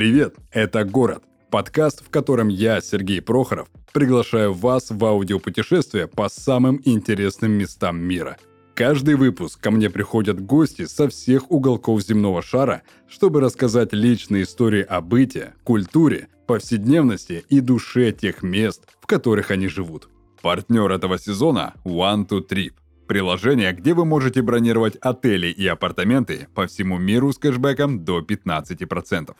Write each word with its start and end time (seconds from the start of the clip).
Привет, 0.00 0.36
это 0.50 0.84
«Город»– 0.86 1.24
подкаст, 1.50 2.02
в 2.02 2.08
котором 2.08 2.48
я, 2.48 2.80
Сергей 2.80 3.20
Прохоров, 3.20 3.68
приглашаю 3.92 4.54
вас 4.54 4.86
в 4.88 5.04
аудиопутешествие 5.04 6.08
по 6.08 6.30
самым 6.30 6.80
интересным 6.86 7.52
местам 7.52 8.00
мира. 8.00 8.38
Каждый 8.74 9.16
выпуск 9.16 9.60
ко 9.60 9.70
мне 9.70 9.90
приходят 9.90 10.40
гости 10.40 10.86
со 10.86 11.10
всех 11.10 11.50
уголков 11.50 12.00
земного 12.00 12.40
шара, 12.40 12.80
чтобы 13.10 13.42
рассказать 13.42 13.92
личные 13.92 14.44
истории 14.44 14.80
о 14.80 15.02
быте, 15.02 15.52
культуре, 15.64 16.28
повседневности 16.46 17.44
и 17.50 17.60
душе 17.60 18.10
тех 18.12 18.42
мест, 18.42 18.88
в 19.02 19.06
которых 19.06 19.50
они 19.50 19.68
живут. 19.68 20.08
Партнер 20.40 20.90
этого 20.90 21.18
сезона– 21.18 21.74
One 21.84 22.26
to 22.26 22.40
Trip– 22.48 22.72
приложение, 23.06 23.74
где 23.74 23.92
вы 23.92 24.06
можете 24.06 24.40
бронировать 24.40 24.96
отели 24.96 25.48
и 25.48 25.66
апартаменты 25.66 26.48
по 26.54 26.66
всему 26.66 26.96
миру 26.96 27.34
с 27.34 27.38
кэшбэком 27.38 28.02
до 28.02 28.20
15%. 28.20 29.34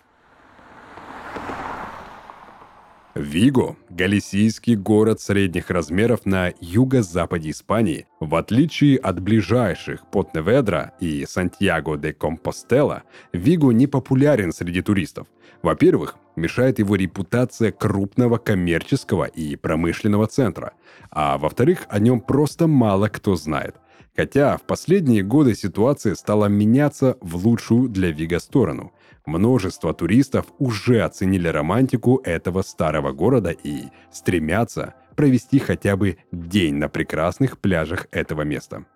Виго– 3.16 3.76
галисийский 3.90 4.76
город 4.76 5.20
средних 5.20 5.70
размеров 5.70 6.26
на 6.26 6.52
юго-западе 6.60 7.50
Испании. 7.50 8.06
В 8.20 8.36
отличие 8.36 8.98
от 8.98 9.20
ближайших 9.20 10.06
Потневедра 10.12 10.92
и 11.00 11.26
Сантьяго 11.26 11.96
де 11.96 12.12
Компостела, 12.12 13.02
Виго 13.32 13.72
не 13.72 13.88
популярен 13.88 14.52
среди 14.52 14.80
туристов. 14.80 15.26
Во-первых, 15.60 16.18
мешает 16.36 16.78
его 16.78 16.94
репутация 16.94 17.72
крупного 17.72 18.38
коммерческого 18.38 19.24
и 19.24 19.56
промышленного 19.56 20.28
центра, 20.28 20.72
а 21.10 21.36
во-вторых, 21.36 21.86
о 21.88 21.98
нем 21.98 22.20
просто 22.20 22.68
мало 22.68 23.08
кто 23.08 23.34
знает. 23.34 23.74
Хотя 24.16 24.56
в 24.56 24.62
последние 24.62 25.24
годы 25.24 25.56
ситуация 25.56 26.14
стала 26.14 26.46
меняться 26.46 27.16
в 27.20 27.44
лучшую 27.44 27.88
для 27.88 28.12
Вига 28.12 28.38
сторону– 28.38 28.92
Множество 29.26 29.92
туристов 29.92 30.46
уже 30.58 31.02
оценили 31.02 31.48
романтику 31.48 32.20
этого 32.24 32.62
старого 32.62 33.12
города 33.12 33.50
и 33.50 33.84
стремятся 34.12 34.94
провести 35.14 35.58
хотя 35.58 35.96
бы 35.96 36.18
день 36.32 36.76
на 36.76 36.88
прекрасных 36.88 37.58
пляжах 37.58 38.06
этого 38.10 38.42
места. 38.42 38.86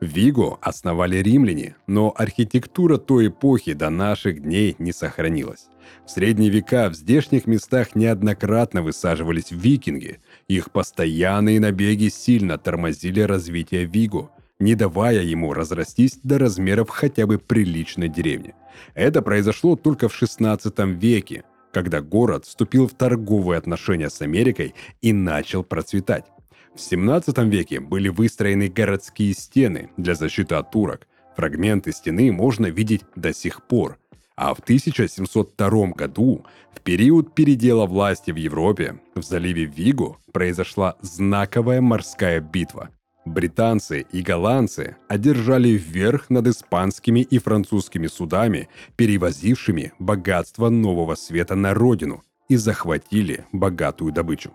Виго 0.00 0.58
основали 0.60 1.16
римляне, 1.16 1.74
но 1.88 2.14
архитектура 2.16 2.98
той 2.98 3.28
эпохи 3.28 3.72
до 3.72 3.90
наших 3.90 4.40
дней 4.42 4.76
не 4.78 4.92
сохранилась. 4.92 5.66
В 6.06 6.10
средние 6.10 6.50
века 6.50 6.88
в 6.88 6.94
здешних 6.94 7.46
местах 7.46 7.96
неоднократно 7.96 8.82
высаживались 8.82 9.50
викинги. 9.50 10.20
Их 10.46 10.70
постоянные 10.70 11.58
набеги 11.58 12.08
сильно 12.08 12.58
тормозили 12.58 13.22
развитие 13.22 13.86
Виго, 13.86 14.30
не 14.60 14.74
давая 14.74 15.22
ему 15.22 15.52
разрастись 15.52 16.18
до 16.22 16.38
размеров 16.38 16.90
хотя 16.90 17.26
бы 17.26 17.38
приличной 17.38 18.08
деревни. 18.08 18.54
Это 18.94 19.22
произошло 19.22 19.76
только 19.76 20.08
в 20.08 20.14
16 20.14 20.78
веке, 21.00 21.44
когда 21.72 22.00
город 22.00 22.44
вступил 22.44 22.88
в 22.88 22.94
торговые 22.94 23.58
отношения 23.58 24.10
с 24.10 24.20
Америкой 24.20 24.74
и 25.00 25.12
начал 25.12 25.62
процветать. 25.62 26.24
В 26.74 26.80
17 26.80 27.36
веке 27.38 27.80
были 27.80 28.08
выстроены 28.08 28.68
городские 28.68 29.34
стены 29.34 29.90
для 29.96 30.14
защиты 30.14 30.54
от 30.54 30.70
турок. 30.70 31.06
Фрагменты 31.36 31.92
стены 31.92 32.32
можно 32.32 32.66
видеть 32.66 33.02
до 33.16 33.32
сих 33.32 33.62
пор. 33.66 33.98
А 34.36 34.54
в 34.54 34.60
1702 34.60 35.88
году, 35.88 36.44
в 36.72 36.80
период 36.80 37.34
передела 37.34 37.86
власти 37.86 38.30
в 38.30 38.36
Европе, 38.36 39.00
в 39.16 39.22
заливе 39.22 39.64
Вигу 39.64 40.18
произошла 40.32 40.96
знаковая 41.02 41.80
морская 41.80 42.40
битва, 42.40 42.90
Британцы 43.28 44.06
и 44.10 44.22
голландцы 44.22 44.96
одержали 45.06 45.68
вверх 45.68 46.30
над 46.30 46.46
испанскими 46.46 47.20
и 47.20 47.38
французскими 47.38 48.06
судами, 48.06 48.70
перевозившими 48.96 49.92
богатство 49.98 50.70
Нового 50.70 51.14
Света 51.14 51.54
на 51.54 51.74
родину, 51.74 52.22
и 52.48 52.56
захватили 52.56 53.44
богатую 53.52 54.12
добычу. 54.12 54.50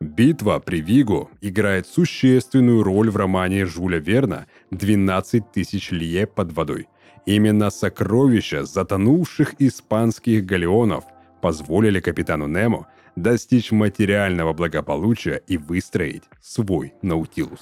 Битва 0.00 0.60
при 0.60 0.80
Вигу 0.80 1.30
играет 1.40 1.88
существенную 1.88 2.84
роль 2.84 3.10
в 3.10 3.16
романе 3.16 3.66
Жюля 3.66 3.98
Верна 3.98 4.46
«12 4.70 5.42
тысяч 5.52 5.90
лье 5.90 6.28
под 6.28 6.52
водой». 6.52 6.86
Именно 7.26 7.70
сокровища 7.70 8.64
затонувших 8.64 9.56
испанских 9.58 10.46
галеонов 10.46 11.04
позволили 11.40 11.98
капитану 11.98 12.46
Немо 12.46 12.86
достичь 13.16 13.72
материального 13.72 14.52
благополучия 14.52 15.42
и 15.48 15.58
выстроить 15.58 16.22
свой 16.40 16.94
Наутилус. 17.02 17.60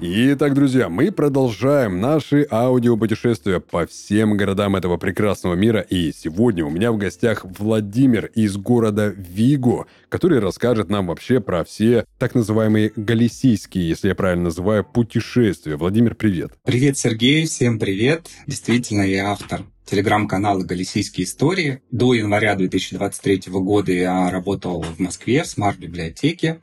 Итак, 0.00 0.54
друзья, 0.54 0.88
мы 0.88 1.12
продолжаем 1.12 2.00
наши 2.00 2.44
аудиопутешествия 2.50 3.60
по 3.60 3.86
всем 3.86 4.36
городам 4.36 4.74
этого 4.74 4.96
прекрасного 4.96 5.54
мира. 5.54 5.82
И 5.82 6.10
сегодня 6.12 6.66
у 6.66 6.70
меня 6.70 6.90
в 6.90 6.96
гостях 6.96 7.44
Владимир 7.44 8.26
из 8.34 8.56
города 8.56 9.14
Виго, 9.16 9.86
который 10.08 10.40
расскажет 10.40 10.90
нам 10.90 11.06
вообще 11.06 11.38
про 11.38 11.62
все 11.62 12.06
так 12.18 12.34
называемые 12.34 12.92
галисийские, 12.96 13.88
если 13.88 14.08
я 14.08 14.16
правильно 14.16 14.44
называю, 14.44 14.84
путешествия. 14.84 15.76
Владимир, 15.76 16.16
привет. 16.16 16.54
Привет, 16.64 16.98
Сергей, 16.98 17.46
всем 17.46 17.78
привет. 17.78 18.28
Действительно, 18.48 19.02
я 19.02 19.30
автор 19.30 19.62
телеграм-канала 19.84 20.64
«Галисийские 20.64 21.24
истории». 21.24 21.82
До 21.92 22.14
января 22.14 22.56
2023 22.56 23.42
года 23.52 23.92
я 23.92 24.28
работал 24.30 24.82
в 24.82 24.98
Москве 24.98 25.44
в 25.44 25.46
смарт-библиотеке. 25.46 26.60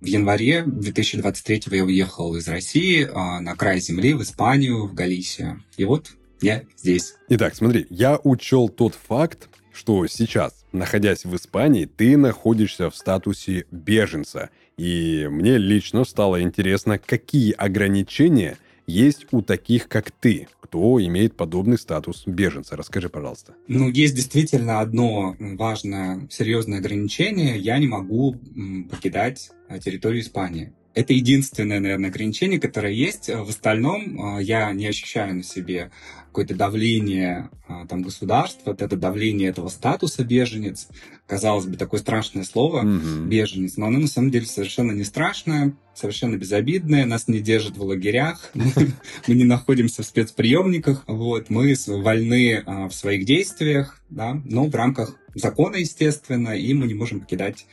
В 0.00 0.06
январе 0.06 0.62
2023 0.64 1.62
я 1.72 1.84
уехал 1.84 2.36
из 2.36 2.46
России 2.46 3.08
а, 3.12 3.40
на 3.40 3.56
край 3.56 3.80
земли, 3.80 4.14
в 4.14 4.22
Испанию, 4.22 4.86
в 4.86 4.94
Галисию. 4.94 5.64
И 5.76 5.84
вот 5.84 6.12
я 6.40 6.62
здесь. 6.76 7.14
Итак, 7.30 7.56
смотри, 7.56 7.84
я 7.90 8.16
учел 8.22 8.68
тот 8.68 8.94
факт, 8.94 9.48
что 9.72 10.06
сейчас, 10.06 10.64
находясь 10.70 11.24
в 11.24 11.34
Испании, 11.34 11.86
ты 11.86 12.16
находишься 12.16 12.90
в 12.90 12.96
статусе 12.96 13.66
беженца. 13.72 14.50
И 14.76 15.26
мне 15.28 15.58
лично 15.58 16.04
стало 16.04 16.42
интересно, 16.42 16.98
какие 16.98 17.50
ограничения 17.50 18.56
есть 18.88 19.26
у 19.30 19.42
таких, 19.42 19.88
как 19.88 20.10
ты 20.10 20.48
кто 20.68 21.02
имеет 21.02 21.34
подобный 21.34 21.78
статус 21.78 22.24
беженца. 22.26 22.76
Расскажи, 22.76 23.08
пожалуйста. 23.08 23.54
Ну, 23.68 23.88
есть 23.88 24.14
действительно 24.14 24.80
одно 24.80 25.34
важное, 25.38 26.28
серьезное 26.30 26.78
ограничение. 26.78 27.56
Я 27.56 27.78
не 27.78 27.86
могу 27.86 28.36
покидать 28.90 29.50
а, 29.68 29.78
территорию 29.78 30.20
Испании. 30.20 30.72
Это 30.94 31.14
единственное, 31.14 31.80
наверное, 31.80 32.10
ограничение, 32.10 32.60
которое 32.60 32.92
есть. 32.92 33.28
В 33.28 33.48
остальном 33.48 34.20
а, 34.20 34.42
я 34.42 34.70
не 34.72 34.86
ощущаю 34.86 35.36
на 35.36 35.42
себе 35.42 35.90
какое-то 36.28 36.54
давление 36.54 37.50
а, 37.66 37.86
там, 37.86 38.02
государства, 38.02 38.76
это 38.78 38.96
давление 38.96 39.48
этого 39.48 39.68
статуса 39.68 40.24
беженец. 40.24 40.88
Казалось 41.26 41.66
бы, 41.66 41.76
такое 41.76 42.00
страшное 42.00 42.44
слово 42.44 42.84
mm-hmm. 42.84 43.26
беженец, 43.26 43.76
но 43.76 43.86
оно 43.86 43.98
на 43.98 44.06
самом 44.06 44.30
деле 44.30 44.46
совершенно 44.46 44.92
не 44.92 45.04
страшное, 45.04 45.74
совершенно 45.94 46.36
безобидное, 46.36 47.06
нас 47.06 47.28
не 47.28 47.40
держат 47.40 47.76
в 47.76 47.82
лагерях, 47.82 48.50
мы 48.54 49.34
не 49.34 49.44
находимся 49.44 50.02
в 50.02 50.06
спецприемниках, 50.06 51.04
вот, 51.06 51.50
мы 51.50 51.74
вольны 51.86 52.62
в 52.66 52.92
своих 52.92 53.24
действиях, 53.24 54.00
да, 54.10 54.40
но 54.44 54.66
в 54.66 54.74
рамках 54.74 55.16
закона, 55.34 55.76
естественно, 55.76 56.50
и 56.50 56.72
мы 56.74 56.86
не 56.86 56.94
можем 56.94 57.20
покидать 57.20 57.66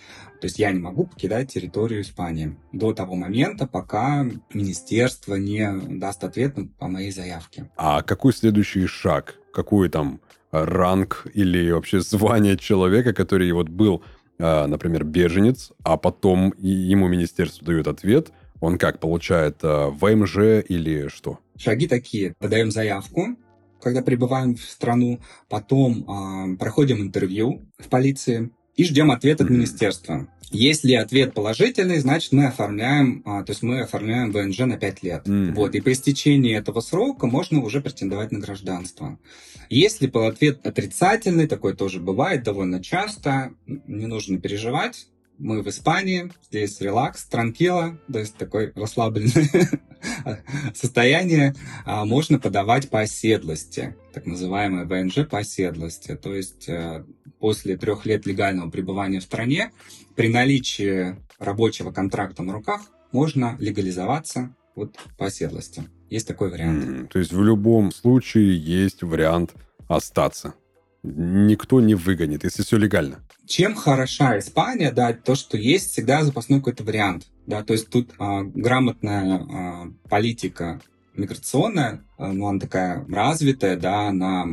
то 0.45 0.47
есть 0.47 0.59
я 0.59 0.71
не 0.71 0.79
могу 0.79 1.07
покидать 1.07 1.51
территорию 1.51 2.01
Испании 2.01 2.55
до 2.71 2.93
того 2.93 3.15
момента, 3.15 3.65
пока 3.65 4.27
министерство 4.53 5.33
не 5.33 5.67
даст 5.97 6.23
ответ 6.23 6.55
по 6.77 6.87
моей 6.87 7.09
заявке. 7.09 7.67
А 7.77 8.03
какой 8.03 8.31
следующий 8.31 8.85
шаг? 8.85 9.39
Какой 9.51 9.89
там 9.89 10.21
ранг 10.51 11.25
или 11.33 11.71
вообще 11.71 11.99
звание 11.99 12.57
человека, 12.57 13.11
который 13.11 13.51
вот 13.53 13.69
был, 13.69 14.03
а, 14.37 14.67
например, 14.67 15.03
беженец, 15.03 15.71
а 15.83 15.97
потом 15.97 16.53
ему 16.59 17.07
министерство 17.07 17.65
дает 17.65 17.87
ответ, 17.87 18.29
он 18.61 18.77
как, 18.77 18.99
получает 18.99 19.57
а, 19.63 19.89
ВМЖ 19.89 20.63
или 20.69 21.07
что? 21.07 21.39
Шаги 21.57 21.87
такие. 21.87 22.35
Подаем 22.37 22.69
заявку, 22.69 23.35
когда 23.81 24.03
прибываем 24.03 24.55
в 24.55 24.61
страну, 24.61 25.19
потом 25.49 26.03
э, 26.03 26.57
проходим 26.57 27.01
интервью 27.01 27.61
в 27.77 27.87
полиции 27.87 28.51
и 28.75 28.83
ждем 28.83 29.11
ответ 29.11 29.41
от 29.41 29.49
министерства. 29.49 30.27
Если 30.51 30.93
ответ 30.93 31.33
положительный, 31.33 31.99
значит 31.99 32.31
мы 32.31 32.45
оформляем, 32.45 33.23
а, 33.25 33.43
то 33.43 33.51
есть 33.51 33.63
мы 33.63 33.81
оформляем 33.81 34.31
ВНЖ 34.31 34.59
на 34.59 34.77
5 34.77 35.03
лет. 35.03 35.27
Mm-hmm. 35.27 35.53
Вот, 35.53 35.75
и 35.75 35.81
по 35.81 35.91
истечении 35.91 36.55
этого 36.55 36.81
срока 36.81 37.25
можно 37.27 37.61
уже 37.61 37.81
претендовать 37.81 38.31
на 38.31 38.39
гражданство. 38.39 39.17
Если 39.69 40.07
ответ 40.07 40.65
отрицательный, 40.65 41.47
такое 41.47 41.73
тоже 41.73 41.99
бывает 41.99 42.43
довольно 42.43 42.81
часто, 42.81 43.53
не 43.65 44.05
нужно 44.05 44.39
переживать, 44.39 45.07
мы 45.37 45.61
в 45.61 45.67
Испании, 45.67 46.31
здесь 46.43 46.79
релакс, 46.81 47.25
транкила, 47.25 47.97
то 48.11 48.19
есть 48.19 48.35
такое 48.35 48.71
расслабленное 48.75 49.69
состояние, 50.73 51.55
а, 51.85 52.05
можно 52.05 52.39
подавать 52.39 52.89
по 52.89 53.01
оседлости, 53.01 53.95
так 54.13 54.25
называемое 54.25 54.85
ВНЖ 54.85 55.27
по 55.29 55.39
оседлости. 55.39 56.15
То 56.15 56.33
есть 56.33 56.69
э, 56.69 57.05
после 57.39 57.77
трех 57.77 58.05
лет 58.05 58.25
легального 58.25 58.69
пребывания 58.69 59.19
в 59.19 59.23
стране 59.23 59.71
при 60.15 60.29
наличии 60.29 61.15
рабочего 61.39 61.91
контракта 61.91 62.43
на 62.43 62.53
руках 62.53 62.81
можно 63.11 63.55
легализоваться 63.59 64.55
вот 64.75 64.97
по 65.17 65.27
оседлости. 65.27 65.83
Есть 66.09 66.27
такой 66.27 66.51
вариант. 66.51 66.83
Mm, 66.83 67.07
то 67.07 67.19
есть 67.19 67.33
в 67.33 67.41
любом 67.41 67.91
случае 67.91 68.57
есть 68.57 69.03
вариант 69.03 69.53
остаться. 69.87 70.53
Никто 71.05 71.81
не 71.81 71.95
выгонит, 71.95 72.43
если 72.43 72.63
все 72.63 72.77
легально. 72.77 73.19
Чем 73.45 73.75
хороша 73.75 74.39
Испания, 74.39 74.91
да, 74.91 75.13
то, 75.13 75.35
что 75.35 75.57
есть 75.57 75.91
всегда 75.91 76.23
запасной 76.23 76.59
какой-то 76.59 76.83
вариант, 76.83 77.27
да, 77.45 77.63
то 77.63 77.73
есть 77.73 77.89
тут 77.89 78.09
а, 78.17 78.43
грамотная 78.43 79.35
а, 79.37 79.87
политика 80.09 80.81
миграционная, 81.15 82.03
а, 82.17 82.33
ну, 82.33 82.47
она 82.47 82.59
такая 82.59 83.05
развитая, 83.07 83.77
да, 83.77 84.07
она 84.07 84.45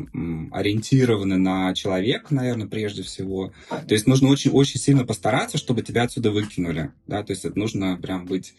ориентирована 0.52 1.38
на 1.38 1.74
человека, 1.74 2.34
наверное, 2.34 2.66
прежде 2.66 3.02
всего. 3.02 3.52
То 3.68 3.94
есть 3.94 4.06
нужно 4.06 4.28
очень-очень 4.28 4.78
сильно 4.78 5.04
постараться, 5.04 5.58
чтобы 5.58 5.82
тебя 5.82 6.02
отсюда 6.02 6.30
выкинули, 6.30 6.92
да, 7.06 7.22
то 7.22 7.32
есть 7.32 7.44
это 7.44 7.58
нужно 7.58 7.96
прям 7.96 8.26
быть 8.26 8.54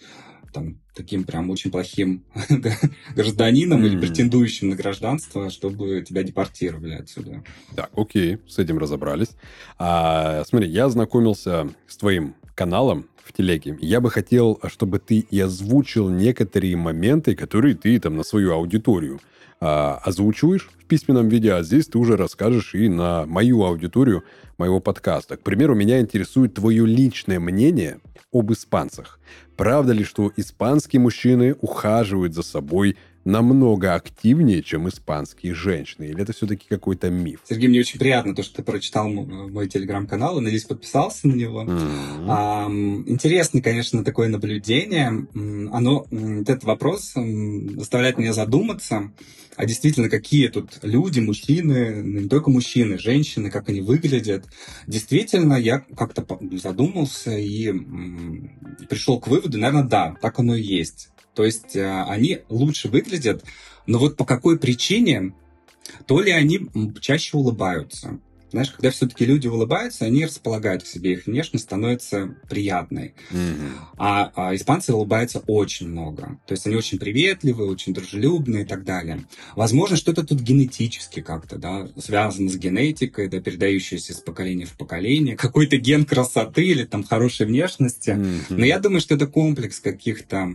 там, 0.53 0.79
таким 0.95 1.23
прям 1.23 1.49
очень 1.49 1.71
плохим 1.71 2.23
гражданином 3.15 3.83
mm-hmm. 3.83 3.87
или 3.87 3.99
претендующим 3.99 4.69
на 4.69 4.75
гражданство, 4.75 5.49
чтобы 5.49 6.03
тебя 6.07 6.23
депортировали 6.23 6.93
отсюда. 6.93 7.43
Так, 7.75 7.89
окей, 7.95 8.37
с 8.47 8.59
этим 8.59 8.77
разобрались. 8.77 9.31
А, 9.77 10.43
смотри, 10.45 10.69
я 10.69 10.85
ознакомился 10.85 11.69
с 11.87 11.97
твоим 11.97 12.35
каналом 12.55 13.07
в 13.23 13.33
телеге. 13.33 13.77
Я 13.81 13.99
бы 13.99 14.11
хотел, 14.11 14.59
чтобы 14.67 14.99
ты 14.99 15.19
и 15.19 15.39
озвучил 15.39 16.09
некоторые 16.09 16.75
моменты, 16.75 17.35
которые 17.35 17.75
ты 17.75 17.99
там 17.99 18.17
на 18.17 18.23
свою 18.23 18.53
аудиторию 18.53 19.19
а, 19.65 20.01
озвучиваешь 20.03 20.69
в 20.77 20.83
письменном 20.83 21.29
виде, 21.29 21.53
а 21.53 21.63
здесь 21.63 21.87
ты 21.87 21.97
уже 21.97 22.17
расскажешь 22.17 22.75
и 22.75 22.89
на 22.89 23.25
мою 23.25 23.63
аудиторию 23.63 24.25
моего 24.57 24.81
подкаста. 24.81 25.37
К 25.37 25.39
примеру, 25.39 25.73
меня 25.73 26.01
интересует 26.01 26.53
твое 26.53 26.85
личное 26.85 27.39
мнение 27.39 28.01
об 28.33 28.51
испанцах. 28.51 29.21
Правда 29.55 29.93
ли, 29.93 30.03
что 30.03 30.29
испанские 30.35 30.99
мужчины 30.99 31.55
ухаживают 31.61 32.33
за 32.33 32.43
собой 32.43 32.97
намного 33.25 33.95
активнее, 33.95 34.61
чем 34.63 34.89
испанские 34.89 35.53
женщины? 35.53 36.05
Или 36.05 36.21
это 36.21 36.33
все-таки 36.33 36.65
какой-то 36.67 37.09
миф? 37.09 37.41
Сергей, 37.47 37.69
мне 37.69 37.79
очень 37.79 37.99
приятно 37.99 38.35
то, 38.35 38.43
что 38.43 38.57
ты 38.57 38.63
прочитал 38.63 39.09
мой 39.09 39.67
телеграм-канал 39.67 40.39
и, 40.39 40.41
надеюсь, 40.41 40.65
подписался 40.65 41.27
на 41.27 41.33
него. 41.33 41.63
Mm-hmm. 41.63 42.25
А, 42.27 42.67
интересно, 43.07 43.61
конечно, 43.61 44.03
такое 44.03 44.29
наблюдение. 44.29 45.27
Оно, 45.71 46.05
этот 46.11 46.63
вопрос 46.63 47.13
заставляет 47.13 48.17
меня 48.17 48.33
задуматься, 48.33 49.11
а 49.55 49.65
действительно, 49.65 50.09
какие 50.09 50.47
тут 50.47 50.79
люди, 50.81 51.19
мужчины, 51.19 52.01
ну, 52.03 52.21
не 52.21 52.27
только 52.27 52.49
мужчины, 52.49 52.97
женщины, 52.97 53.51
как 53.51 53.69
они 53.69 53.81
выглядят. 53.81 54.45
Действительно, 54.87 55.53
я 55.53 55.85
как-то 55.95 56.25
задумался 56.53 57.37
и 57.37 57.71
пришел 58.89 59.19
к 59.19 59.27
выводу, 59.27 59.59
наверное, 59.59 59.83
да, 59.83 60.15
так 60.21 60.39
оно 60.39 60.55
и 60.55 60.61
есть. 60.61 61.09
То 61.35 61.45
есть 61.45 61.75
э, 61.75 62.03
они 62.03 62.39
лучше 62.49 62.89
выглядят, 62.89 63.43
но 63.85 63.99
вот 63.99 64.17
по 64.17 64.25
какой 64.25 64.59
причине, 64.59 65.33
то 66.05 66.21
ли 66.21 66.31
они 66.31 66.69
чаще 67.01 67.37
улыбаются, 67.37 68.19
знаешь, 68.53 68.69
когда 68.69 68.91
все-таки 68.91 69.25
люди 69.25 69.47
улыбаются, 69.47 70.05
они 70.05 70.25
располагают 70.25 70.83
к 70.83 70.85
себе, 70.85 71.13
их 71.13 71.25
внешность 71.25 71.65
становится 71.65 72.35
приятной. 72.47 73.15
Mm-hmm. 73.31 73.71
А, 73.97 74.31
а 74.35 74.55
испанцы 74.55 74.93
улыбаются 74.93 75.39
очень 75.47 75.87
много. 75.87 76.39
То 76.45 76.51
есть 76.51 76.67
они 76.67 76.75
очень 76.75 76.99
приветливые, 76.99 77.67
очень 77.67 77.95
дружелюбные 77.95 78.61
и 78.61 78.65
так 78.65 78.83
далее. 78.83 79.25
Возможно, 79.55 79.97
что-то 79.97 80.23
тут 80.23 80.39
генетически 80.39 81.21
как-то, 81.21 81.57
да, 81.57 81.87
связано 81.97 82.47
с 82.47 82.55
генетикой, 82.55 83.27
да, 83.27 83.41
передающейся 83.41 84.13
с 84.13 84.19
поколения 84.19 84.67
в 84.67 84.77
поколение. 84.77 85.35
Какой-то 85.35 85.77
ген 85.77 86.05
красоты 86.05 86.63
или 86.63 86.83
там 86.83 87.03
хорошей 87.03 87.47
внешности. 87.47 88.11
Mm-hmm. 88.11 88.43
Но 88.49 88.65
я 88.65 88.77
думаю, 88.77 89.01
что 89.01 89.15
это 89.15 89.25
комплекс 89.25 89.79
каких-то 89.79 90.53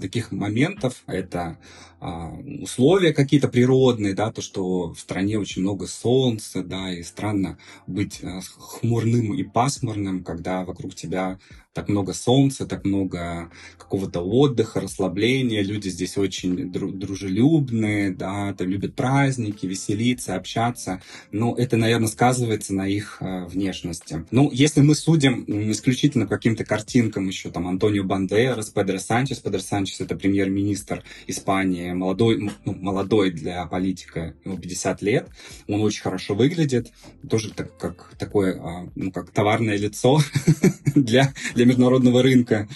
таких 0.00 0.32
моментов. 0.32 1.02
Это 1.06 1.58
а, 2.00 2.30
условия 2.62 3.12
какие-то 3.12 3.48
природные, 3.48 4.14
да, 4.14 4.30
то, 4.30 4.40
что 4.40 4.92
в 4.92 4.98
стране 4.98 5.38
очень 5.38 5.62
много 5.62 5.86
солнца, 5.86 6.62
да, 6.62 6.92
и 6.92 7.02
странно 7.02 7.58
быть 7.86 8.20
а, 8.22 8.40
хмурным 8.40 9.34
и 9.34 9.42
пасмурным, 9.42 10.22
когда 10.22 10.64
вокруг 10.64 10.94
тебя 10.94 11.38
так 11.76 11.90
много 11.90 12.14
солнца, 12.14 12.64
так 12.64 12.86
много 12.86 13.50
какого-то 13.76 14.22
отдыха, 14.22 14.80
расслабления. 14.80 15.62
Люди 15.62 15.90
здесь 15.90 16.16
очень 16.16 16.72
дружелюбные, 16.72 18.12
да, 18.12 18.54
там 18.54 18.68
любят 18.68 18.94
праздники, 18.94 19.66
веселиться, 19.66 20.36
общаться. 20.36 21.02
Но 21.32 21.54
это, 21.54 21.76
наверное, 21.76 22.08
сказывается 22.08 22.72
на 22.72 22.88
их 22.88 23.18
э, 23.20 23.44
внешности. 23.44 24.24
Ну, 24.30 24.50
если 24.50 24.80
мы 24.80 24.94
судим 24.94 25.44
исключительно 25.70 26.24
по 26.26 26.36
каким-то 26.36 26.64
картинкам 26.64 27.28
еще, 27.28 27.50
там, 27.50 27.68
Антонио 27.68 28.04
Бандерас, 28.04 28.70
Педро 28.70 28.98
Санчес. 28.98 29.40
Педро 29.40 29.60
Санчес— 29.60 30.00
это 30.02 30.16
премьер-министр 30.16 31.04
Испании, 31.26 31.92
молодой, 31.92 32.50
ну, 32.64 32.74
молодой 32.74 33.32
для 33.32 33.66
политика, 33.66 34.34
ему 34.46 34.56
50 34.56 35.02
лет. 35.02 35.28
Он 35.68 35.82
очень 35.82 36.00
хорошо 36.00 36.34
выглядит, 36.34 36.90
тоже 37.28 37.52
так, 37.52 37.76
как 37.76 38.14
такое, 38.18 38.58
а, 38.58 38.88
ну, 38.94 39.12
как 39.12 39.30
товарное 39.30 39.76
лицо 39.76 40.20
для, 40.94 41.34
для 41.54 41.65
международного 41.66 42.22
рынка. 42.22 42.68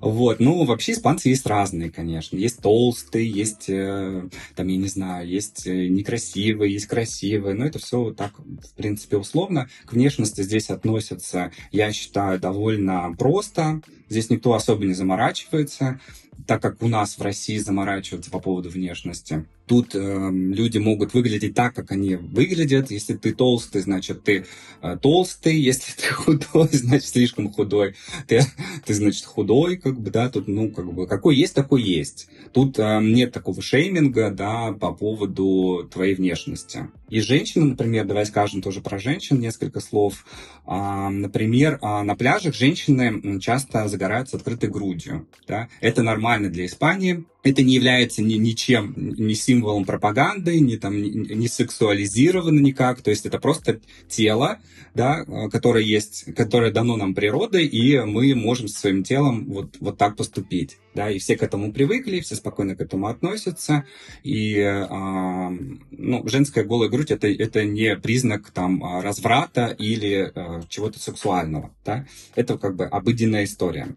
Вот. 0.00 0.40
Ну, 0.40 0.64
вообще 0.64 0.92
испанцы 0.92 1.28
есть 1.28 1.46
разные, 1.46 1.90
конечно. 1.90 2.36
Есть 2.36 2.60
толстые, 2.60 3.30
есть, 3.30 3.68
э, 3.68 4.28
там, 4.56 4.68
я 4.68 4.76
не 4.76 4.88
знаю, 4.88 5.28
есть 5.28 5.66
э, 5.66 5.88
некрасивые, 5.88 6.72
есть 6.72 6.86
красивые. 6.86 7.54
Но 7.54 7.66
это 7.66 7.78
все 7.78 8.12
так, 8.12 8.32
в 8.38 8.74
принципе, 8.76 9.16
условно. 9.16 9.68
К 9.84 9.92
внешности 9.92 10.42
здесь 10.42 10.70
относятся, 10.70 11.52
я 11.72 11.92
считаю, 11.92 12.40
довольно 12.40 13.14
просто. 13.18 13.80
Здесь 14.08 14.30
никто 14.30 14.54
особо 14.54 14.84
не 14.84 14.94
заморачивается 14.94 16.00
так 16.46 16.62
как 16.62 16.82
у 16.82 16.88
нас 16.88 17.18
в 17.18 17.22
России 17.22 17.58
заморачиваются 17.58 18.30
по 18.30 18.40
поводу 18.40 18.70
внешности. 18.70 19.44
Тут 19.68 19.94
э, 19.94 20.30
люди 20.32 20.78
могут 20.78 21.12
выглядеть 21.14 21.54
так, 21.54 21.74
как 21.74 21.92
они 21.92 22.16
выглядят. 22.16 22.90
Если 22.90 23.14
ты 23.14 23.34
толстый, 23.34 23.82
значит, 23.82 24.24
ты 24.24 24.46
э, 24.80 24.96
толстый. 25.00 25.58
Если 25.60 25.92
ты 25.92 26.12
худой, 26.12 26.68
значит, 26.72 27.08
слишком 27.08 27.50
худой. 27.52 27.94
Ты, 28.26 28.40
ты, 28.84 28.94
значит, 28.94 29.24
худой, 29.26 29.76
как 29.76 30.00
бы, 30.00 30.10
да, 30.10 30.30
тут, 30.30 30.48
ну, 30.48 30.70
как 30.70 30.92
бы, 30.92 31.06
какой 31.06 31.36
есть, 31.36 31.54
такой 31.54 31.82
есть. 31.82 32.28
Тут 32.52 32.78
э, 32.78 33.00
нет 33.02 33.32
такого 33.32 33.60
шейминга, 33.60 34.30
да, 34.30 34.72
по 34.72 34.92
поводу 34.92 35.88
твоей 35.92 36.14
внешности. 36.14 36.88
И 37.10 37.20
женщины, 37.20 37.66
например, 37.66 38.06
давай 38.06 38.26
скажем 38.26 38.62
тоже 38.62 38.80
про 38.80 38.98
женщин 38.98 39.40
несколько 39.40 39.80
слов. 39.80 40.24
А, 40.66 41.08
например, 41.10 41.78
а, 41.80 42.02
на 42.02 42.14
пляжах 42.16 42.54
женщины 42.54 43.40
часто 43.40 43.88
загораются 43.88 44.36
открытой 44.36 44.68
грудью, 44.68 45.26
да. 45.46 45.68
Это 45.80 46.02
нормально 46.02 46.50
для 46.50 46.66
Испании, 46.66 47.24
это 47.50 47.62
не 47.62 47.74
является 47.74 48.22
ни, 48.22 48.34
ничем, 48.34 48.94
ни 48.96 49.34
символом 49.34 49.84
пропаганды, 49.84 50.60
ни, 50.60 50.76
там, 50.76 51.00
ни, 51.00 51.34
ни 51.34 51.46
сексуализировано 51.46 52.60
никак. 52.60 53.02
То 53.02 53.10
есть 53.10 53.26
это 53.26 53.38
просто 53.38 53.80
тело, 54.08 54.58
да, 54.94 55.24
которое 55.50 55.84
есть, 55.84 56.34
которое 56.34 56.70
дано 56.70 56.96
нам 56.96 57.14
природой, 57.14 57.66
и 57.66 58.00
мы 58.00 58.34
можем 58.34 58.68
со 58.68 58.80
своим 58.80 59.02
телом 59.02 59.46
вот, 59.46 59.76
вот 59.80 59.98
так 59.98 60.16
поступить. 60.16 60.78
Да, 60.98 61.12
и 61.12 61.20
все 61.20 61.36
к 61.36 61.44
этому 61.44 61.72
привыкли, 61.72 62.18
все 62.18 62.34
спокойно 62.34 62.74
к 62.74 62.80
этому 62.80 63.06
относятся. 63.06 63.84
И 64.24 64.56
э, 64.56 65.48
ну, 65.92 66.26
женская 66.26 66.64
голая 66.64 66.88
грудь 66.88 67.12
это, 67.12 67.28
это 67.28 67.64
не 67.64 67.94
признак 67.94 68.50
там, 68.50 68.82
разврата 69.00 69.66
или 69.78 70.32
э, 70.34 70.62
чего-то 70.68 70.98
сексуального. 70.98 71.70
Да? 71.84 72.04
Это 72.34 72.58
как 72.58 72.74
бы 72.74 72.86
обыденная 72.86 73.44
история. 73.44 73.94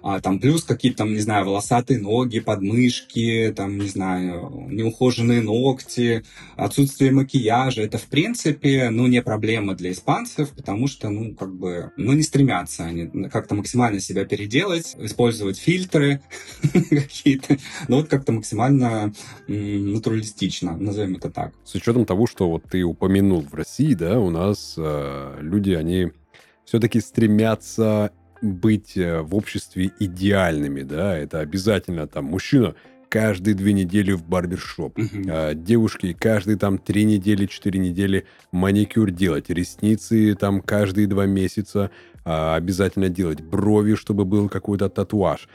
А, 0.00 0.20
там 0.20 0.38
плюс 0.38 0.62
какие-то, 0.62 0.98
там, 0.98 1.12
не 1.14 1.18
знаю, 1.18 1.46
волосатые 1.46 1.98
ноги, 1.98 2.38
подмышки, 2.38 3.52
там, 3.56 3.76
не 3.78 3.88
знаю, 3.88 4.68
неухоженные 4.70 5.40
ногти, 5.40 6.22
отсутствие 6.54 7.10
макияжа. 7.10 7.82
Это, 7.82 7.98
в 7.98 8.04
принципе, 8.04 8.90
ну, 8.90 9.08
не 9.08 9.22
проблема 9.22 9.74
для 9.74 9.90
испанцев, 9.90 10.50
потому 10.50 10.86
что, 10.86 11.08
ну, 11.08 11.34
как 11.34 11.52
бы, 11.52 11.90
ну, 11.96 12.12
не 12.12 12.22
стремятся 12.22 12.84
они 12.84 13.28
как-то 13.28 13.56
максимально 13.56 13.98
себя 13.98 14.24
переделать, 14.24 14.94
использовать 14.98 15.58
фильтры, 15.58 16.20
какие-то, 16.90 17.56
ну 17.88 17.96
вот 17.96 18.08
как-то 18.08 18.32
максимально 18.32 19.12
натуралистично, 19.46 20.76
назовем 20.76 21.16
это 21.16 21.30
так. 21.30 21.52
С 21.64 21.74
учетом 21.74 22.06
того, 22.06 22.26
что 22.26 22.50
вот 22.50 22.64
ты 22.64 22.82
упомянул 22.82 23.42
в 23.42 23.54
России, 23.54 23.94
да, 23.94 24.18
у 24.18 24.30
нас 24.30 24.74
э, 24.76 25.38
люди, 25.40 25.72
они 25.72 26.12
все-таки 26.64 27.00
стремятся 27.00 28.10
быть 28.40 28.96
э, 28.96 29.20
в 29.20 29.34
обществе 29.34 29.92
идеальными, 29.98 30.82
да, 30.82 31.16
это 31.16 31.40
обязательно 31.40 32.06
там 32.06 32.26
мужчина 32.26 32.74
каждые 33.14 33.54
две 33.54 33.72
недели 33.72 34.10
в 34.10 34.24
барбершоп. 34.24 34.98
Uh-huh. 34.98 35.26
А, 35.30 35.54
девушки 35.54 36.12
каждые 36.18 36.58
там 36.58 36.78
три 36.78 37.04
недели, 37.04 37.46
четыре 37.46 37.78
недели 37.78 38.26
маникюр 38.50 39.12
делать. 39.12 39.50
Ресницы 39.50 40.34
там 40.34 40.60
каждые 40.60 41.06
два 41.06 41.24
месяца 41.24 41.92
а, 42.24 42.56
обязательно 42.56 43.08
делать. 43.08 43.40
Брови, 43.40 43.94
чтобы 43.94 44.24
был 44.24 44.48
какой-то 44.48 44.88
татуаж. 44.88 45.48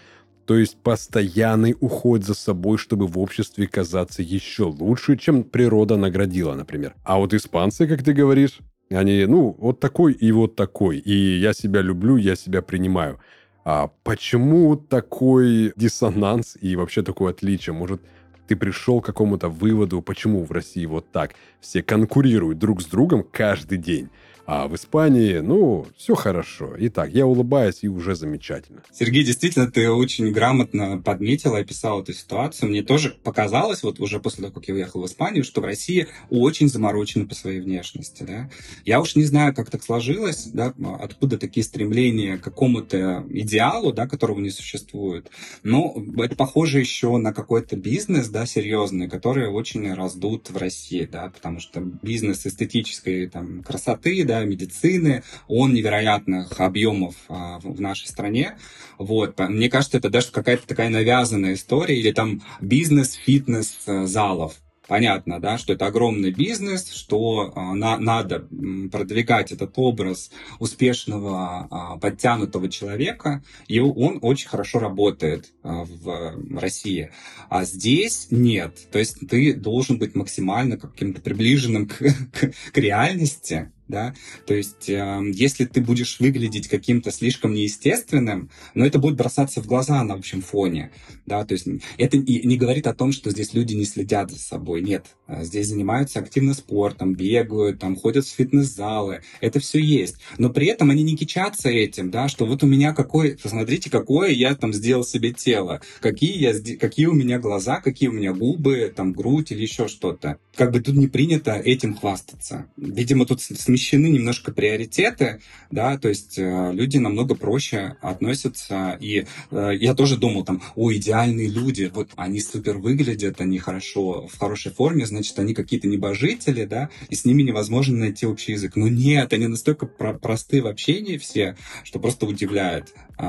То 0.49 0.57
есть 0.57 0.77
постоянный 0.77 1.75
уход 1.79 2.23
за 2.23 2.33
собой, 2.33 2.79
чтобы 2.79 3.05
в 3.05 3.19
обществе 3.19 3.67
казаться 3.67 4.23
еще 4.23 4.63
лучше, 4.63 5.15
чем 5.15 5.43
природа 5.43 5.95
наградила, 5.95 6.55
например. 6.55 6.95
А 7.03 7.19
вот 7.19 7.35
испанцы, 7.35 7.85
как 7.85 8.01
ты 8.01 8.13
говоришь, 8.13 8.57
они, 8.89 9.27
ну, 9.27 9.55
вот 9.59 9.79
такой 9.79 10.13
и 10.13 10.31
вот 10.31 10.55
такой. 10.55 10.97
И 10.97 11.37
я 11.37 11.53
себя 11.53 11.81
люблю, 11.81 12.17
я 12.17 12.35
себя 12.35 12.63
принимаю. 12.63 13.19
А 13.63 13.91
почему 14.03 14.75
такой 14.75 15.71
диссонанс 15.75 16.57
и 16.59 16.75
вообще 16.75 17.03
такое 17.03 17.29
отличие? 17.29 17.75
Может, 17.75 18.01
ты 18.47 18.55
пришел 18.55 19.01
к 19.01 19.05
какому-то 19.05 19.49
выводу, 19.49 20.01
почему 20.01 20.43
в 20.43 20.51
России 20.51 20.87
вот 20.87 21.11
так 21.11 21.35
все 21.59 21.83
конкурируют 21.83 22.57
друг 22.57 22.81
с 22.81 22.87
другом 22.87 23.21
каждый 23.21 23.77
день. 23.77 24.09
А 24.51 24.67
в 24.67 24.73
Испании, 24.73 25.37
ну, 25.37 25.85
все 25.95 26.15
хорошо. 26.15 26.73
Итак, 26.75 27.11
я 27.13 27.27
улыбаюсь, 27.27 27.83
и 27.83 27.87
уже 27.87 28.15
замечательно. 28.15 28.81
Сергей, 28.91 29.23
действительно, 29.23 29.69
ты 29.69 29.91
очень 29.91 30.31
грамотно 30.31 30.99
подметил 30.99 31.55
и 31.55 31.59
описал 31.59 32.01
эту 32.01 32.13
ситуацию. 32.13 32.67
Мне 32.67 32.81
тоже 32.81 33.15
показалось, 33.23 33.83
вот 33.83 33.99
уже 33.99 34.19
после 34.19 34.41
того, 34.41 34.55
как 34.55 34.67
я 34.67 34.73
уехал 34.73 35.03
в 35.03 35.05
Испанию, 35.05 35.43
что 35.43 35.61
в 35.61 35.65
России 35.65 36.07
очень 36.31 36.67
заморочены 36.67 37.27
по 37.27 37.35
своей 37.35 37.59
внешности. 37.59 38.23
Да? 38.23 38.49
Я 38.85 39.01
уж 39.01 39.15
не 39.15 39.23
знаю, 39.23 39.53
как 39.53 39.69
так 39.69 39.83
сложилось, 39.83 40.47
да, 40.47 40.73
откуда 40.99 41.37
такие 41.37 41.63
стремления 41.63 42.39
к 42.39 42.41
какому-то 42.41 43.27
идеалу, 43.29 43.93
да, 43.93 44.07
которого 44.07 44.39
не 44.39 44.49
существует. 44.49 45.29
Но 45.61 45.95
это 46.17 46.35
похоже 46.35 46.79
еще 46.79 47.17
на 47.17 47.33
какой-то 47.33 47.75
бизнес, 47.75 48.29
да, 48.29 48.47
серьезный, 48.47 49.07
который 49.07 49.47
очень 49.47 49.93
раздут 49.93 50.49
в 50.49 50.57
России, 50.57 51.05
да, 51.05 51.29
потому 51.29 51.59
что 51.59 51.81
бизнес 51.81 52.47
эстетической 52.47 53.27
там, 53.27 53.61
красоты, 53.61 54.23
да, 54.23 54.38
медицины, 54.45 55.23
он 55.47 55.73
невероятных 55.73 56.59
объемов 56.59 57.15
а, 57.27 57.59
в, 57.59 57.75
в 57.75 57.81
нашей 57.81 58.07
стране. 58.07 58.57
Вот. 58.97 59.39
Мне 59.39 59.69
кажется, 59.69 59.97
это 59.97 60.09
даже 60.09 60.31
какая-то 60.31 60.67
такая 60.67 60.89
навязанная 60.89 61.53
история, 61.53 61.99
или 61.99 62.11
там 62.11 62.41
бизнес-фитнес 62.61 63.77
э, 63.87 64.05
залов 64.05 64.55
понятно, 64.89 65.39
да, 65.39 65.57
что 65.57 65.71
это 65.71 65.85
огромный 65.85 66.31
бизнес, 66.31 66.91
что 66.91 67.53
а, 67.55 67.73
на, 67.75 67.97
надо 67.97 68.47
продвигать 68.91 69.53
этот 69.53 69.73
образ 69.77 70.31
успешного, 70.57 71.67
а, 71.69 71.97
подтянутого 71.97 72.67
человека, 72.69 73.41
и 73.67 73.79
он 73.79 74.19
очень 74.21 74.49
хорошо 74.49 74.79
работает 74.79 75.53
а, 75.63 75.85
в 75.85 76.59
России. 76.59 77.11
А 77.49 77.63
здесь 77.63 78.27
нет. 78.31 78.77
То 78.91 78.99
есть 78.99 79.17
ты 79.29 79.53
должен 79.53 79.99
быть 79.99 80.15
максимально 80.15 80.77
каким-то 80.77 81.21
приближенным 81.21 81.87
к, 81.87 81.97
к, 82.33 82.51
к 82.73 82.77
реальности, 82.77 83.71
да, 83.89 84.13
то 84.45 84.53
есть 84.53 84.87
э, 84.87 85.19
если 85.33 85.65
ты 85.65 85.81
будешь 85.81 86.19
выглядеть 86.19 86.67
каким-то 86.67 87.11
слишком 87.11 87.53
неестественным, 87.53 88.49
но 88.75 88.85
это 88.85 88.99
будет 88.99 89.17
бросаться 89.17 89.61
в 89.61 89.65
глаза 89.65 90.01
на 90.03 90.13
общем 90.13 90.41
фоне, 90.41 90.91
да, 91.25 91.43
то 91.43 91.53
есть 91.53 91.67
это 91.97 92.17
не 92.17 92.57
говорит 92.57 92.85
о 92.87 92.93
том, 92.93 93.11
что 93.11 93.31
здесь 93.31 93.53
люди 93.53 93.73
не 93.73 93.85
следят 93.85 94.31
за 94.31 94.37
собой, 94.37 94.81
нет, 94.81 95.07
а 95.25 95.43
здесь 95.43 95.67
занимаются 95.67 96.19
активно 96.19 96.53
спортом, 96.53 97.15
бегают, 97.15 97.79
там 97.79 97.95
ходят 97.95 98.25
в 98.25 98.31
фитнес-залы, 98.33 99.21
это 99.41 99.59
все 99.59 99.79
есть, 99.79 100.17
но 100.37 100.51
при 100.51 100.67
этом 100.67 100.91
они 100.91 101.01
не 101.01 101.17
кичатся 101.17 101.69
этим, 101.69 102.11
да, 102.11 102.27
что 102.27 102.45
вот 102.45 102.63
у 102.63 102.67
меня 102.67 102.93
какой, 102.93 103.37
посмотрите, 103.41 103.89
какое 103.89 104.29
я 104.29 104.53
там 104.53 104.71
сделал 104.71 105.03
себе 105.03 105.33
тело, 105.33 105.81
какие 105.99 106.37
я, 106.37 106.77
какие 106.77 107.07
у 107.07 107.13
меня 107.13 107.39
глаза, 107.39 107.81
какие 107.81 108.09
у 108.09 108.13
меня 108.13 108.33
губы, 108.33 108.93
там 108.95 109.13
грудь 109.13 109.51
или 109.51 109.63
еще 109.63 109.87
что-то, 109.87 110.37
как 110.53 110.71
бы 110.71 110.79
тут 110.79 110.95
не 110.95 111.07
принято 111.07 111.53
этим 111.53 111.95
хвастаться, 111.95 112.67
видимо 112.77 113.25
тут 113.25 113.41
смещение 113.41 113.78
смещены 113.79 114.07
немножко 114.07 114.51
приоритеты, 114.51 115.39
да, 115.71 115.97
то 115.97 116.09
есть 116.09 116.37
э, 116.37 116.71
люди 116.73 116.97
намного 116.97 117.35
проще 117.35 117.95
относятся, 118.01 118.97
и 118.99 119.25
э, 119.51 119.71
я 119.79 119.95
тоже 119.95 120.17
думал 120.17 120.43
там, 120.43 120.61
о, 120.75 120.91
идеальные 120.93 121.47
люди, 121.47 121.89
вот 121.93 122.09
они 122.17 122.41
супер 122.41 122.77
выглядят, 122.77 123.39
они 123.39 123.57
хорошо, 123.57 124.27
в 124.27 124.37
хорошей 124.37 124.73
форме, 124.73 125.05
значит, 125.05 125.39
они 125.39 125.53
какие-то 125.53 125.87
небожители, 125.87 126.65
да, 126.65 126.89
и 127.09 127.15
с 127.15 127.23
ними 127.23 127.41
невозможно 127.43 127.97
найти 127.97 128.25
общий 128.25 128.51
язык. 128.51 128.75
Но 128.75 128.89
нет, 128.89 129.31
они 129.31 129.47
настолько 129.47 129.85
про 129.85 130.13
просты 130.13 130.61
в 130.61 130.67
общении 130.67 131.17
все, 131.17 131.55
что 131.83 131.99
просто 131.99 132.25
удивляет, 132.25 132.93
э, 133.17 133.23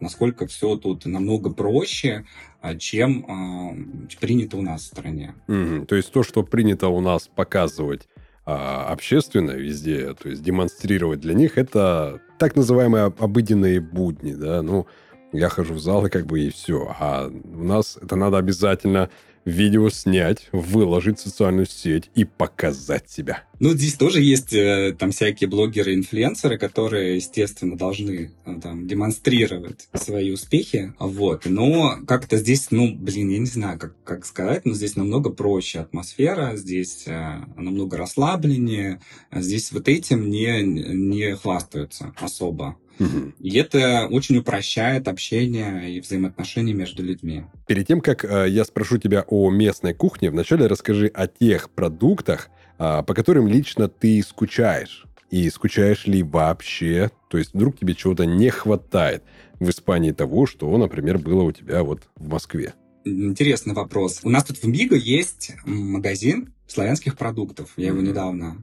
насколько 0.00 0.46
все 0.48 0.76
тут 0.76 1.06
намного 1.06 1.50
проще, 1.50 2.24
а, 2.60 2.76
чем 2.76 4.06
э, 4.08 4.16
принято 4.20 4.56
у 4.56 4.62
нас 4.62 4.82
в 4.82 4.86
стране. 4.86 5.34
Mm-hmm. 5.48 5.86
То 5.86 5.96
есть 5.96 6.12
то, 6.12 6.22
что 6.22 6.44
принято 6.44 6.88
у 6.88 7.00
нас 7.00 7.28
показывать 7.34 8.08
а 8.44 8.88
общественно 8.90 9.52
везде, 9.52 10.14
то 10.14 10.28
есть 10.28 10.42
демонстрировать 10.42 11.20
для 11.20 11.34
них, 11.34 11.58
это 11.58 12.20
так 12.38 12.56
называемые 12.56 13.12
обыденные 13.18 13.80
будни, 13.80 14.34
да, 14.34 14.62
ну, 14.62 14.86
я 15.32 15.48
хожу 15.48 15.74
в 15.74 15.80
зал 15.80 16.06
и 16.06 16.10
как 16.10 16.26
бы 16.26 16.40
и 16.40 16.50
все. 16.50 16.94
А 16.98 17.28
у 17.28 17.64
нас 17.64 17.98
это 18.00 18.16
надо 18.16 18.38
обязательно 18.38 19.10
видео 19.44 19.90
снять, 19.90 20.48
выложить 20.52 21.18
в 21.18 21.22
социальную 21.22 21.66
сеть 21.66 22.10
и 22.14 22.24
показать 22.24 23.10
себя. 23.10 23.44
Ну, 23.58 23.70
здесь 23.70 23.94
тоже 23.94 24.20
есть 24.20 24.52
э, 24.52 24.94
там 24.98 25.12
всякие 25.12 25.48
блогеры-инфлюенсеры, 25.48 26.58
которые, 26.58 27.16
естественно, 27.16 27.76
должны 27.76 28.32
э, 28.44 28.60
там 28.60 28.86
демонстрировать 28.86 29.88
свои 29.94 30.32
успехи, 30.32 30.94
вот. 30.98 31.46
Но 31.46 31.98
как-то 32.06 32.38
здесь, 32.38 32.68
ну, 32.70 32.92
блин, 32.94 33.28
я 33.30 33.38
не 33.38 33.46
знаю, 33.46 33.78
как, 33.78 33.94
как 34.02 34.26
сказать, 34.26 34.64
но 34.64 34.74
здесь 34.74 34.96
намного 34.96 35.30
проще 35.30 35.80
атмосфера, 35.80 36.56
здесь 36.56 37.04
э, 37.06 37.44
намного 37.56 37.96
расслабленнее, 37.96 39.00
здесь 39.30 39.70
вот 39.72 39.88
этим 39.88 40.28
не, 40.28 40.62
не 40.62 41.36
хвастаются 41.36 42.12
особо. 42.18 42.76
И 42.98 43.56
это 43.56 44.06
очень 44.10 44.36
упрощает 44.36 45.08
общение 45.08 45.92
и 45.92 46.00
взаимоотношения 46.00 46.74
между 46.74 47.02
людьми. 47.02 47.44
Перед 47.66 47.86
тем, 47.86 48.00
как 48.00 48.24
э, 48.24 48.48
я 48.48 48.64
спрошу 48.64 48.98
тебя 48.98 49.24
о 49.26 49.50
местной 49.50 49.94
кухне, 49.94 50.30
вначале 50.30 50.66
расскажи 50.66 51.08
о 51.08 51.26
тех 51.26 51.70
продуктах, 51.70 52.48
э, 52.78 53.02
по 53.02 53.14
которым 53.14 53.48
лично 53.48 53.88
ты 53.88 54.22
скучаешь. 54.22 55.06
И 55.30 55.48
скучаешь 55.48 56.06
ли 56.06 56.22
вообще? 56.22 57.10
То 57.30 57.38
есть 57.38 57.54
вдруг 57.54 57.78
тебе 57.78 57.94
чего-то 57.94 58.26
не 58.26 58.50
хватает 58.50 59.22
в 59.58 59.70
Испании 59.70 60.12
того, 60.12 60.46
что, 60.46 60.76
например, 60.76 61.18
было 61.18 61.42
у 61.42 61.52
тебя 61.52 61.82
вот 61.82 62.02
в 62.16 62.28
Москве? 62.28 62.74
Интересный 63.04 63.74
вопрос. 63.74 64.20
У 64.22 64.30
нас 64.30 64.44
тут 64.44 64.58
в 64.58 64.64
Миго 64.66 64.94
есть 64.94 65.52
магазин 65.64 66.52
славянских 66.66 67.16
продуктов. 67.16 67.72
Я 67.76 67.88
его 67.88 68.00
недавно 68.00 68.62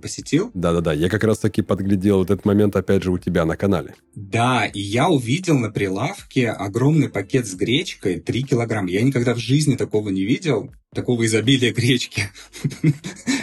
посетил. 0.00 0.50
Да-да-да, 0.54 0.92
я 0.92 1.08
как 1.08 1.24
раз-таки 1.24 1.62
подглядел 1.62 2.22
этот 2.22 2.44
момент, 2.44 2.76
опять 2.76 3.02
же, 3.02 3.12
у 3.12 3.18
тебя 3.18 3.44
на 3.44 3.56
канале. 3.56 3.94
Да, 4.14 4.66
и 4.66 4.80
я 4.80 5.08
увидел 5.08 5.58
на 5.58 5.70
прилавке 5.70 6.50
огромный 6.50 7.08
пакет 7.08 7.46
с 7.46 7.54
гречкой, 7.54 8.20
3 8.20 8.42
килограмма. 8.42 8.90
Я 8.90 9.02
никогда 9.02 9.34
в 9.34 9.38
жизни 9.38 9.76
такого 9.76 10.08
не 10.10 10.24
видел 10.24 10.70
такого 10.94 11.26
изобилия 11.26 11.72
гречки. 11.72 12.24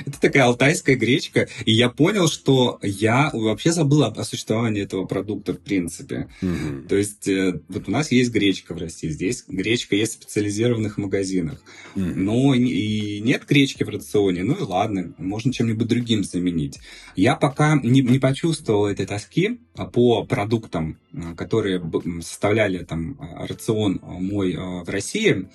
Это 0.05 0.19
такая 0.19 0.45
алтайская 0.45 0.95
гречка. 0.95 1.47
И 1.65 1.71
я 1.71 1.89
понял, 1.89 2.27
что 2.27 2.79
я 2.81 3.29
вообще 3.33 3.71
забыл 3.71 4.03
о, 4.03 4.23
существовании 4.23 4.83
этого 4.83 5.05
продукта 5.05 5.53
в 5.53 5.59
принципе. 5.59 6.27
Mm-hmm. 6.41 6.87
То 6.87 6.95
есть 6.95 7.27
э, 7.27 7.59
вот 7.67 7.87
у 7.87 7.91
нас 7.91 8.11
есть 8.11 8.31
гречка 8.31 8.73
в 8.73 8.77
России, 8.77 9.09
здесь 9.09 9.45
гречка 9.47 9.95
есть 9.95 10.13
в 10.13 10.23
специализированных 10.23 10.97
магазинах. 10.97 11.61
Mm-hmm. 11.95 12.13
Но 12.15 12.55
и 12.55 13.19
нет 13.21 13.45
гречки 13.47 13.83
в 13.83 13.89
рационе. 13.89 14.43
Ну 14.43 14.55
и 14.55 14.61
ладно, 14.61 15.13
можно 15.17 15.53
чем-нибудь 15.53 15.87
другим 15.87 16.23
заменить. 16.23 16.79
Я 17.15 17.35
пока 17.35 17.75
не, 17.75 18.01
не 18.01 18.19
почувствовал 18.19 18.87
этой 18.87 19.05
тоски 19.05 19.59
по 19.93 20.23
продуктам, 20.25 20.97
э, 21.13 21.35
которые 21.35 21.81
составляли 22.21 22.83
там 22.83 23.19
э, 23.19 23.45
рацион 23.47 23.99
мой 24.01 24.55
в 24.55 24.89
России. 24.89 25.47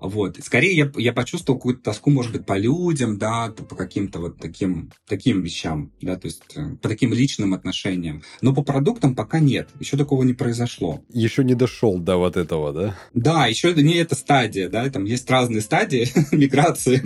Вот. 0.00 0.38
Скорее 0.42 0.76
я, 0.76 0.92
я 0.96 1.12
почувствовал 1.12 1.58
какую-то 1.58 1.82
тоску, 1.82 2.10
может 2.10 2.32
быть, 2.32 2.46
по 2.46 2.58
людям, 2.58 3.18
да, 3.18 3.48
по 3.48 3.74
каким-то 3.74 4.20
вот 4.20 4.38
таким, 4.38 4.90
таким 5.08 5.42
вещам, 5.42 5.92
да, 6.00 6.16
то 6.16 6.26
есть 6.26 6.42
э, 6.54 6.76
по 6.80 6.88
таким 6.88 7.12
личным 7.12 7.54
отношениям. 7.54 8.22
Но 8.40 8.54
по 8.54 8.62
продуктам 8.62 9.14
пока 9.14 9.40
нет, 9.40 9.68
еще 9.80 9.96
такого 9.96 10.22
не 10.22 10.34
произошло. 10.34 11.02
Еще 11.12 11.44
не 11.44 11.54
дошел 11.54 11.98
до 11.98 12.16
вот 12.16 12.36
этого, 12.36 12.72
да? 12.72 12.96
Да, 13.14 13.46
еще 13.46 13.74
не 13.74 13.94
эта 13.94 14.14
стадия, 14.14 14.68
да, 14.68 14.88
там 14.90 15.04
есть 15.04 15.30
разные 15.30 15.60
стадии 15.60 16.08
миграции. 16.34 17.02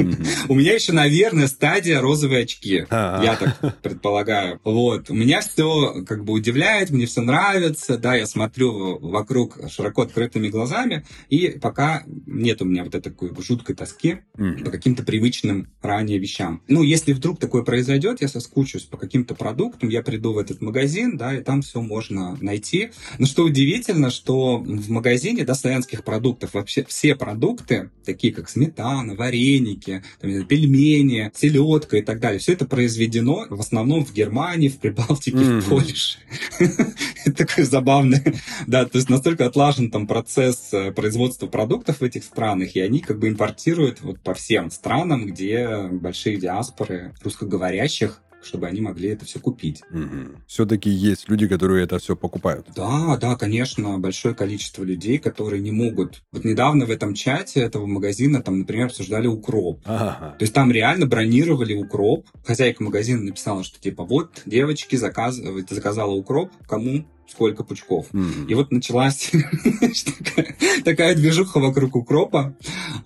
У 0.48 0.54
меня 0.54 0.74
еще, 0.74 0.92
наверное, 0.92 1.46
стадия 1.46 2.00
розовые 2.00 2.44
очки, 2.44 2.86
я 2.90 3.36
так 3.38 3.80
предполагаю. 3.82 4.60
Вот. 4.64 5.10
У 5.10 5.14
меня 5.14 5.40
все 5.40 6.04
как 6.06 6.24
бы 6.24 6.32
удивляет, 6.32 6.90
мне 6.90 7.06
все 7.06 7.20
нравится, 7.20 7.98
да, 7.98 8.14
я 8.14 8.26
смотрю 8.26 8.98
вокруг 8.98 9.58
широко 9.70 10.02
открытыми 10.02 10.48
глазами, 10.48 11.04
и 11.28 11.48
пока 11.48 12.04
нет 12.26 12.62
у 12.62 12.64
меня 12.64 12.79
меня 12.80 12.84
вот 12.84 12.94
этой 12.94 13.10
такой 13.10 13.30
жуткой 13.42 13.74
тоски 13.76 14.18
mm-hmm. 14.36 14.64
по 14.64 14.70
каким-то 14.70 15.02
привычным 15.02 15.68
ранее 15.82 16.18
вещам. 16.18 16.62
Ну, 16.68 16.82
если 16.82 17.12
вдруг 17.12 17.38
такое 17.38 17.62
произойдет, 17.62 18.20
я 18.20 18.28
соскучусь 18.28 18.82
по 18.82 18.96
каким-то 18.96 19.34
продуктам, 19.34 19.88
я 19.88 20.02
приду 20.02 20.32
в 20.32 20.38
этот 20.38 20.60
магазин, 20.60 21.16
да, 21.16 21.34
и 21.34 21.42
там 21.42 21.62
все 21.62 21.80
можно 21.80 22.36
найти. 22.40 22.90
Но 23.18 23.26
что 23.26 23.44
удивительно, 23.44 24.10
что 24.10 24.58
в 24.58 24.90
магазине, 24.90 25.44
да, 25.44 25.54
славянских 25.54 26.04
продуктов 26.04 26.54
вообще 26.54 26.84
все 26.84 27.14
продукты, 27.14 27.90
такие 28.04 28.32
как 28.32 28.48
сметана, 28.48 29.14
вареники, 29.14 30.02
там, 30.20 30.44
пельмени, 30.46 31.30
селедка 31.34 31.98
и 31.98 32.02
так 32.02 32.20
далее, 32.20 32.38
все 32.38 32.52
это 32.52 32.66
произведено 32.66 33.46
в 33.48 33.60
основном 33.60 34.04
в 34.04 34.12
Германии, 34.12 34.68
в 34.68 34.78
Прибалтике, 34.78 35.36
mm-hmm. 35.36 35.60
в 35.60 35.68
Польше. 35.68 36.18
Это 37.24 37.46
такое 37.46 37.64
забавное. 37.64 38.22
Да, 38.66 38.84
то 38.86 38.96
есть 38.96 39.10
настолько 39.10 39.46
отлажен 39.46 39.90
там 39.90 40.06
процесс 40.06 40.70
э, 40.72 40.92
производства 40.92 41.46
продуктов 41.46 42.00
в 42.00 42.04
этих 42.04 42.24
странах, 42.24 42.69
и 42.76 42.80
они 42.80 43.00
как 43.00 43.18
бы 43.18 43.28
импортируют 43.28 44.00
вот 44.00 44.20
по 44.20 44.34
всем 44.34 44.70
странам, 44.70 45.26
где 45.26 45.88
большие 45.90 46.36
диаспоры 46.36 47.14
русскоговорящих 47.22 48.22
чтобы 48.42 48.66
они 48.66 48.80
могли 48.80 49.10
это 49.10 49.24
все 49.24 49.38
купить. 49.38 49.82
Угу. 49.90 50.42
Все-таки 50.46 50.90
есть 50.90 51.28
люди, 51.28 51.46
которые 51.46 51.84
это 51.84 51.98
все 51.98 52.16
покупают. 52.16 52.66
Да, 52.74 53.16
да, 53.16 53.36
конечно, 53.36 53.98
большое 53.98 54.34
количество 54.34 54.82
людей, 54.84 55.18
которые 55.18 55.60
не 55.60 55.72
могут. 55.72 56.22
Вот 56.32 56.44
недавно 56.44 56.86
в 56.86 56.90
этом 56.90 57.14
чате 57.14 57.60
этого 57.60 57.86
магазина, 57.86 58.42
там, 58.42 58.60
например, 58.60 58.86
обсуждали 58.86 59.26
укроп. 59.26 59.80
Ага. 59.84 60.36
То 60.38 60.42
есть 60.42 60.54
там 60.54 60.70
реально 60.70 61.06
бронировали 61.06 61.74
укроп. 61.74 62.26
Хозяйка 62.44 62.82
магазина 62.82 63.22
написала, 63.22 63.64
что 63.64 63.80
типа 63.80 64.04
вот, 64.04 64.42
девочки, 64.46 64.96
заказ... 64.96 65.36
заказала 65.68 66.12
укроп, 66.12 66.50
кому 66.66 67.04
сколько 67.30 67.62
пучков. 67.62 68.06
Мгм. 68.12 68.46
И 68.48 68.54
вот 68.54 68.72
началась 68.72 69.30
такая, 70.04 70.56
такая 70.84 71.14
движуха 71.14 71.60
вокруг 71.60 71.94
укропа. 71.94 72.56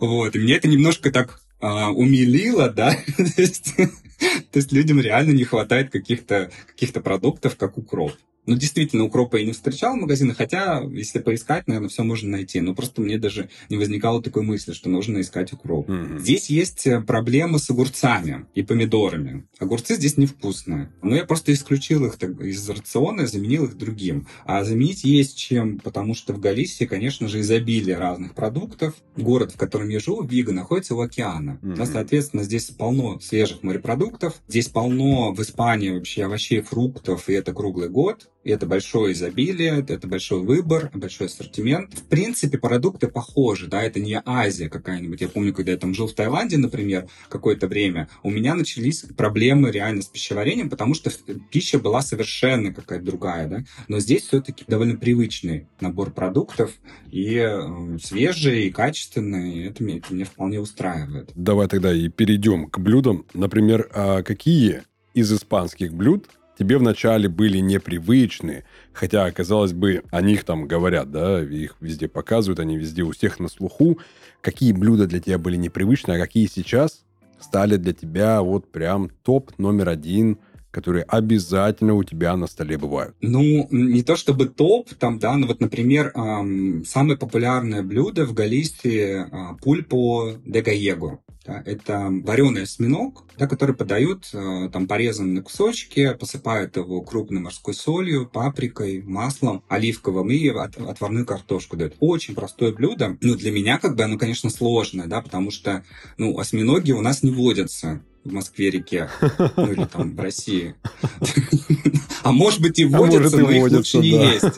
Вот. 0.00 0.34
И 0.34 0.38
мне 0.38 0.56
это 0.56 0.68
немножко 0.68 1.10
так 1.10 1.40
а, 1.60 1.90
умилило, 1.90 2.68
да. 2.70 2.96
то, 3.16 3.42
есть, 3.42 3.74
то 4.18 4.58
есть 4.58 4.72
людям 4.72 5.00
реально 5.00 5.32
не 5.32 5.44
хватает 5.44 5.90
каких-то 5.90 6.50
каких 6.66 6.92
продуктов, 7.02 7.56
как 7.56 7.78
укроп. 7.78 8.12
Ну, 8.46 8.56
действительно, 8.56 9.04
укропа 9.04 9.36
я 9.36 9.46
не 9.46 9.52
встречал 9.52 9.96
в 9.96 10.00
магазинах, 10.00 10.36
хотя, 10.36 10.82
если 10.92 11.18
поискать, 11.18 11.66
наверное, 11.66 11.88
все 11.88 12.02
можно 12.02 12.30
найти. 12.30 12.60
Но 12.60 12.74
просто 12.74 13.00
мне 13.00 13.18
даже 13.18 13.48
не 13.70 13.76
возникало 13.76 14.22
такой 14.22 14.42
мысли, 14.42 14.72
что 14.72 14.88
нужно 14.88 15.20
искать 15.20 15.52
укроп. 15.52 15.88
Мгм. 15.88 16.18
Здесь 16.18 16.50
есть 16.50 16.86
э, 16.86 17.00
проблема 17.00 17.58
с 17.58 17.70
огурцами 17.70 18.46
и 18.54 18.62
помидорами. 18.62 19.46
Огурцы 19.58 19.94
здесь 19.94 20.18
невкусные. 20.18 20.92
Но 21.02 21.16
я 21.16 21.24
просто 21.24 21.52
исключил 21.52 22.04
их 22.06 22.16
так 22.16 22.38
из 22.40 22.68
рациона 22.68 23.22
и 23.22 23.26
заменил 23.26 23.64
их 23.64 23.76
другим. 23.76 24.26
А 24.44 24.62
заменить 24.64 25.04
есть 25.04 25.38
чем, 25.38 25.78
потому 25.78 26.14
что 26.14 26.34
в 26.34 26.40
Галисии, 26.40 26.84
конечно 26.84 27.28
же, 27.28 27.40
изобилие 27.40 27.96
разных 27.96 28.34
продуктов. 28.34 28.94
Город, 29.16 29.52
в 29.52 29.56
котором 29.56 29.88
я 29.88 30.00
живу, 30.00 30.22
Вига, 30.22 30.52
находится 30.52 30.94
у 30.94 31.00
океана. 31.00 31.58
Мгм. 31.62 31.74
Да, 31.76 31.86
соответственно, 31.86 32.44
здесь 32.44 32.66
полно 32.66 33.18
свежих 33.20 33.62
морепродуктов. 33.62 34.34
Здесь 34.48 34.68
полно 34.68 35.32
в 35.32 35.40
Испании 35.40 35.90
вообще 35.90 36.24
овощей, 36.24 36.60
фруктов, 36.60 37.28
и 37.28 37.32
это 37.32 37.52
круглый 37.54 37.88
год. 37.88 38.28
И 38.44 38.50
это 38.50 38.66
большое 38.66 39.14
изобилие, 39.14 39.84
это 39.88 40.06
большой 40.06 40.42
выбор, 40.42 40.90
большой 40.94 41.26
ассортимент. 41.28 41.94
В 41.94 42.04
принципе, 42.04 42.58
продукты 42.58 43.08
похожи, 43.08 43.66
да, 43.66 43.82
это 43.82 44.00
не 44.00 44.20
Азия 44.24 44.68
какая-нибудь. 44.68 45.20
Я 45.20 45.28
помню, 45.28 45.54
когда 45.54 45.72
я 45.72 45.78
там 45.78 45.94
жил 45.94 46.06
в 46.06 46.12
Таиланде, 46.12 46.58
например, 46.58 47.08
какое-то 47.28 47.66
время, 47.66 48.08
у 48.22 48.30
меня 48.30 48.54
начались 48.54 49.00
проблемы 49.16 49.70
реально 49.70 50.02
с 50.02 50.06
пищеварением, 50.06 50.68
потому 50.68 50.94
что 50.94 51.10
пища 51.50 51.78
была 51.78 52.02
совершенно 52.02 52.72
какая-то 52.72 53.04
другая, 53.04 53.48
да. 53.48 53.64
Но 53.88 53.98
здесь 53.98 54.24
все-таки 54.24 54.64
довольно 54.68 54.96
привычный 54.96 55.66
набор 55.80 56.10
продуктов, 56.10 56.72
и 57.10 57.36
э, 57.36 57.98
свежие, 58.02 58.66
и 58.66 58.70
качественные, 58.70 59.54
и 59.54 59.66
это 59.68 59.82
меня, 59.82 59.98
это 59.98 60.12
меня 60.12 60.24
вполне 60.26 60.60
устраивает. 60.60 61.30
Давай 61.34 61.66
тогда 61.68 61.94
и 61.94 62.08
перейдем 62.08 62.68
к 62.68 62.78
блюдам. 62.78 63.24
Например, 63.32 63.88
а 63.94 64.22
какие 64.22 64.82
из 65.14 65.32
испанских 65.32 65.94
блюд 65.94 66.28
тебе 66.58 66.78
вначале 66.78 67.28
были 67.28 67.58
непривычны, 67.58 68.64
хотя, 68.92 69.30
казалось 69.30 69.72
бы, 69.72 70.02
о 70.10 70.20
них 70.20 70.44
там 70.44 70.66
говорят, 70.66 71.10
да, 71.10 71.42
их 71.42 71.76
везде 71.80 72.08
показывают, 72.08 72.60
они 72.60 72.76
везде 72.76 73.02
у 73.02 73.12
всех 73.12 73.40
на 73.40 73.48
слуху. 73.48 73.98
Какие 74.40 74.72
блюда 74.72 75.06
для 75.06 75.20
тебя 75.20 75.38
были 75.38 75.56
непривычны, 75.56 76.12
а 76.12 76.18
какие 76.18 76.46
сейчас 76.46 77.04
стали 77.40 77.76
для 77.76 77.92
тебя 77.92 78.42
вот 78.42 78.70
прям 78.70 79.10
топ 79.22 79.58
номер 79.58 79.88
один, 79.88 80.38
которые 80.70 81.04
обязательно 81.04 81.94
у 81.94 82.02
тебя 82.02 82.36
на 82.36 82.46
столе 82.46 82.76
бывают? 82.76 83.14
Ну, 83.20 83.68
не 83.70 84.02
то 84.02 84.16
чтобы 84.16 84.46
топ, 84.46 84.92
там, 84.94 85.18
да, 85.18 85.36
но 85.36 85.46
вот, 85.46 85.60
например, 85.60 86.12
эм, 86.14 86.84
самое 86.84 87.16
популярное 87.16 87.82
блюдо 87.82 88.26
в 88.26 88.34
Галисии 88.34 89.24
э, 89.24 89.56
пульпо 89.62 90.34
де 90.44 90.62
галлего. 90.62 91.20
Да, 91.44 91.62
это 91.66 92.08
вареный 92.10 92.62
осьминог, 92.62 93.24
да, 93.36 93.46
который 93.46 93.74
подают 93.74 94.30
э, 94.32 94.70
там 94.72 94.86
порезанные 94.86 95.42
кусочки, 95.42 96.14
посыпают 96.14 96.76
его 96.76 97.02
крупной 97.02 97.42
морской 97.42 97.74
солью, 97.74 98.26
паприкой, 98.26 99.02
маслом, 99.02 99.62
оливковым 99.68 100.30
и 100.30 100.48
от, 100.48 100.78
отварную 100.78 101.26
картошку 101.26 101.76
дают. 101.76 101.96
Очень 102.00 102.34
простое 102.34 102.72
блюдо. 102.72 103.18
Ну, 103.20 103.34
для 103.34 103.52
меня, 103.52 103.78
как 103.78 103.94
бы, 103.94 104.04
оно, 104.04 104.16
конечно, 104.16 104.48
сложное, 104.48 105.06
да, 105.06 105.20
потому 105.20 105.50
что, 105.50 105.84
ну, 106.16 106.38
осьминоги 106.38 106.92
у 106.92 107.02
нас 107.02 107.22
не 107.22 107.30
водятся 107.30 108.00
в 108.24 108.32
Москве-реке, 108.32 109.08
ну 109.56 109.72
или 109.72 109.84
там 109.84 110.14
в 110.14 110.20
России. 110.20 110.74
А 112.22 112.32
может 112.32 112.62
быть 112.62 112.78
и 112.78 112.86
А 112.86 112.88
водятся, 112.88 113.36
и 113.36 113.42
но 113.42 113.50
их 113.50 113.60
водятся, 113.60 113.98
лучше 113.98 113.98
не 113.98 114.08
есть. 114.08 114.56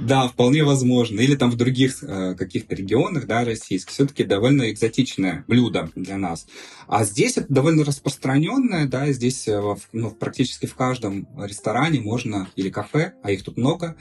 Да, 0.00 0.26
вполне 0.26 0.64
возможно. 0.64 1.20
Или 1.20 1.36
там 1.36 1.52
в 1.52 1.56
других 1.56 2.02
э, 2.02 2.34
каких-то 2.34 2.74
регионах, 2.74 3.28
да, 3.28 3.44
российских, 3.44 3.92
все-таки 3.92 4.24
довольно 4.24 4.72
экзотичное 4.72 5.44
блюдо 5.46 5.88
для 5.94 6.16
нас. 6.16 6.48
А 6.88 7.04
здесь 7.04 7.36
это 7.36 7.46
довольно 7.48 7.84
распространенное, 7.84 8.86
да, 8.86 9.12
здесь 9.12 9.46
э, 9.46 9.76
ну, 9.92 10.10
практически 10.10 10.66
в 10.66 10.74
каждом 10.74 11.28
ресторане 11.38 12.00
можно, 12.00 12.48
или 12.56 12.70
кафе, 12.70 13.12
а 13.22 13.30
их 13.30 13.44
тут 13.44 13.56
много, 13.56 13.94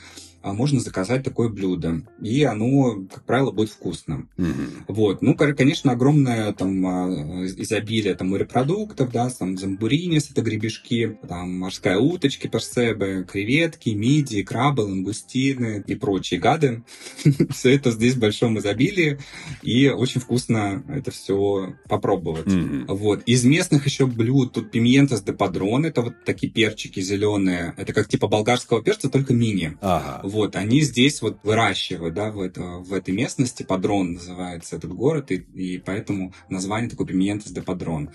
можно 0.54 0.80
заказать 0.80 1.24
такое 1.24 1.50
блюдо. 1.50 2.02
И 2.22 2.44
оно, 2.44 3.06
как 3.12 3.26
правило, 3.26 3.52
будет 3.52 3.70
вкусным. 3.70 4.30
Мгм. 4.38 4.86
Вот. 4.88 5.22
Ну, 5.22 5.36
конечно, 5.36 5.92
огромное 5.92 6.54
там 6.54 6.86
а, 6.86 7.46
изобилие 7.46 8.16
там 8.16 8.30
морепродуктов, 8.30 9.12
да, 9.12 9.30
там 9.30 9.58
замбуринис, 9.58 10.30
это 10.32 10.42
гребешки, 10.42 11.18
там 11.28 11.60
морская 11.60 11.98
уточка, 11.98 12.48
персебе, 12.48 13.24
креветки, 13.24 13.90
мидии, 13.90 14.44
крабы, 14.44 14.84
лангустины 14.84 15.84
и 15.86 15.96
прочие 15.96 16.40
гады. 16.40 16.84
Все 17.50 17.76
это 17.76 17.92
здесь 17.92 18.16
в 18.16 18.20
большом 18.20 18.60
изобилии, 18.60 19.20
и 19.62 19.90
очень 19.90 20.22
вкусно 20.22 20.84
это 20.88 21.12
все 21.12 21.76
попробовать. 21.88 22.48
Мгм. 22.48 22.86
Вот. 22.88 23.24
Из 23.26 23.44
местных 23.44 23.86
еще 23.86 24.06
блюд 24.06 24.54
тут 24.54 24.72
пиментос 24.72 25.22
де 25.22 25.34
падрон, 25.34 25.86
это 25.86 26.02
вот 26.02 26.24
такие 26.26 26.52
перчики 26.52 27.00
зеленые, 27.00 27.74
это 27.78 27.94
как 27.94 28.08
типа 28.08 28.28
болгарского 28.28 28.82
перца, 28.82 29.10
только 29.10 29.34
мини. 29.34 29.78
Ага. 29.82 30.22
Вот, 30.36 30.58
они 30.58 30.82
здесь 30.82 31.22
вот 31.22 31.38
выращивают, 31.44 32.14
да, 32.14 32.30
в, 32.30 32.42
это, 32.42 32.62
в 32.62 32.92
этой 32.92 33.14
местности, 33.14 33.64
Падрон 33.64 34.16
называется 34.16 34.76
этот 34.76 34.92
город, 34.92 35.32
и, 35.32 35.36
и 35.36 35.78
поэтому 35.78 36.34
название 36.50 36.90
такое 36.90 37.08
Пиментес 37.08 37.52
де 37.52 37.62
Падрон. 37.62 38.10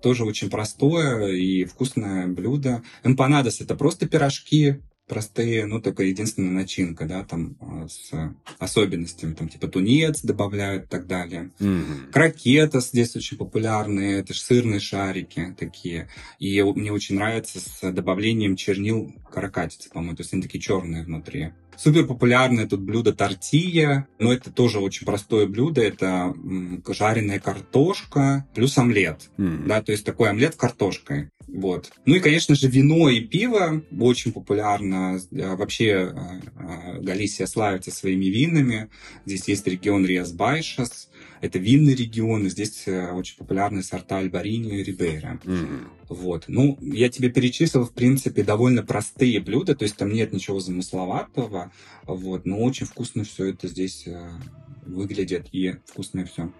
Тоже 0.00 0.24
очень 0.24 0.48
простое 0.48 1.32
и 1.32 1.64
вкусное 1.64 2.28
блюдо. 2.28 2.84
Эмпанадос 3.02 3.60
это 3.60 3.74
просто 3.74 4.06
пирожки, 4.06 4.76
простые, 5.06 5.66
ну, 5.66 5.80
только 5.80 6.02
единственная 6.02 6.50
начинка, 6.50 7.06
да, 7.06 7.24
там, 7.24 7.56
а, 7.60 7.88
с 7.88 8.10
особенностями, 8.58 9.34
там, 9.34 9.48
типа 9.48 9.68
тунец 9.68 10.22
добавляют 10.22 10.84
и 10.84 10.88
так 10.88 11.06
далее. 11.06 11.50
Мгм. 11.58 12.10
Крокетос 12.12 12.88
здесь 12.88 13.14
очень 13.16 13.36
популярные, 13.36 14.18
это 14.18 14.34
ж 14.34 14.38
сырные 14.38 14.80
шарики 14.80 15.54
такие. 15.58 16.08
И 16.38 16.60
мне 16.62 16.92
очень 16.92 17.16
нравится 17.16 17.60
с 17.60 17.92
добавлением 17.92 18.56
чернил 18.56 19.14
каракатицы, 19.30 19.90
по-моему, 19.90 20.16
то 20.16 20.22
есть 20.22 20.32
они 20.32 20.42
такие 20.42 20.60
черные 20.60 21.04
внутри. 21.04 21.52
Супер 21.78 22.06
популярное 22.06 22.66
тут 22.66 22.80
блюдо 22.80 23.12
тортилья, 23.12 24.06
но 24.18 24.32
это 24.32 24.50
тоже 24.50 24.78
очень 24.80 25.06
простое 25.06 25.46
блюдо, 25.46 25.82
это 25.82 26.34
жареная 26.88 27.38
картошка 27.40 28.46
плюс 28.54 28.76
омлет, 28.78 29.30
Мгм. 29.36 29.66
да, 29.68 29.82
то 29.82 29.92
есть 29.92 30.04
такой 30.04 30.30
омлет 30.30 30.54
с 30.54 30.56
картошкой. 30.56 31.30
Вот. 31.48 31.92
Ну 32.06 32.16
и, 32.16 32.20
конечно 32.20 32.54
же, 32.56 32.68
вино 32.68 33.08
и 33.08 33.20
пиво 33.20 33.82
очень 33.98 34.32
популярно. 34.32 35.20
А, 35.40 35.56
Вообще 35.56 36.12
а, 36.12 36.40
а, 36.56 36.98
Галисия 37.00 37.46
славится 37.46 37.92
своими 37.92 38.24
винами. 38.26 38.88
Здесь 39.26 39.46
есть 39.46 39.66
регион 39.66 40.04
Риас 40.04 40.32
Байшас. 40.32 41.08
Это 41.40 41.58
винный 41.58 41.94
регион, 41.94 42.46
и 42.46 42.50
здесь 42.50 42.84
э, 42.86 43.12
очень 43.12 43.36
популярны 43.36 43.82
сорта 43.82 44.18
Альбарини 44.18 44.78
и 44.78 44.82
Рибейра. 44.82 45.38
Мгм. 45.44 45.88
Вот. 46.08 46.44
Ну, 46.48 46.78
я 46.80 47.08
тебе 47.08 47.30
перечислил, 47.30 47.84
в 47.84 47.92
принципе, 47.92 48.42
довольно 48.42 48.82
простые 48.82 49.40
блюда, 49.40 49.74
то 49.74 49.84
есть 49.84 49.96
там 49.96 50.12
нет 50.12 50.32
ничего 50.32 50.60
замысловатого, 50.60 51.72
вот, 52.06 52.46
но 52.46 52.60
очень 52.60 52.86
вкусно 52.86 53.24
все 53.24 53.46
это 53.46 53.68
здесь 53.68 54.04
э, 54.06 54.30
выглядит 54.86 55.48
и 55.52 55.74
вкусное 55.86 56.24
все. 56.24 56.50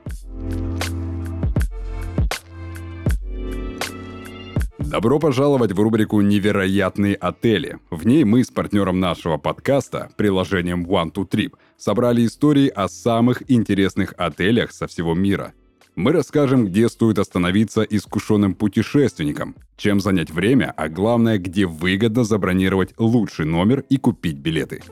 Добро 4.79 5.19
пожаловать 5.19 5.73
в 5.73 5.81
рубрику 5.81 6.21
«Невероятные 6.21 7.17
отели». 7.17 7.79
В 7.91 8.07
ней 8.07 8.23
мы 8.23 8.45
с 8.45 8.51
партнером 8.51 9.01
нашего 9.01 9.37
подкаста, 9.37 10.11
приложением 10.17 10.87
One 10.87 11.13
to 11.13 11.29
Trip, 11.29 11.55
собрали 11.79 12.27
истории 12.27 12.69
о 12.69 12.89
самых 12.89 13.51
интересных 13.51 14.15
отелях 14.17 14.73
со 14.73 14.87
всего 14.87 15.15
мира. 15.15 15.53
Мы 15.95 16.13
расскажем, 16.13 16.67
где 16.67 16.89
стоит 16.91 17.19
остановиться 17.19 17.83
искушенным 17.83 18.55
путешественникам, 18.55 19.57
чем 19.77 20.01
занять 20.01 20.31
время, 20.31 20.73
а 20.77 20.89
главное, 20.89 21.39
где 21.39 21.67
выгодно 21.67 22.23
забронировать 22.23 22.93
лучший 22.99 23.47
номер 23.47 23.85
и 23.89 23.97
купить 23.97 24.37
билеты. 24.37 24.83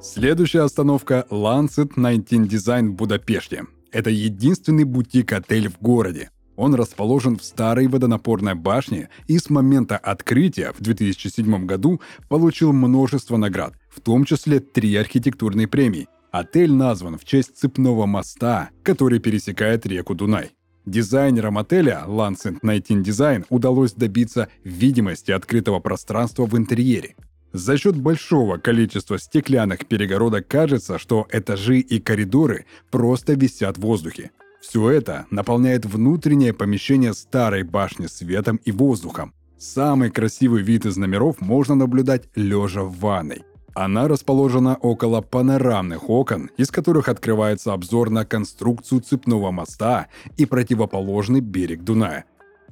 Следующая 0.00 0.62
остановка– 0.62 1.26
Lancet 1.30 1.92
19 1.94 2.50
Design 2.50 2.88
в 2.88 2.94
Будапеште. 2.94 3.66
Это 3.92 4.10
единственный 4.10 4.84
бутик-отель 4.84 5.68
в 5.68 5.78
городе. 5.78 6.30
Он 6.58 6.74
расположен 6.74 7.38
в 7.38 7.44
старой 7.44 7.86
водонапорной 7.86 8.56
башне 8.56 9.10
и 9.28 9.38
с 9.38 9.48
момента 9.48 9.96
открытия 9.96 10.72
в 10.76 10.82
2007 10.82 11.66
году 11.66 12.00
получил 12.28 12.72
множество 12.72 13.36
наград, 13.36 13.74
в 13.88 14.00
том 14.00 14.24
числе 14.24 14.58
три 14.58 14.96
архитектурные 14.96 15.68
премии. 15.68 16.08
Отель 16.32 16.72
назван 16.72 17.16
в 17.16 17.24
честь 17.24 17.56
цепного 17.56 18.06
моста, 18.06 18.70
который 18.82 19.20
пересекает 19.20 19.86
реку 19.86 20.16
Дунай. 20.16 20.50
Дизайнерам 20.84 21.58
отеля 21.58 22.02
Lancet 22.08 22.58
19 22.60 23.06
Design 23.06 23.44
удалось 23.50 23.92
добиться 23.92 24.48
видимости 24.64 25.30
открытого 25.30 25.78
пространства 25.78 26.44
в 26.44 26.58
интерьере. 26.58 27.14
За 27.52 27.78
счет 27.78 27.96
большого 27.96 28.56
количества 28.56 29.20
стеклянных 29.20 29.86
перегородок 29.86 30.48
кажется, 30.48 30.98
что 30.98 31.24
этажи 31.30 31.78
и 31.78 32.00
коридоры 32.00 32.66
просто 32.90 33.34
висят 33.34 33.78
в 33.78 33.82
воздухе. 33.82 34.32
Все 34.60 34.90
это 34.90 35.26
наполняет 35.30 35.86
внутреннее 35.86 36.52
помещение 36.52 37.14
старой 37.14 37.62
башни 37.62 38.06
светом 38.06 38.56
и 38.64 38.72
воздухом. 38.72 39.32
Самый 39.58 40.10
красивый 40.10 40.62
вид 40.62 40.86
из 40.86 40.96
номеров 40.96 41.40
можно 41.40 41.74
наблюдать 41.74 42.28
лежа 42.34 42.82
в 42.82 42.98
ванной. 42.98 43.42
Она 43.74 44.08
расположена 44.08 44.76
около 44.76 45.20
панорамных 45.20 46.10
окон, 46.10 46.50
из 46.56 46.70
которых 46.70 47.08
открывается 47.08 47.72
обзор 47.72 48.10
на 48.10 48.24
конструкцию 48.24 49.00
цепного 49.00 49.50
моста 49.52 50.08
и 50.36 50.46
противоположный 50.46 51.40
берег 51.40 51.82
Дуная. 51.82 52.24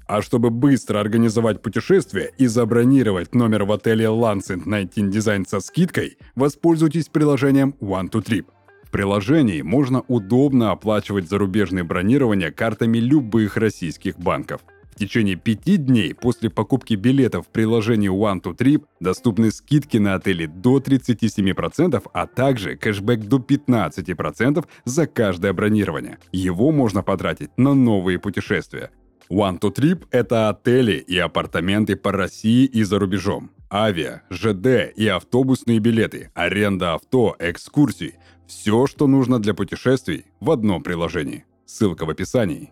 А 0.09 0.23
чтобы 0.23 0.51
быстро 0.51 1.01
организовать 1.01 1.63
путешествие 1.63 2.33
и 2.39 2.47
забронировать 2.47 3.35
номер 3.35 3.65
в 3.65 3.73
отеле 3.73 4.07
Lancet 4.07 4.63
19 4.65 5.15
Design 5.15 5.49
со 5.49 5.61
скидкой, 5.61 6.19
воспользуйтесь 6.35 7.09
приложением 7.09 7.75
One2Trip. 7.81 8.47
В 8.47 8.56
приложении 8.97 9.61
можно 9.61 10.03
удобно 10.09 10.71
оплачивать 10.71 11.29
зарубежные 11.29 11.85
бронирования 11.85 12.51
картами 12.51 12.97
любых 12.97 13.59
российских 13.59 14.19
банков– 14.19 14.63
в 14.97 14.99
течение 14.99 15.37
пяти 15.37 15.77
дней 15.77 16.15
после 16.15 16.49
покупки 16.49 16.95
билетов 16.95 17.45
в 17.45 17.51
приложении 17.51 18.11
One2Trip 18.11 18.83
доступны 18.99 19.51
скидки 19.51 19.99
на 19.99 20.15
отели 20.15 20.47
до 20.47 20.79
37%, 20.79 22.03
а 22.15 22.27
также 22.27 22.77
кэшбэк 22.77 23.21
до 23.25 23.37
15% 23.37 24.65
за 24.87 25.07
каждое 25.07 25.53
бронирование. 25.53 26.17
Его 26.33 26.73
можно 26.73 27.03
потратить 27.03 27.51
на 27.59 27.75
новые 27.75 28.19
путешествия. 28.19 28.91
One2Trip– 29.31 30.07
это 30.13 30.49
отели 30.49 30.95
и 30.95 31.19
апартаменты 31.19 31.97
по 31.97 32.13
России 32.13 32.65
и 32.65 32.83
за 32.83 32.99
рубежом. 32.99 33.51
Авиа, 33.71 34.23
ЖД 34.31 34.97
и 34.97 35.07
автобусные 35.09 35.81
билеты, 35.81 36.31
аренда 36.33 36.95
авто, 36.95 37.37
экскурсии– 37.39 38.15
все, 38.47 38.87
что 38.87 39.07
нужно 39.07 39.39
для 39.39 39.55
путешествий 39.55 40.25
в 40.41 40.51
одном 40.51 40.83
приложении. 40.83 41.45
Ссылка 41.65 42.07
в 42.07 42.11
описании. 42.11 42.71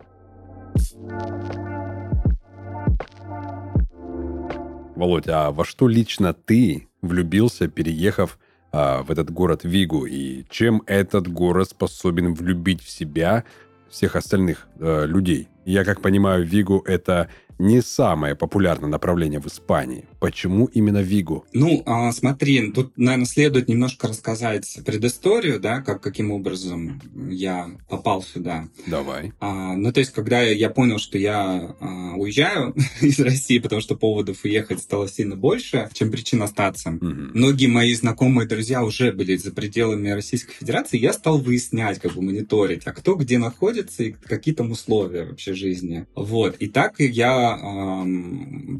Володь, 4.95 5.27
а 5.27 5.51
во 5.51 5.65
что 5.65 5.87
лично 5.87 6.33
ты 6.33 6.87
влюбился, 7.01 7.67
переехав 7.67 8.39
а, 8.71 9.03
в 9.03 9.11
этот 9.11 9.29
город 9.29 9.61
Вигу? 9.63 10.05
И 10.05 10.45
чем 10.49 10.81
этот 10.85 11.27
город 11.27 11.69
способен 11.69 12.33
влюбить 12.33 12.81
в 12.81 12.89
себя 12.89 13.43
всех 13.89 14.15
остальных 14.15 14.67
а, 14.79 15.05
людей? 15.05 15.49
Я 15.65 15.83
как 15.83 16.01
понимаю, 16.01 16.45
Вигу 16.45 16.81
это 16.87 17.29
не 17.57 17.81
самое 17.81 18.35
популярное 18.35 18.89
направление 18.89 19.39
в 19.39 19.47
Испании. 19.47 20.05
Почему 20.19 20.65
именно 20.65 21.01
Вигу? 21.01 21.45
Ну, 21.53 21.83
а, 21.85 22.11
смотри, 22.11 22.71
тут, 22.71 22.97
наверное, 22.97 23.25
следует 23.25 23.67
немножко 23.69 24.07
рассказать 24.07 24.79
предысторию, 24.85 25.59
да, 25.59 25.81
как, 25.81 26.01
каким 26.01 26.31
образом 26.31 27.01
я 27.29 27.69
попал 27.89 28.23
сюда. 28.23 28.67
Давай. 28.87 29.33
А, 29.39 29.75
ну, 29.75 29.91
то 29.91 29.99
есть, 29.99 30.11
когда 30.11 30.41
я 30.41 30.69
понял, 30.69 30.99
что 30.99 31.17
я 31.17 31.75
а, 31.79 32.13
уезжаю 32.15 32.75
из 33.01 33.19
России, 33.19 33.59
потому 33.59 33.81
что 33.81 33.95
поводов 33.95 34.43
уехать 34.43 34.81
стало 34.81 35.07
сильно 35.07 35.35
больше, 35.35 35.89
чем 35.93 36.11
причин 36.11 36.41
остаться. 36.41 36.89
Угу. 36.89 37.05
Многие 37.33 37.67
мои 37.67 37.93
знакомые 37.93 38.47
друзья 38.47 38.83
уже 38.83 39.11
были 39.11 39.35
за 39.37 39.51
пределами 39.51 40.09
Российской 40.09 40.53
Федерации, 40.53 40.97
я 40.97 41.13
стал 41.13 41.39
выяснять, 41.39 41.99
как 41.99 42.13
бы 42.13 42.21
мониторить, 42.21 42.83
а 42.85 42.93
кто 42.93 43.15
где 43.15 43.37
находится 43.37 44.03
и 44.03 44.11
какие 44.11 44.53
там 44.53 44.71
условия 44.71 45.25
вообще 45.25 45.53
жизни. 45.53 46.05
Вот. 46.15 46.55
И 46.59 46.67
так 46.67 46.95
я 46.99 47.44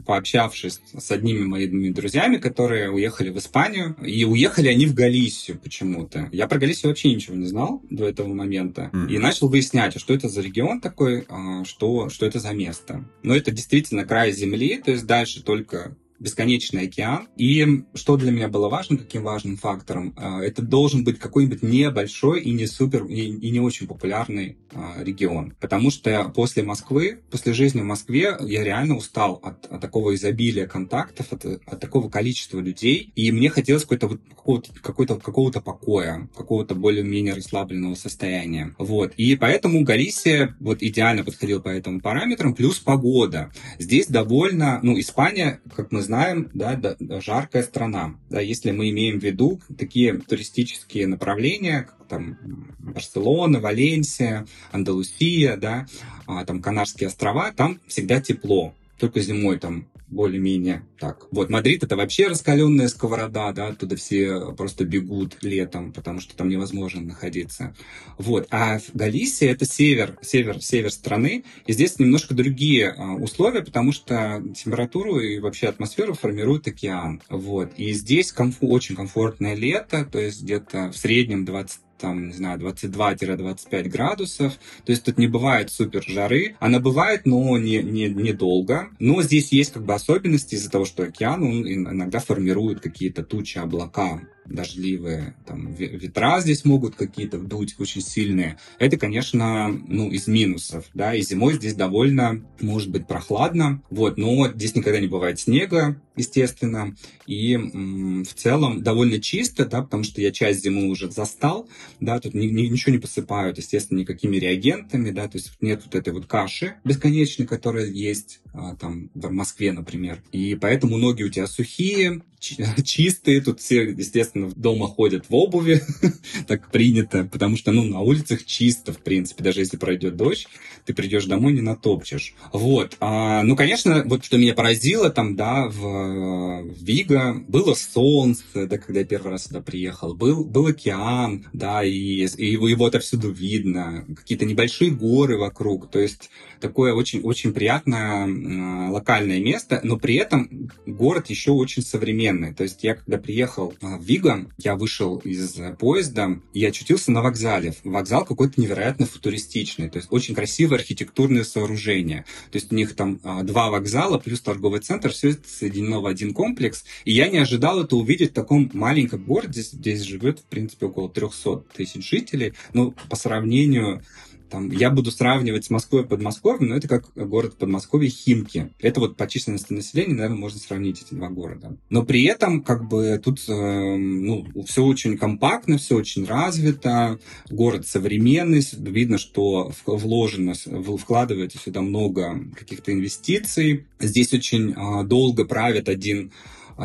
пообщавшись 0.05 0.81
с 0.97 1.11
одними 1.11 1.45
моими 1.45 1.89
друзьями, 1.89 2.37
которые 2.37 2.91
уехали 2.91 3.29
в 3.29 3.37
Испанию, 3.37 3.95
и 4.05 4.25
уехали 4.25 4.67
они 4.67 4.85
в 4.85 4.93
Галисию 4.93 5.59
почему-то. 5.59 6.29
Я 6.31 6.47
про 6.47 6.59
Галисию 6.59 6.89
вообще 6.89 7.13
ничего 7.13 7.35
не 7.35 7.45
знал 7.45 7.81
до 7.89 8.07
этого 8.07 8.33
момента. 8.33 8.89
Mm-hmm. 8.93 9.09
И 9.09 9.17
начал 9.17 9.49
выяснять, 9.49 9.95
а 9.95 9.99
что 9.99 10.13
это 10.13 10.29
за 10.29 10.41
регион 10.41 10.81
такой, 10.81 11.25
а, 11.29 11.63
что, 11.65 12.09
что 12.09 12.25
это 12.25 12.39
за 12.39 12.53
место. 12.53 13.05
Но 13.23 13.35
это 13.35 13.51
действительно 13.51 14.05
край 14.05 14.31
земли, 14.31 14.81
то 14.83 14.91
есть 14.91 15.05
дальше 15.05 15.43
только 15.43 15.95
бесконечный 16.19 16.83
океан. 16.83 17.27
И 17.37 17.83
что 17.93 18.17
для 18.17 18.31
меня 18.31 18.47
было 18.47 18.69
важно, 18.69 18.97
каким 18.97 19.23
важным 19.23 19.57
фактором, 19.57 20.13
а, 20.17 20.41
это 20.41 20.61
должен 20.61 21.03
быть 21.03 21.19
какой-нибудь 21.19 21.63
небольшой 21.63 22.41
и 22.41 22.51
не 22.51 22.67
супер, 22.67 23.05
и 23.05 23.49
не 23.49 23.59
очень 23.59 23.87
популярный 23.87 24.57
регион. 24.99 25.53
Потому 25.59 25.91
что 25.91 26.31
после 26.35 26.63
Москвы, 26.63 27.19
после 27.31 27.53
жизни 27.53 27.81
в 27.81 27.85
Москве, 27.85 28.35
я 28.41 28.63
реально 28.63 28.97
устал 28.97 29.39
от, 29.43 29.65
от 29.65 29.81
такого 29.81 30.15
изобилия 30.15 30.67
контактов, 30.67 31.31
от, 31.31 31.45
от 31.45 31.79
такого 31.79 32.09
количества 32.09 32.59
людей. 32.59 33.11
И 33.15 33.31
мне 33.31 33.49
хотелось 33.49 33.83
какой-то 33.83 34.19
какого-то, 34.29 34.73
какого-то, 34.81 35.15
какого-то 35.15 35.61
покоя, 35.61 36.29
какого-то 36.35 36.75
более-менее 36.75 37.33
расслабленного 37.33 37.95
состояния. 37.95 38.75
Вот. 38.77 39.13
И 39.17 39.35
поэтому 39.35 39.83
Галисия 39.83 40.55
вот 40.59 40.83
идеально 40.83 41.23
подходила 41.23 41.59
по 41.59 41.69
этим 41.69 41.99
параметрам, 41.99 42.53
плюс 42.53 42.79
погода. 42.79 43.51
Здесь 43.79 44.07
довольно, 44.07 44.79
ну, 44.83 44.99
Испания, 44.99 45.61
как 45.75 45.91
мы 45.91 46.01
знаем, 46.01 46.51
да, 46.53 46.79
жаркая 47.21 47.63
страна. 47.63 48.15
Да, 48.29 48.39
если 48.39 48.71
мы 48.71 48.89
имеем 48.89 49.19
в 49.19 49.23
виду 49.23 49.61
такие 49.77 50.13
туристические 50.13 51.07
направления, 51.07 51.89
там 52.07 52.37
Барселона, 52.79 53.59
Валенсия, 53.59 54.45
Андалусия, 54.71 55.57
да, 55.57 55.85
а, 56.27 56.45
там 56.45 56.61
Канарские 56.61 57.07
острова, 57.07 57.51
там 57.51 57.79
всегда 57.87 58.21
тепло. 58.21 58.73
Только 58.97 59.19
зимой 59.19 59.59
там 59.59 59.87
более-менее 60.07 60.83
так. 60.99 61.27
Вот 61.31 61.49
Мадрид 61.49 61.83
это 61.83 61.95
вообще 61.95 62.27
раскаленная 62.27 62.87
сковорода, 62.87 63.51
да, 63.51 63.67
оттуда 63.67 63.95
все 63.95 64.53
просто 64.53 64.85
бегут 64.85 65.37
летом, 65.41 65.91
потому 65.91 66.19
что 66.19 66.35
там 66.35 66.47
невозможно 66.47 67.01
находиться. 67.01 67.75
Вот. 68.17 68.47
А 68.51 68.79
Галисия 68.93 69.51
это 69.51 69.65
север, 69.65 70.17
север, 70.21 70.61
север 70.61 70.91
страны, 70.91 71.43
и 71.65 71.73
здесь 71.73 71.99
немножко 71.99 72.33
другие 72.33 72.89
а, 72.89 73.13
условия, 73.15 73.63
потому 73.63 73.91
что 73.91 74.43
температуру 74.55 75.19
и 75.19 75.39
вообще 75.39 75.67
атмосферу 75.67 76.13
формирует 76.13 76.67
океан. 76.67 77.21
Вот. 77.29 77.73
И 77.77 77.91
здесь 77.93 78.31
комфу, 78.31 78.67
очень 78.67 78.95
комфортное 78.95 79.55
лето, 79.55 80.05
то 80.05 80.19
есть 80.19 80.43
где-то 80.43 80.91
в 80.91 80.97
среднем 80.97 81.45
20 81.45 81.84
там, 81.97 82.27
не 82.27 82.33
знаю, 82.33 82.59
22-25 82.59 83.89
градусов. 83.89 84.53
То 84.85 84.91
есть 84.91 85.03
тут 85.03 85.17
не 85.17 85.27
бывает 85.27 85.71
супер 85.71 86.03
жары. 86.03 86.55
Она 86.59 86.79
бывает, 86.79 87.25
но 87.25 87.57
не, 87.57 87.81
не, 87.81 88.09
недолго. 88.09 88.89
Но 88.99 89.21
здесь 89.21 89.51
есть 89.51 89.73
как 89.73 89.85
бы 89.85 89.93
особенности 89.93 90.55
из-за 90.55 90.69
того, 90.69 90.85
что 90.85 91.03
океан, 91.03 91.43
он 91.43 91.67
иногда 91.67 92.19
формирует 92.19 92.81
какие-то 92.81 93.23
тучи, 93.23 93.57
облака 93.57 94.21
дождливые, 94.45 95.35
там, 95.45 95.73
ветра 95.73 96.39
здесь 96.39 96.65
могут 96.65 96.95
какие-то 96.95 97.37
вдуть 97.37 97.75
очень 97.79 98.01
сильные. 98.01 98.57
Это, 98.79 98.97
конечно, 98.97 99.69
ну, 99.69 100.09
из 100.09 100.27
минусов, 100.27 100.85
да, 100.93 101.15
и 101.15 101.21
зимой 101.21 101.55
здесь 101.55 101.73
довольно, 101.73 102.45
может 102.59 102.89
быть, 102.89 103.07
прохладно, 103.07 103.81
вот, 103.89 104.17
но 104.17 104.51
здесь 104.53 104.75
никогда 104.75 104.99
не 104.99 105.07
бывает 105.07 105.39
снега, 105.39 105.99
естественно, 106.15 106.95
и 107.27 107.53
м, 107.53 108.23
в 108.23 108.33
целом 108.33 108.83
довольно 108.83 109.19
чисто, 109.19 109.65
да, 109.65 109.81
потому 109.81 110.03
что 110.03 110.21
я 110.21 110.31
часть 110.31 110.63
зимы 110.63 110.89
уже 110.89 111.11
застал, 111.11 111.67
да, 111.99 112.19
тут 112.19 112.33
ни, 112.33 112.45
ни, 112.45 112.67
ничего 112.67 112.93
не 112.93 112.99
посыпают, 112.99 113.57
естественно, 113.57 113.99
никакими 113.99 114.37
реагентами, 114.37 115.11
да, 115.11 115.27
то 115.27 115.37
есть 115.37 115.51
нет 115.61 115.81
вот 115.85 115.95
этой 115.95 116.13
вот 116.13 116.25
каши 116.25 116.75
бесконечной, 116.83 117.47
которая 117.47 117.87
есть 117.87 118.41
а, 118.53 118.75
там 118.75 119.09
в 119.13 119.31
Москве, 119.31 119.71
например, 119.71 120.21
и 120.31 120.55
поэтому 120.55 120.97
ноги 120.97 121.23
у 121.23 121.29
тебя 121.29 121.47
сухие, 121.47 122.21
чистые, 122.83 123.41
тут 123.41 123.59
все, 123.59 123.83
естественно, 123.83 124.34
дома 124.35 124.87
ходят 124.87 125.25
в 125.29 125.35
обуви, 125.35 125.81
так 126.47 126.69
принято, 126.71 127.27
потому 127.31 127.57
что, 127.57 127.71
ну, 127.71 127.83
на 127.83 128.01
улицах 128.01 128.45
чисто, 128.45 128.93
в 128.93 128.99
принципе, 128.99 129.43
даже 129.43 129.61
если 129.61 129.77
пройдет 129.77 130.15
дождь, 130.15 130.47
ты 130.85 130.93
придешь 130.93 131.25
домой, 131.25 131.53
не 131.53 131.61
натопчешь. 131.61 132.35
Вот. 132.53 132.97
А, 132.99 133.43
ну, 133.43 133.55
конечно, 133.55 134.03
вот 134.05 134.23
что 134.23 134.37
меня 134.37 134.53
поразило 134.53 135.09
там, 135.09 135.35
да, 135.35 135.67
в, 135.67 136.63
в 136.63 136.83
Виго, 136.83 137.43
было 137.47 137.73
солнце, 137.73 138.43
да, 138.53 138.77
когда 138.77 138.99
я 138.99 139.05
первый 139.05 139.31
раз 139.31 139.45
сюда 139.45 139.61
приехал, 139.61 140.13
был, 140.13 140.43
был 140.43 140.67
океан, 140.67 141.47
да, 141.53 141.83
и, 141.83 142.25
и 142.25 142.51
его, 142.51 142.67
его 142.67 142.85
отовсюду 142.85 143.31
видно, 143.31 144.05
какие-то 144.15 144.45
небольшие 144.45 144.91
горы 144.91 145.37
вокруг, 145.37 145.89
то 145.89 145.99
есть 145.99 146.29
такое 146.59 146.93
очень-очень 146.93 147.53
приятное 147.53 148.27
э, 148.27 148.89
локальное 148.91 149.39
место, 149.39 149.79
но 149.83 149.97
при 149.97 150.15
этом 150.15 150.69
город 150.85 151.29
еще 151.29 151.51
очень 151.51 151.83
современный. 151.83 152.53
То 152.53 152.63
есть 152.63 152.83
я 152.83 152.95
когда 152.95 153.17
приехал 153.17 153.73
в 153.81 154.03
Виго, 154.25 154.49
я 154.57 154.75
вышел 154.75 155.17
из 155.17 155.55
поезда 155.79 156.39
и 156.53 156.65
очутился 156.65 157.11
на 157.11 157.21
вокзале. 157.21 157.75
Вокзал 157.83 158.25
какой-то 158.25 158.59
невероятно 158.59 159.05
футуристичный, 159.05 159.89
то 159.89 159.97
есть 159.97 160.11
очень 160.11 160.33
красивое 160.33 160.79
архитектурное 160.79 161.43
сооружение. 161.43 162.25
То 162.51 162.57
есть 162.57 162.71
у 162.71 162.75
них 162.75 162.95
там 162.95 163.19
э, 163.23 163.43
два 163.43 163.69
вокзала 163.69 164.17
плюс 164.17 164.41
торговый 164.41 164.79
центр, 164.79 165.11
все 165.11 165.31
это 165.31 165.47
соединено 165.47 166.01
в 166.01 166.07
один 166.07 166.33
комплекс. 166.33 166.85
И 167.03 167.13
я 167.13 167.27
не 167.27 167.37
ожидал 167.37 167.83
это 167.83 167.95
увидеть 167.95 168.31
в 168.31 168.33
таком 168.33 168.69
маленьком 168.73 169.23
городе. 169.23 169.61
Здесь, 169.61 170.01
живет, 170.01 170.39
в 170.39 170.45
принципе, 170.45 170.87
около 170.87 171.09
300 171.09 171.57
тысяч 171.75 172.09
жителей. 172.09 172.53
Но 172.73 172.95
по 173.09 173.15
сравнению 173.15 174.01
там, 174.49 174.69
я 174.71 174.89
буду 174.89 175.11
сравнивать 175.11 175.65
с 175.65 175.69
Москвой 175.69 176.03
и 176.03 176.05
Подмосковьем, 176.05 176.69
но 176.69 176.75
это 176.75 176.87
как 176.87 177.11
город 177.15 177.57
Подмосковья 177.57 178.09
Химки. 178.09 178.71
Это 178.79 178.99
вот 178.99 179.17
по 179.17 179.27
численности 179.27 179.73
населения, 179.73 180.13
наверное, 180.13 180.37
можно 180.37 180.59
сравнить 180.59 181.01
эти 181.01 181.13
два 181.13 181.29
города. 181.29 181.77
Но 181.89 182.03
при 182.03 182.23
этом, 182.25 182.61
как 182.63 182.87
бы, 182.87 183.19
тут, 183.23 183.43
э, 183.47 183.95
ну, 183.97 184.45
все 184.65 184.83
очень 184.83 185.17
компактно, 185.17 185.77
все 185.77 185.95
очень 185.95 186.25
развито, 186.25 187.19
город 187.49 187.87
современный, 187.87 188.63
видно, 188.73 189.17
что 189.17 189.71
вложено, 189.85 190.53
вкладывается 190.53 191.57
сюда 191.57 191.81
много 191.81 192.39
каких-то 192.55 192.91
инвестиций. 192.91 193.85
Здесь 193.99 194.33
очень 194.33 194.71
э, 194.71 195.03
долго 195.05 195.45
правит 195.45 195.89
один 195.89 196.31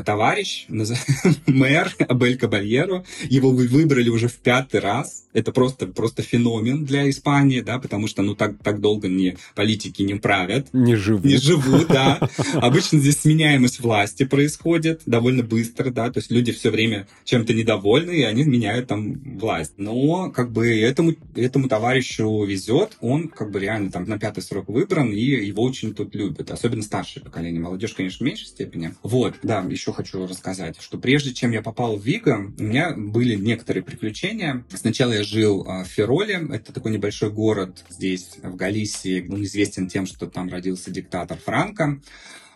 товарищ, 0.05 0.66
мэр 1.46 1.94
Абель 2.09 2.38
Кабальеро, 2.38 3.05
его 3.29 3.50
вы 3.50 3.66
выбрали 3.66 4.09
уже 4.09 4.29
в 4.29 4.37
пятый 4.37 4.81
раз. 4.81 5.26
Это 5.33 5.53
просто, 5.53 5.87
просто 5.87 6.22
феномен 6.22 6.85
для 6.85 7.09
Испании, 7.09 7.61
да, 7.61 7.79
потому 7.79 8.09
что, 8.09 8.22
ну, 8.22 8.35
так, 8.35 8.59
так 8.62 8.81
долго 8.81 9.07
не, 9.07 9.37
политики 9.55 10.03
не 10.03 10.14
правят. 10.14 10.68
Не 10.72 10.96
живут. 10.96 11.24
Не 11.24 11.37
живут, 11.37 11.87
да. 11.88 12.18
Обычно 12.55 12.98
здесь 12.98 13.20
сменяемость 13.20 13.81
власти 13.81 14.24
происходит 14.24 15.03
довольно 15.07 15.44
быстро, 15.44 15.90
да, 15.90 16.11
то 16.11 16.18
есть 16.18 16.33
люди 16.33 16.50
все 16.50 16.70
время 16.70 17.07
чем-то 17.24 17.55
недовольны, 17.55 18.11
и 18.11 18.22
они 18.22 18.42
меняют 18.42 18.88
там 18.88 19.20
власть. 19.38 19.74
Но, 19.76 20.31
как 20.31 20.50
бы, 20.50 20.68
этому, 20.81 21.14
этому 21.37 21.68
товарищу 21.68 22.44
везет, 22.44 22.96
он, 23.00 23.29
как 23.29 23.53
бы, 23.53 23.61
реально 23.61 23.90
там 23.92 24.09
на 24.09 24.18
пятый 24.18 24.42
срок 24.42 24.68
выбран, 24.68 25.12
и 25.12 25.20
его 25.20 25.62
очень 25.62 25.94
тут 25.94 26.14
любят, 26.14 26.50
особенно 26.50 26.83
старшее 26.83 27.22
поколение. 27.22 27.61
Молодежь, 27.61 27.94
конечно, 27.94 28.24
в 28.24 28.29
меньшей 28.29 28.46
степени. 28.46 28.94
Вот, 29.03 29.37
да, 29.42 29.62
еще 29.81 29.93
хочу 29.95 30.27
рассказать, 30.27 30.77
что 30.81 30.99
прежде 30.99 31.33
чем 31.33 31.53
я 31.53 31.62
попал 31.62 31.97
в 31.97 32.05
Виго, 32.05 32.53
у 32.59 32.62
меня 32.62 32.93
были 32.95 33.35
некоторые 33.35 33.83
приключения. 33.83 34.64
Сначала 34.75 35.12
я 35.12 35.23
жил 35.23 35.64
а, 35.66 35.85
в 35.85 35.87
Фероле, 35.87 36.47
это 36.53 36.73
такой 36.73 36.93
небольшой 36.93 37.31
город 37.31 37.83
здесь, 37.88 38.37
в 38.43 38.57
Галисии, 38.57 39.27
он 39.31 39.43
известен 39.45 39.88
тем, 39.88 40.05
что 40.07 40.27
там 40.27 40.51
родился 40.51 40.90
диктатор 40.90 41.38
Франко. 41.38 42.01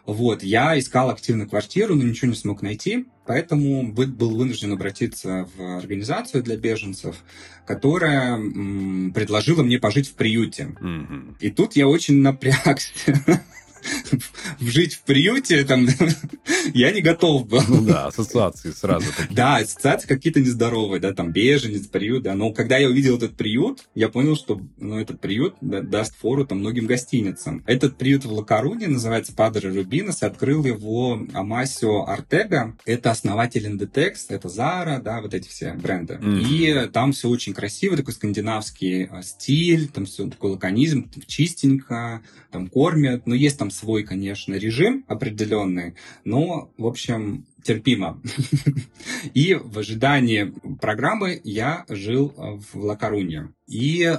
Вот, 0.04 0.42
я 0.42 0.78
искал 0.78 1.08
активно 1.08 1.46
квартиру, 1.46 1.94
но 1.94 2.02
ничего 2.04 2.28
не 2.28 2.36
смог 2.36 2.60
найти, 2.60 3.06
поэтому 3.26 3.90
был 3.90 4.36
вынужден 4.36 4.72
обратиться 4.72 5.48
в 5.56 5.78
организацию 5.78 6.42
для 6.42 6.58
беженцев, 6.58 7.16
которая 7.66 8.34
м, 8.34 9.12
предложила 9.14 9.62
мне 9.62 9.78
пожить 9.78 10.08
в 10.08 10.14
приюте. 10.14 10.74
Mm-hmm. 10.78 11.36
И 11.40 11.50
тут 11.50 11.74
я 11.74 11.88
очень 11.88 12.20
напрягся. 12.20 12.92
жить 14.60 14.94
в 14.94 15.02
приюте, 15.02 15.64
там, 15.64 15.86
я 16.74 16.90
не 16.92 17.00
готов 17.00 17.46
был. 17.46 17.62
Ну 17.68 17.84
да, 17.84 18.06
ассоциации 18.06 18.70
сразу 18.70 19.06
такие. 19.16 19.34
Да, 19.34 19.56
ассоциации 19.56 20.06
какие-то 20.06 20.40
нездоровые, 20.40 21.00
да, 21.00 21.12
там, 21.12 21.32
беженец, 21.32 21.86
приют, 21.86 22.24
да, 22.24 22.34
но 22.34 22.52
когда 22.52 22.78
я 22.78 22.88
увидел 22.88 23.16
этот 23.16 23.36
приют, 23.36 23.84
я 23.94 24.08
понял, 24.08 24.36
что, 24.36 24.60
ну, 24.78 24.98
этот 24.98 25.20
приют 25.20 25.56
да, 25.60 25.80
даст 25.80 26.16
фору 26.16 26.46
там 26.46 26.58
многим 26.58 26.86
гостиницам. 26.86 27.62
Этот 27.66 27.96
приют 27.96 28.24
в 28.24 28.32
Лакаруне 28.32 28.88
называется 28.88 29.32
Падре 29.34 29.70
Рубинос, 29.70 30.22
и 30.22 30.26
открыл 30.26 30.64
его 30.64 31.20
Амасио 31.32 32.04
Артега, 32.04 32.76
это 32.84 33.10
основатель 33.10 33.66
Inditex, 33.66 34.26
это 34.28 34.48
Zara, 34.48 35.00
да, 35.00 35.20
вот 35.20 35.34
эти 35.34 35.48
все 35.48 35.74
бренды. 35.74 36.14
Mm-hmm. 36.14 36.86
И 36.86 36.88
там 36.90 37.12
все 37.12 37.28
очень 37.28 37.54
красиво, 37.54 37.96
такой 37.96 38.14
скандинавский 38.14 39.04
а, 39.04 39.22
стиль, 39.22 39.88
там 39.88 40.06
все 40.06 40.28
такой 40.28 40.52
лаконизм, 40.52 41.10
чистенько, 41.26 42.22
там 42.50 42.68
кормят, 42.68 43.26
но 43.26 43.34
есть 43.34 43.58
там 43.58 43.70
свой, 43.74 44.04
конечно, 44.04 44.54
режим 44.54 45.04
определенный, 45.08 45.94
но, 46.24 46.72
в 46.78 46.86
общем, 46.86 47.46
терпимо. 47.62 48.20
И 49.34 49.54
в 49.54 49.78
ожидании 49.78 50.54
программы 50.80 51.40
я 51.44 51.84
жил 51.88 52.34
в 52.36 52.76
Лакаруне. 52.76 53.52
И 53.66 54.02
э, 54.02 54.16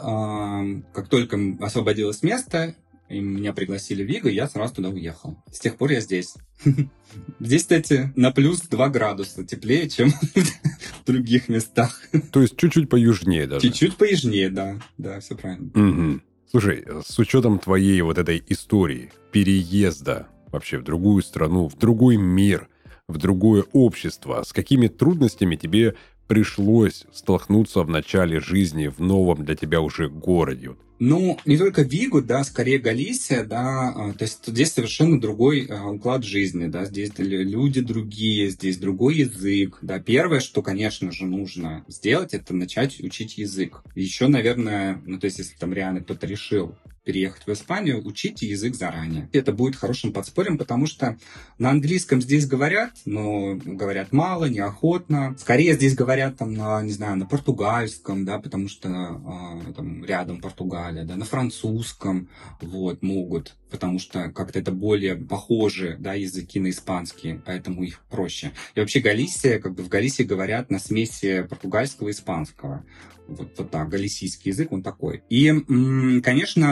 как 0.93 1.07
только 1.09 1.37
освободилось 1.59 2.23
место, 2.23 2.75
и 3.07 3.19
меня 3.19 3.53
пригласили 3.53 4.03
в 4.03 4.07
Виго, 4.07 4.29
я 4.29 4.47
сразу 4.47 4.75
туда 4.75 4.89
уехал. 4.89 5.37
С 5.51 5.59
тех 5.59 5.77
пор 5.77 5.91
я 5.91 6.01
здесь. 6.01 6.33
Здесь, 7.39 7.61
кстати, 7.61 8.11
на 8.15 8.31
плюс 8.31 8.61
2 8.61 8.89
градуса 8.89 9.45
теплее, 9.45 9.87
чем 9.89 10.09
в 11.03 11.05
других 11.05 11.47
местах. 11.47 12.01
То 12.31 12.41
есть 12.41 12.57
чуть-чуть 12.57 12.89
поюжнее 12.89 13.45
даже. 13.45 13.67
Чуть-чуть 13.67 13.95
поюжнее, 13.95 14.49
да. 14.49 14.79
Да, 14.97 15.19
все 15.19 15.35
правильно. 15.35 15.67
Угу. 15.67 16.21
Слушай, 16.55 16.85
с 17.05 17.19
учетом 17.19 17.59
твоей 17.59 17.99
вот 17.99 18.17
этой 18.17 18.41
истории, 18.47 19.11
переезда 19.33 20.29
вообще 20.53 20.77
в 20.77 20.83
другую 20.83 21.21
страну, 21.21 21.67
в 21.67 21.77
другой 21.77 22.15
мир, 22.15 22.69
в 23.09 23.17
другое 23.17 23.65
общество, 23.73 24.41
с 24.41 24.53
какими 24.53 24.87
трудностями 24.87 25.57
тебе 25.57 25.95
пришлось 26.27 27.07
столкнуться 27.11 27.81
в 27.81 27.89
начале 27.89 28.39
жизни 28.39 28.87
в 28.87 29.01
новом 29.01 29.43
для 29.43 29.55
тебя 29.55 29.81
уже 29.81 30.07
городе? 30.07 30.77
Ну, 30.99 31.37
не 31.45 31.57
только 31.57 31.81
Вигу, 31.81 32.21
да, 32.21 32.43
скорее 32.43 32.79
Галисия, 32.79 33.43
да, 33.43 33.89
а, 33.89 34.13
то 34.13 34.23
есть 34.23 34.47
здесь 34.47 34.71
совершенно 34.71 35.19
другой 35.19 35.67
а, 35.69 35.89
уклад 35.89 36.23
жизни, 36.23 36.67
да, 36.67 36.85
здесь 36.85 37.11
люди 37.17 37.81
другие, 37.81 38.49
здесь 38.49 38.77
другой 38.77 39.17
язык, 39.17 39.79
да. 39.81 39.99
Первое, 39.99 40.39
что, 40.39 40.61
конечно 40.61 41.11
же, 41.11 41.25
нужно 41.25 41.83
сделать, 41.87 42.33
это 42.33 42.55
начать 42.55 42.99
учить 43.01 43.37
язык. 43.37 43.83
Еще, 43.93 44.27
наверное, 44.27 45.01
ну, 45.05 45.19
то 45.19 45.25
есть 45.25 45.39
если 45.39 45.57
там 45.57 45.73
реально 45.73 46.01
кто-то 46.01 46.27
решил 46.27 46.75
переехать 47.05 47.45
в 47.45 47.53
Испанию, 47.53 48.05
учите 48.05 48.47
язык 48.47 48.75
заранее. 48.75 49.29
Это 49.31 49.53
будет 49.53 49.75
хорошим 49.75 50.11
подспорьем, 50.11 50.57
потому 50.57 50.87
что 50.87 51.17
на 51.59 51.69
английском 51.69 52.21
здесь 52.21 52.47
говорят, 52.47 52.91
но 53.05 53.55
говорят 53.55 54.11
мало, 54.11 54.45
неохотно. 54.45 55.35
Скорее 55.39 55.75
здесь 55.75 55.95
говорят 55.95 56.37
там 56.37 56.53
на, 56.53 56.81
не 56.81 56.91
знаю, 56.91 57.15
на 57.15 57.25
португальском, 57.25 58.25
да, 58.25 58.39
потому 58.39 58.67
что 58.67 58.89
э, 58.89 59.73
там 59.73 60.03
рядом 60.03 60.41
Португалия, 60.41 61.05
да, 61.05 61.15
на 61.15 61.25
французском, 61.25 62.27
вот, 62.59 63.03
могут, 63.03 63.55
потому 63.75 63.99
что 63.99 64.29
как-то 64.31 64.59
это 64.59 64.71
более 64.71 65.15
похожи, 65.15 65.97
да, 65.99 66.13
языки 66.13 66.59
на 66.59 66.69
испанский, 66.69 67.39
поэтому 67.45 67.83
их 67.83 68.01
проще. 68.09 68.51
И 68.73 68.79
вообще 68.79 68.99
Галисия, 68.99 69.59
как 69.59 69.75
бы 69.75 69.83
в 69.83 69.89
Галисии 69.89 70.23
говорят 70.23 70.69
на 70.69 70.79
смеси 70.79 71.45
португальского 71.49 72.09
и 72.09 72.11
испанского 72.11 72.85
вот, 73.27 73.53
вот 73.57 73.71
так, 73.71 73.89
галисийский 73.89 74.51
язык, 74.51 74.71
он 74.71 74.83
такой. 74.83 75.23
И, 75.29 75.51
конечно, 76.21 76.67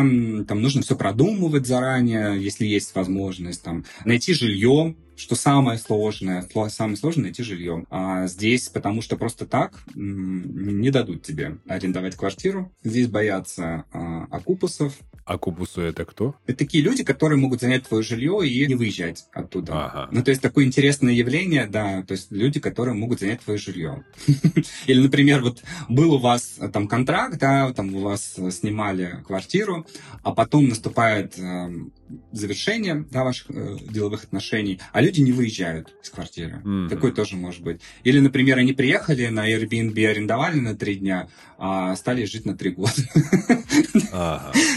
там 0.45 0.61
нужно 0.61 0.81
все 0.81 0.95
продумывать 0.95 1.65
заранее, 1.65 2.41
если 2.41 2.65
есть 2.65 2.93
возможность, 2.95 3.63
там, 3.63 3.85
найти 4.05 4.33
жилье, 4.33 4.95
что 5.15 5.35
самое 5.35 5.77
сложное, 5.77 6.47
самое 6.69 6.97
сложное 6.97 7.25
найти 7.25 7.43
жилье. 7.43 7.85
А 7.89 8.27
здесь, 8.27 8.69
потому 8.69 9.01
что 9.01 9.17
просто 9.17 9.45
так 9.45 9.83
не 9.95 10.89
дадут 10.91 11.23
тебе 11.23 11.57
арендовать 11.67 12.15
квартиру. 12.15 12.71
Здесь 12.83 13.07
боятся 13.07 13.85
а, 13.91 14.25
окупусов. 14.31 14.93
Окупусы 15.25 15.81
это 15.81 16.03
кто? 16.05 16.35
Это 16.47 16.57
такие 16.57 16.83
люди, 16.83 17.03
которые 17.03 17.39
могут 17.39 17.61
занять 17.61 17.87
твое 17.87 18.03
жилье 18.03 18.45
и 18.45 18.67
не 18.67 18.75
выезжать 18.75 19.25
оттуда. 19.31 19.85
Ага. 19.85 20.09
Ну, 20.11 20.21
то 20.21 20.31
есть 20.31 20.41
такое 20.41 20.65
интересное 20.65 21.13
явление, 21.13 21.65
да, 21.65 22.03
то 22.03 22.13
есть 22.13 22.29
люди, 22.31 22.59
которые 22.59 22.93
могут 22.93 23.21
занять 23.21 23.41
твое 23.41 23.57
жилье. 23.57 24.03
Или, 24.85 25.01
например, 25.01 25.41
вот 25.41 25.63
был 25.87 26.13
у 26.13 26.17
вас 26.17 26.59
там 26.73 26.89
контракт, 26.89 27.37
да, 27.39 27.71
там 27.71 27.95
у 27.95 28.01
вас 28.01 28.35
снимали 28.51 29.23
квартиру, 29.25 29.85
а 30.23 30.33
потом 30.33 30.67
наступает 30.67 31.39
эм, 31.39 31.93
завершение 32.31 33.05
да, 33.09 33.23
ваших 33.23 33.49
э, 33.49 33.77
деловых 33.89 34.25
отношений, 34.25 34.79
а 34.91 35.01
люди 35.03 35.21
не 35.21 35.31
выезжают 35.31 35.93
из 36.01 36.09
квартиры. 36.09 36.61
Mm-hmm. 36.63 36.89
Такое 36.89 37.11
тоже 37.11 37.35
может 37.35 37.61
быть. 37.61 37.81
Или, 38.03 38.19
например, 38.19 38.57
они 38.57 38.73
приехали 38.73 39.27
на 39.27 39.49
Airbnb, 39.49 40.07
арендовали 40.07 40.59
на 40.59 40.75
три 40.75 40.95
дня, 40.95 41.27
а 41.57 41.95
стали 41.95 42.25
жить 42.25 42.45
на 42.45 42.57
три 42.57 42.71
года. 42.71 42.91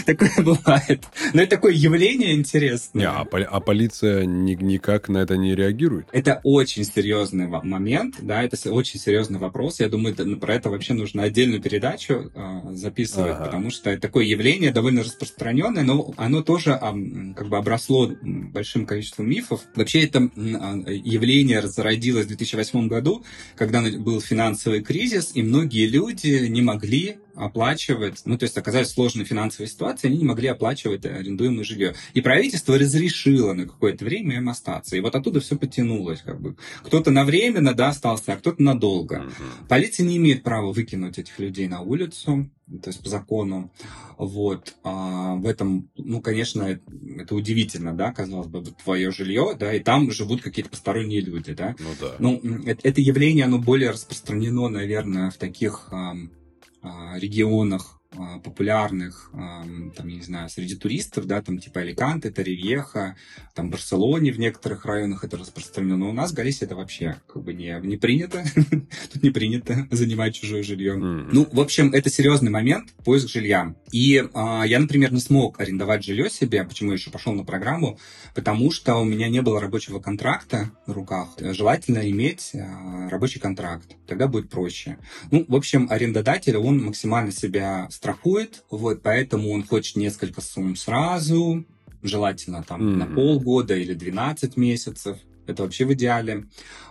Такое 0.05 0.31
бывает. 0.37 1.03
Но 1.33 1.41
это 1.41 1.51
такое 1.51 1.73
явление 1.73 2.33
интересное. 2.33 3.09
А, 3.09 3.21
а 3.21 3.59
полиция 3.59 4.25
никак 4.25 5.09
на 5.09 5.19
это 5.19 5.37
не 5.37 5.55
реагирует? 5.55 6.07
Это 6.11 6.39
очень 6.43 6.83
серьезный 6.83 7.47
момент, 7.47 8.15
да, 8.21 8.43
это 8.43 8.57
очень 8.71 8.99
серьезный 8.99 9.39
вопрос. 9.39 9.79
Я 9.79 9.89
думаю, 9.89 10.15
про 10.37 10.55
это 10.55 10.69
вообще 10.69 10.93
нужно 10.93 11.23
отдельную 11.23 11.61
передачу 11.61 12.31
а, 12.35 12.73
записывать, 12.73 13.37
потому 13.37 13.69
что 13.69 13.97
такое 13.97 14.25
явление 14.25 14.71
довольно 14.71 15.03
распространенное, 15.03 15.83
но 15.83 16.13
оно 16.17 16.41
тоже 16.41 16.79
как 17.35 17.47
бы 17.47 17.57
обросло 17.57 18.11
большим 18.21 18.85
количеством 18.85 19.29
мифов. 19.29 19.61
Вообще 19.75 20.03
это 20.03 20.16
а, 20.17 20.83
явление 20.89 21.67
зародилось 21.67 22.25
в 22.25 22.29
2008 22.29 22.87
году, 22.87 23.23
когда 23.55 23.81
был 23.81 24.21
финансовый 24.21 24.81
кризис, 24.81 25.31
и 25.33 25.43
многие 25.43 25.87
люди 25.87 26.47
не 26.47 26.61
могли 26.61 27.17
оплачивать, 27.37 28.21
ну, 28.25 28.37
то 28.37 28.43
есть 28.43 28.57
оказались 28.57 28.87
в 28.87 28.93
сложной 28.93 29.25
финансовой 29.25 29.67
ситуации, 29.67 30.07
они 30.07 30.17
не 30.17 30.25
могли 30.25 30.47
оплачивать 30.47 31.05
арендуемое 31.05 31.63
жилье. 31.63 31.95
И 32.13 32.21
правительство 32.21 32.77
разрешило 32.77 33.53
на 33.53 33.65
какое-то 33.65 34.05
время 34.05 34.37
им 34.37 34.49
остаться. 34.49 34.95
И 34.95 34.99
вот 34.99 35.15
оттуда 35.15 35.39
все 35.39 35.55
потянулось, 35.55 36.21
как 36.21 36.41
бы. 36.41 36.55
Кто-то 36.83 37.11
на 37.11 37.23
временно, 37.23 37.73
да, 37.73 37.89
остался, 37.89 38.33
а 38.33 38.37
кто-то 38.37 38.61
надолго. 38.61 39.17
Uh-huh. 39.17 39.67
Полиция 39.67 40.05
не 40.05 40.17
имеет 40.17 40.43
права 40.43 40.71
выкинуть 40.71 41.17
этих 41.17 41.37
людей 41.39 41.67
на 41.67 41.81
улицу, 41.81 42.49
то 42.67 42.89
есть 42.89 43.01
по 43.01 43.09
закону. 43.09 43.71
Вот. 44.17 44.73
А 44.83 45.35
в 45.35 45.45
этом, 45.45 45.89
ну, 45.95 46.21
конечно, 46.21 46.79
это 47.17 47.35
удивительно, 47.35 47.93
да, 47.93 48.11
казалось 48.11 48.47
бы, 48.47 48.63
твое 48.83 49.11
жилье, 49.11 49.55
да, 49.57 49.73
и 49.73 49.79
там 49.79 50.11
живут 50.11 50.41
какие-то 50.41 50.71
посторонние 50.71 51.21
люди, 51.21 51.53
да. 51.53 51.75
Ну, 51.79 51.89
да. 51.99 52.15
Ну, 52.19 52.41
это, 52.65 52.87
это 52.87 53.01
явление, 53.01 53.45
оно 53.45 53.59
более 53.59 53.91
распространено, 53.91 54.67
наверное, 54.69 55.29
в 55.29 55.37
таких 55.37 55.89
регионах 57.15 57.95
а, 57.95 57.96
популярных, 58.43 59.29
там, 59.33 60.07
я 60.07 60.15
не 60.15 60.21
знаю, 60.21 60.49
среди 60.49 60.75
туристов, 60.75 61.25
да, 61.25 61.41
там 61.41 61.59
типа 61.59 61.81
Аликанте, 61.81 62.31
Таревьеха, 62.31 63.15
там 63.53 63.69
Барселоне 63.69 64.31
в 64.31 64.39
некоторых 64.39 64.85
районах 64.85 65.23
это 65.23 65.37
распространено. 65.37 65.97
Но 65.97 66.09
у 66.09 66.13
нас 66.13 66.31
в 66.31 66.33
Галисии 66.35 66.65
это 66.65 66.75
вообще 66.75 67.19
как 67.27 67.43
бы 67.43 67.53
не, 67.53 67.79
не 67.83 67.97
принято. 67.97 68.43
Тут 69.13 69.23
не 69.23 69.29
принято 69.31 69.87
занимать 69.91 70.35
чужое 70.35 70.63
жилье. 70.63 70.93
Mm-hmm. 70.93 71.29
Ну, 71.31 71.47
в 71.51 71.59
общем, 71.59 71.91
это 71.93 72.09
серьезный 72.09 72.51
момент, 72.51 72.93
поиск 73.03 73.29
жилья. 73.29 73.75
И 73.91 74.23
а, 74.33 74.63
я, 74.65 74.79
например, 74.79 75.11
не 75.11 75.19
смог 75.19 75.59
арендовать 75.59 76.03
жилье 76.03 76.29
себе, 76.29 76.63
почему 76.63 76.91
я 76.91 76.97
еще 76.97 77.09
пошел 77.09 77.33
на 77.33 77.43
программу, 77.43 77.99
потому 78.35 78.71
что 78.71 78.95
у 78.95 79.05
меня 79.05 79.27
не 79.29 79.41
было 79.41 79.59
рабочего 79.59 79.99
контракта 79.99 80.71
в 80.85 80.91
руках. 80.91 81.29
Желательно 81.39 82.09
иметь 82.09 82.51
а, 82.53 83.09
рабочий 83.09 83.39
контракт, 83.39 83.95
тогда 84.07 84.27
будет 84.27 84.49
проще. 84.49 84.97
Ну, 85.31 85.45
в 85.47 85.55
общем, 85.55 85.87
арендодатель, 85.89 86.57
он 86.57 86.83
максимально 86.83 87.31
себя 87.31 87.87
страхует, 87.97 88.63
вот, 88.69 89.01
поэтому 89.01 89.51
он 89.51 89.63
хочет 89.65 89.95
несколько 89.95 90.39
сумм 90.39 90.75
сразу, 90.75 91.65
желательно 92.03 92.63
там 92.63 92.81
mm-hmm. 92.81 92.95
на 92.95 93.05
полгода 93.07 93.75
или 93.75 93.95
12 93.95 94.55
месяцев. 94.55 95.17
Это 95.47 95.63
вообще 95.63 95.85
в 95.85 95.93
идеале. 95.93 96.45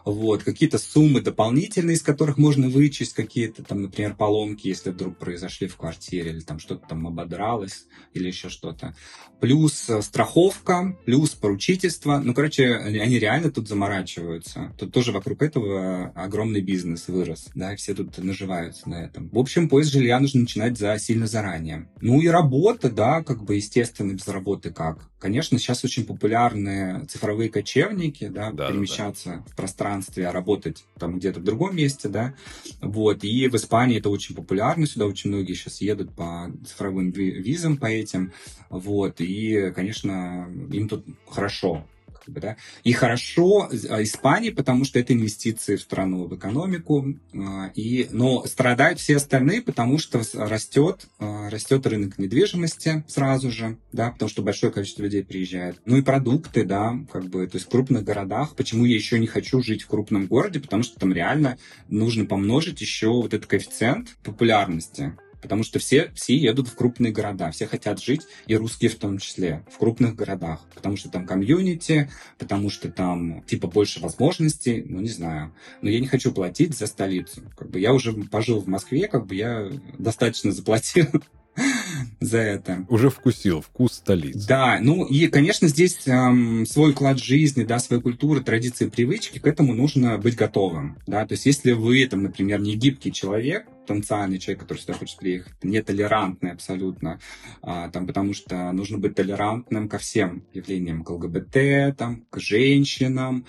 Вот. 0.04 0.44
Какие-то 0.44 0.78
суммы 0.78 1.20
дополнительные, 1.20 1.96
из 1.96 2.02
которых 2.02 2.38
можно 2.38 2.68
вычесть 2.68 3.14
какие-то, 3.14 3.62
там, 3.64 3.82
например, 3.82 4.14
поломки, 4.14 4.68
если 4.68 4.90
вдруг 4.90 5.18
произошли 5.18 5.66
в 5.66 5.76
квартире, 5.76 6.30
или 6.30 6.40
там 6.40 6.58
что-то 6.58 6.86
там 6.88 7.06
ободралось, 7.06 7.86
или 8.14 8.28
еще 8.28 8.48
что-то. 8.48 8.94
Плюс 9.40 9.88
э, 9.90 10.00
страховка, 10.02 10.96
плюс 11.04 11.30
поручительство. 11.30 12.18
Ну, 12.18 12.34
короче, 12.34 12.74
они 12.76 13.18
реально 13.18 13.50
тут 13.50 13.68
заморачиваются. 13.68 14.72
Тут 14.78 14.92
тоже 14.92 15.12
вокруг 15.12 15.42
этого 15.42 16.12
огромный 16.14 16.60
бизнес 16.60 17.08
вырос, 17.08 17.48
да, 17.54 17.72
и 17.72 17.76
все 17.76 17.94
тут 17.94 18.16
наживаются 18.18 18.88
на 18.88 19.04
этом. 19.04 19.28
В 19.30 19.38
общем, 19.38 19.68
поиск 19.68 19.92
жилья 19.92 20.20
нужно 20.20 20.42
начинать 20.42 20.78
за 20.78 20.98
сильно 20.98 21.26
заранее. 21.26 21.88
Ну 22.00 22.20
и 22.20 22.28
работа, 22.28 22.90
да, 22.90 23.22
как 23.22 23.44
бы, 23.44 23.56
естественно, 23.56 24.12
без 24.12 24.28
работы 24.28 24.70
как? 24.70 25.10
Конечно, 25.18 25.58
сейчас 25.58 25.84
очень 25.84 26.04
популярны 26.04 27.04
цифровые 27.06 27.48
кочевники, 27.48 28.28
да, 28.28 28.45
да 28.52 28.68
перемещаться 28.68 29.28
да, 29.28 29.36
да. 29.36 29.42
в 29.50 29.56
пространстве, 29.56 30.28
а 30.28 30.32
работать 30.32 30.84
там 30.98 31.18
где-то 31.18 31.40
в 31.40 31.44
другом 31.44 31.76
месте, 31.76 32.08
да, 32.08 32.34
вот, 32.80 33.24
и 33.24 33.48
в 33.48 33.54
Испании 33.54 33.98
это 33.98 34.10
очень 34.10 34.34
популярно, 34.34 34.86
сюда 34.86 35.06
очень 35.06 35.30
многие 35.30 35.54
сейчас 35.54 35.80
едут 35.80 36.14
по 36.14 36.50
цифровым 36.66 37.10
визам, 37.10 37.76
по 37.76 37.86
этим, 37.86 38.32
вот, 38.70 39.20
и, 39.20 39.72
конечно, 39.74 40.48
им 40.70 40.88
тут 40.88 41.04
хорошо, 41.28 41.86
как 42.26 42.34
бы, 42.34 42.40
да. 42.40 42.56
И 42.82 42.92
хорошо 42.92 43.70
а, 43.88 44.02
Испании, 44.02 44.50
потому 44.50 44.84
что 44.84 44.98
это 44.98 45.12
инвестиции 45.12 45.76
в 45.76 45.80
страну, 45.80 46.24
в 46.26 46.34
экономику. 46.34 47.14
А, 47.34 47.70
и, 47.74 48.08
но 48.10 48.44
страдают 48.46 48.98
все 48.98 49.16
остальные, 49.16 49.62
потому 49.62 49.98
что 49.98 50.22
растет, 50.34 51.06
а, 51.18 51.48
растет 51.48 51.86
рынок 51.86 52.18
недвижимости 52.18 53.04
сразу 53.06 53.50
же, 53.50 53.78
да, 53.92 54.10
потому 54.10 54.28
что 54.28 54.42
большое 54.42 54.72
количество 54.72 55.02
людей 55.02 55.22
приезжает. 55.24 55.80
Ну 55.84 55.96
и 55.96 56.02
продукты, 56.02 56.64
да, 56.64 56.98
как 57.12 57.26
бы, 57.26 57.46
то 57.46 57.56
есть 57.56 57.66
в 57.66 57.70
крупных 57.70 58.04
городах. 58.04 58.56
Почему 58.56 58.84
я 58.84 58.96
еще 58.96 59.18
не 59.18 59.26
хочу 59.26 59.62
жить 59.62 59.82
в 59.82 59.86
крупном 59.86 60.26
городе? 60.26 60.60
Потому 60.60 60.82
что 60.82 60.98
там 60.98 61.12
реально 61.12 61.58
нужно 61.88 62.24
помножить 62.24 62.80
еще 62.80 63.08
вот 63.08 63.34
этот 63.34 63.46
коэффициент 63.46 64.16
популярности 64.24 65.14
потому 65.46 65.62
что 65.62 65.78
все, 65.78 66.10
все 66.16 66.36
едут 66.36 66.66
в 66.66 66.74
крупные 66.74 67.12
города, 67.12 67.52
все 67.52 67.68
хотят 67.68 68.02
жить, 68.02 68.22
и 68.48 68.56
русские 68.56 68.90
в 68.90 68.96
том 68.96 69.18
числе, 69.18 69.64
в 69.70 69.78
крупных 69.78 70.16
городах, 70.16 70.60
потому 70.74 70.96
что 70.96 71.08
там 71.08 71.24
комьюнити, 71.24 72.10
потому 72.36 72.68
что 72.68 72.90
там 72.90 73.44
типа 73.44 73.68
больше 73.68 74.00
возможностей, 74.00 74.84
ну 74.84 75.00
не 75.00 75.08
знаю. 75.08 75.54
Но 75.82 75.88
я 75.88 76.00
не 76.00 76.08
хочу 76.08 76.32
платить 76.32 76.76
за 76.76 76.88
столицу. 76.88 77.42
Как 77.56 77.70
бы 77.70 77.78
я 77.78 77.94
уже 77.94 78.12
пожил 78.12 78.58
в 78.58 78.66
Москве, 78.66 79.06
как 79.06 79.26
бы 79.26 79.36
я 79.36 79.70
достаточно 79.98 80.50
заплатил 80.50 81.06
за 82.20 82.38
это. 82.38 82.84
Уже 82.88 83.08
вкусил 83.08 83.60
вкус 83.60 83.92
столицы. 83.92 84.48
Да, 84.48 84.78
ну 84.80 85.04
и, 85.04 85.28
конечно, 85.28 85.68
здесь 85.68 86.00
эм, 86.06 86.66
свой 86.66 86.90
уклад 86.90 87.20
жизни, 87.20 87.62
да, 87.62 87.78
своя 87.78 88.02
культура, 88.02 88.40
традиции, 88.40 88.88
привычки, 88.88 89.38
к 89.38 89.46
этому 89.46 89.74
нужно 89.74 90.18
быть 90.18 90.34
готовым, 90.34 90.98
да, 91.06 91.24
то 91.24 91.34
есть 91.34 91.46
если 91.46 91.70
вы, 91.70 92.04
там, 92.06 92.24
например, 92.24 92.60
не 92.60 92.74
гибкий 92.74 93.12
человек, 93.12 93.66
потенциальный 93.86 94.38
человек, 94.38 94.62
который 94.62 94.78
сюда 94.78 94.94
хочет 94.94 95.18
приехать, 95.18 95.52
нетолерантный 95.62 96.52
абсолютно, 96.52 97.20
а, 97.62 97.88
там, 97.88 98.06
потому 98.06 98.34
что 98.34 98.72
нужно 98.72 98.98
быть 98.98 99.14
толерантным 99.14 99.88
ко 99.88 99.98
всем 99.98 100.44
явлениям, 100.52 101.04
к 101.04 101.10
ЛГБТ, 101.10 101.96
там, 101.96 102.26
к 102.30 102.40
женщинам, 102.40 103.46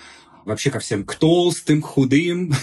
вообще 0.48 0.72
ко 0.72 0.80
всем, 0.80 1.04
к 1.04 1.16
толстым, 1.16 1.82
худым, 1.82 2.54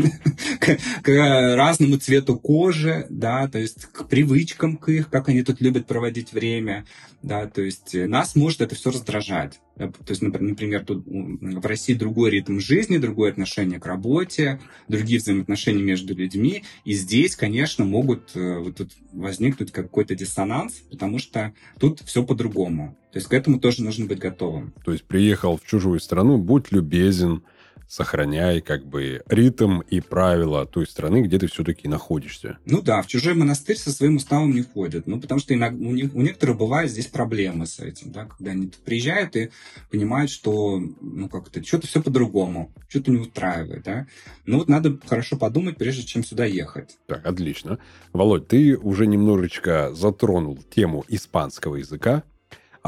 к, 0.60 1.56
разному 1.56 1.96
цвету 1.96 2.38
кожи, 2.38 3.06
да, 3.10 3.48
то 3.48 3.58
есть 3.58 3.86
к 3.86 4.06
привычкам 4.06 4.76
к 4.76 4.88
их, 4.88 5.10
как 5.10 5.28
они 5.28 5.42
тут 5.42 5.60
любят 5.60 5.86
проводить 5.86 6.32
время, 6.32 6.86
да, 7.22 7.46
то 7.48 7.62
есть 7.62 7.94
нас 7.94 8.36
может 8.36 8.60
это 8.60 8.76
все 8.76 8.90
раздражать. 8.90 9.60
То 9.76 9.92
есть, 10.08 10.22
например, 10.22 10.84
тут 10.84 11.04
в 11.06 11.66
России 11.66 11.94
другой 11.94 12.30
ритм 12.30 12.60
жизни, 12.60 12.96
другое 12.98 13.32
отношение 13.32 13.80
к 13.80 13.86
работе, 13.86 14.60
другие 14.88 15.18
взаимоотношения 15.18 15.82
между 15.82 16.14
людьми. 16.14 16.62
И 16.84 16.94
здесь, 16.94 17.36
конечно, 17.36 17.84
могут 17.84 18.30
э, 18.34 18.58
вот 18.58 18.76
тут 18.76 18.92
возникнуть 19.12 19.72
какой-то 19.72 20.14
диссонанс, 20.14 20.74
потому 20.90 21.18
что 21.18 21.52
тут 21.78 22.00
все 22.00 22.22
по-другому. 22.22 22.96
То 23.16 23.18
есть 23.18 23.28
к 23.28 23.32
этому 23.32 23.58
тоже 23.58 23.82
нужно 23.82 24.04
быть 24.04 24.18
готовым. 24.18 24.74
То 24.84 24.92
есть 24.92 25.04
приехал 25.04 25.56
в 25.56 25.64
чужую 25.64 26.00
страну, 26.00 26.36
будь 26.36 26.70
любезен, 26.70 27.44
сохраняй 27.88 28.60
как 28.60 28.84
бы 28.84 29.22
ритм 29.26 29.80
и 29.80 30.00
правила 30.00 30.66
той 30.66 30.86
страны, 30.86 31.22
где 31.22 31.38
ты 31.38 31.46
все-таки 31.46 31.88
находишься. 31.88 32.58
Ну 32.66 32.82
да, 32.82 33.00
в 33.00 33.06
чужой 33.06 33.32
монастырь 33.32 33.78
со 33.78 33.90
своим 33.90 34.16
уставом 34.16 34.54
не 34.54 34.60
ходят. 34.60 35.06
Ну, 35.06 35.18
потому 35.18 35.40
что 35.40 35.54
иногда, 35.54 35.82
у, 35.82 35.92
них, 35.92 36.14
у 36.14 36.20
некоторых 36.20 36.58
бывают 36.58 36.90
здесь 36.90 37.06
проблемы 37.06 37.66
с 37.66 37.80
этим, 37.80 38.12
да, 38.12 38.26
когда 38.26 38.50
они 38.50 38.70
приезжают 38.84 39.34
и 39.34 39.48
понимают, 39.90 40.30
что, 40.30 40.78
ну, 41.00 41.30
как-то, 41.30 41.64
что-то 41.64 41.86
все 41.86 42.02
по-другому, 42.02 42.74
что-то 42.86 43.10
не 43.10 43.20
устраивает, 43.20 43.84
да. 43.84 44.06
Ну, 44.44 44.58
вот 44.58 44.68
надо 44.68 44.98
хорошо 45.06 45.38
подумать, 45.38 45.78
прежде 45.78 46.02
чем 46.02 46.22
сюда 46.22 46.44
ехать. 46.44 46.98
Так, 47.06 47.24
отлично. 47.24 47.78
Володь, 48.12 48.46
ты 48.46 48.76
уже 48.76 49.06
немножечко 49.06 49.94
затронул 49.94 50.58
тему 50.70 51.02
испанского 51.08 51.76
языка 51.76 52.22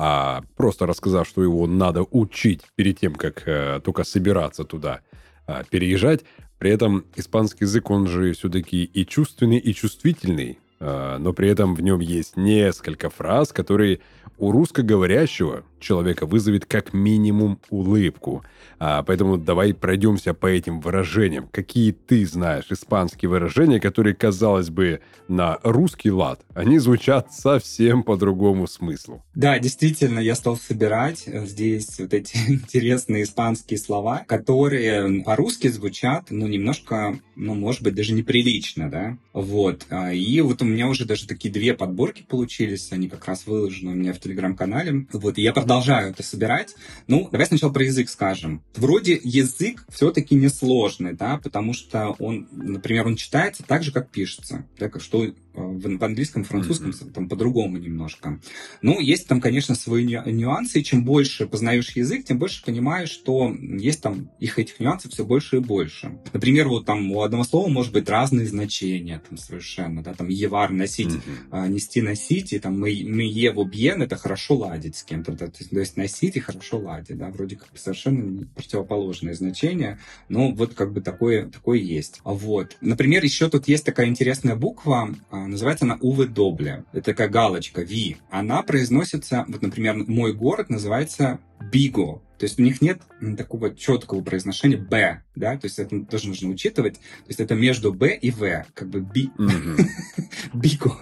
а 0.00 0.42
просто 0.56 0.86
рассказав, 0.86 1.26
что 1.26 1.42
его 1.42 1.66
надо 1.66 2.02
учить 2.02 2.62
перед 2.76 3.00
тем, 3.00 3.16
как 3.16 3.42
э, 3.48 3.80
только 3.82 4.04
собираться 4.04 4.62
туда 4.62 5.00
э, 5.48 5.64
переезжать. 5.70 6.20
При 6.58 6.70
этом 6.70 7.04
испанский 7.16 7.64
язык, 7.64 7.90
он 7.90 8.06
же 8.06 8.32
все-таки 8.32 8.84
и 8.84 9.04
чувственный, 9.04 9.58
и 9.58 9.74
чувствительный, 9.74 10.60
но 10.80 11.32
при 11.32 11.48
этом 11.48 11.74
в 11.74 11.80
нем 11.82 12.00
есть 12.00 12.36
несколько 12.36 13.10
фраз, 13.10 13.52
которые 13.52 14.00
у 14.38 14.52
русскоговорящего 14.52 15.64
человека 15.80 16.26
вызовет 16.26 16.64
как 16.64 16.92
минимум 16.92 17.58
улыбку. 17.70 18.44
А, 18.80 19.02
поэтому 19.02 19.36
давай 19.36 19.74
пройдемся 19.74 20.34
по 20.34 20.46
этим 20.46 20.80
выражениям. 20.80 21.48
Какие 21.50 21.92
ты 21.92 22.24
знаешь 22.26 22.66
испанские 22.70 23.28
выражения, 23.28 23.80
которые, 23.80 24.14
казалось 24.14 24.70
бы, 24.70 25.00
на 25.26 25.58
русский 25.62 26.10
лад, 26.10 26.40
они 26.54 26.78
звучат 26.78 27.32
совсем 27.32 28.02
по 28.02 28.16
другому 28.16 28.66
смыслу. 28.66 29.24
Да, 29.34 29.58
действительно, 29.58 30.20
я 30.20 30.34
стал 30.34 30.56
собирать 30.56 31.24
здесь 31.26 31.98
вот 31.98 32.14
эти 32.14 32.36
интересные 32.48 33.24
испанские 33.24 33.78
слова, 33.78 34.24
которые 34.26 35.22
по-русски 35.22 35.68
звучат, 35.68 36.26
ну, 36.30 36.46
немножко, 36.46 37.18
ну, 37.36 37.54
может 37.54 37.82
быть, 37.82 37.94
даже 37.94 38.12
неприлично, 38.14 38.90
да, 38.90 39.18
вот. 39.32 39.86
А, 39.90 40.12
и 40.12 40.40
вот 40.40 40.62
у 40.62 40.64
меня 40.68 40.88
уже 40.88 41.04
даже 41.04 41.26
такие 41.26 41.52
две 41.52 41.74
подборки 41.74 42.22
получились, 42.22 42.92
они 42.92 43.08
как 43.08 43.26
раз 43.26 43.46
выложены 43.46 43.92
у 43.92 43.94
меня 43.94 44.12
в 44.12 44.20
телеграм-канале, 44.20 45.06
вот, 45.12 45.38
и 45.38 45.42
я 45.42 45.52
продолжаю 45.52 46.10
это 46.10 46.22
собирать. 46.22 46.74
Ну, 47.06 47.28
давай 47.32 47.46
сначала 47.46 47.72
про 47.72 47.84
язык 47.84 48.08
скажем. 48.08 48.62
Вроде 48.76 49.20
язык 49.22 49.84
все-таки 49.88 50.34
несложный, 50.34 51.14
да, 51.14 51.38
потому 51.42 51.72
что 51.72 52.14
он, 52.18 52.48
например, 52.52 53.06
он 53.06 53.16
читается 53.16 53.62
так 53.62 53.82
же, 53.82 53.92
как 53.92 54.10
пишется, 54.10 54.66
да, 54.78 54.90
что 54.98 55.32
в, 55.58 56.04
английском, 56.04 56.44
французском 56.44 56.90
mm-hmm. 56.90 57.12
там 57.12 57.28
по-другому 57.28 57.78
немножко. 57.78 58.40
Ну, 58.82 59.00
есть 59.00 59.26
там, 59.26 59.40
конечно, 59.40 59.74
свои 59.74 60.04
нюансы, 60.04 60.80
и 60.80 60.84
чем 60.84 61.04
больше 61.04 61.46
познаешь 61.46 61.90
язык, 61.96 62.24
тем 62.24 62.38
больше 62.38 62.64
понимаешь, 62.64 63.10
что 63.10 63.54
есть 63.60 64.02
там 64.02 64.30
их 64.38 64.58
этих 64.58 64.80
нюансов 64.80 65.12
все 65.12 65.24
больше 65.24 65.56
и 65.56 65.60
больше. 65.60 66.18
Например, 66.32 66.68
вот 66.68 66.86
там 66.86 67.10
у 67.12 67.22
одного 67.22 67.44
слова 67.44 67.68
может 67.68 67.92
быть 67.92 68.08
разные 68.08 68.46
значения 68.46 69.20
там 69.28 69.38
совершенно, 69.38 70.02
да, 70.02 70.14
там 70.14 70.28
евар 70.28 70.70
носить, 70.70 71.12
mm-hmm. 71.50 71.68
нести 71.68 72.02
носить, 72.02 72.52
и 72.52 72.58
там 72.58 72.78
мы, 72.78 73.04
мы 73.06 73.22
еву 73.22 73.64
бьен, 73.64 74.02
это 74.02 74.16
хорошо 74.16 74.56
ладить 74.56 74.96
с 74.96 75.02
кем-то, 75.02 75.36
то 75.36 75.44
есть, 75.46 75.70
то 75.70 75.80
есть 75.80 75.96
носить 75.96 76.36
и 76.36 76.40
хорошо 76.40 76.78
ладить, 76.78 77.18
да, 77.18 77.28
вроде 77.30 77.56
как 77.56 77.68
совершенно 77.76 78.46
противоположное 78.54 79.34
значение, 79.34 79.98
но 80.28 80.52
вот 80.52 80.74
как 80.74 80.92
бы 80.92 81.00
такое, 81.00 81.48
такое 81.48 81.78
есть. 81.78 82.20
Вот. 82.24 82.76
Например, 82.80 83.22
еще 83.22 83.48
тут 83.48 83.68
есть 83.68 83.84
такая 83.84 84.06
интересная 84.06 84.56
буква, 84.56 85.14
а, 85.30 85.46
называется 85.48 85.84
она 85.84 85.98
Уве 86.00 86.26
Добле. 86.26 86.84
Это 86.92 87.12
такая 87.12 87.28
галочка, 87.28 87.82
Ви. 87.82 88.18
Она 88.30 88.62
произносится, 88.62 89.44
вот, 89.48 89.62
например, 89.62 89.96
мой 89.96 90.32
город 90.32 90.70
называется 90.70 91.38
Биго. 91.72 92.22
То 92.38 92.44
есть 92.44 92.58
у 92.58 92.62
них 92.62 92.80
нет 92.80 93.00
такого 93.36 93.74
четкого 93.74 94.22
произношения 94.22 94.78
«б», 94.78 95.22
да, 95.34 95.56
то 95.56 95.66
есть 95.66 95.78
это 95.78 96.00
тоже 96.04 96.28
нужно 96.28 96.50
учитывать. 96.50 96.94
То 96.94 97.28
есть 97.28 97.40
это 97.40 97.54
между 97.54 97.92
«б» 97.92 98.14
и 98.14 98.30
«в», 98.30 98.66
как 98.74 98.88
бы 98.88 99.00
би... 99.00 99.30
биго, 100.54 100.98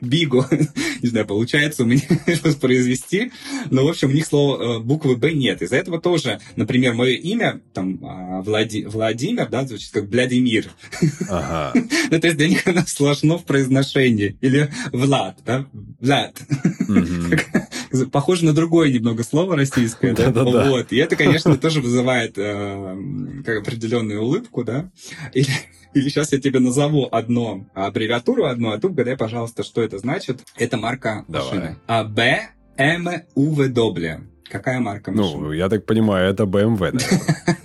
биго, 0.00 0.48
не 1.02 1.08
знаю, 1.08 1.26
получается 1.26 1.82
у 1.82 1.86
меня 1.86 2.02
воспроизвести, 2.42 3.32
но, 3.70 3.84
в 3.84 3.88
общем, 3.88 4.10
у 4.10 4.12
них 4.12 4.26
слова 4.26 4.78
э, 4.78 4.78
буквы 4.80 5.16
«б» 5.16 5.32
нет. 5.32 5.62
Из-за 5.62 5.76
этого 5.76 6.00
тоже, 6.00 6.40
например, 6.56 6.94
мое 6.94 7.14
имя, 7.14 7.60
там, 7.72 7.98
а, 8.04 8.42
Влади... 8.42 8.84
Владимир, 8.84 9.48
да, 9.48 9.66
звучит 9.66 9.90
как 9.92 10.04
Владимир. 10.04 10.70
Ага. 11.28 11.72
ну, 12.10 12.20
то 12.20 12.26
есть 12.26 12.36
для 12.36 12.48
них 12.48 12.66
оно 12.66 12.82
сложно 12.86 13.38
в 13.38 13.44
произношении. 13.44 14.36
Или 14.40 14.70
Влад, 14.92 15.38
да, 15.44 15.66
Влад. 16.00 16.40
Похоже 18.06 18.44
на 18.44 18.52
другое 18.52 18.92
немного 18.92 19.22
слово 19.22 19.56
российское, 19.56 20.14
да? 20.14 20.30
Вот. 20.30 20.92
И 20.92 20.96
это, 20.96 21.16
конечно, 21.16 21.56
тоже 21.56 21.80
вызывает 21.80 22.38
э, 22.38 22.96
определенную 23.58 24.22
улыбку, 24.22 24.64
да? 24.64 24.90
Или 25.32 25.50
или 25.94 26.08
сейчас 26.08 26.32
я 26.32 26.40
тебе 26.40 26.60
назову 26.60 27.08
одну 27.10 27.66
аббревиатуру, 27.74 28.44
одну, 28.44 28.70
а 28.72 28.78
ты 28.78 28.88
угадай, 28.88 29.16
пожалуйста, 29.16 29.62
что 29.64 29.82
это 29.82 29.98
значит. 29.98 30.40
Это 30.56 30.76
марка 30.76 31.24
машины. 31.28 31.76
А 31.86 32.04
Б 32.04 32.50
М 32.76 33.08
У 33.34 33.54
В 33.54 33.62
W. 33.62 34.20
Какая 34.50 34.80
марка 34.80 35.12
машины? 35.12 35.40
Ну, 35.40 35.52
я 35.52 35.68
так 35.68 35.84
понимаю, 35.84 36.30
это 36.30 36.44
BMW, 36.44 37.00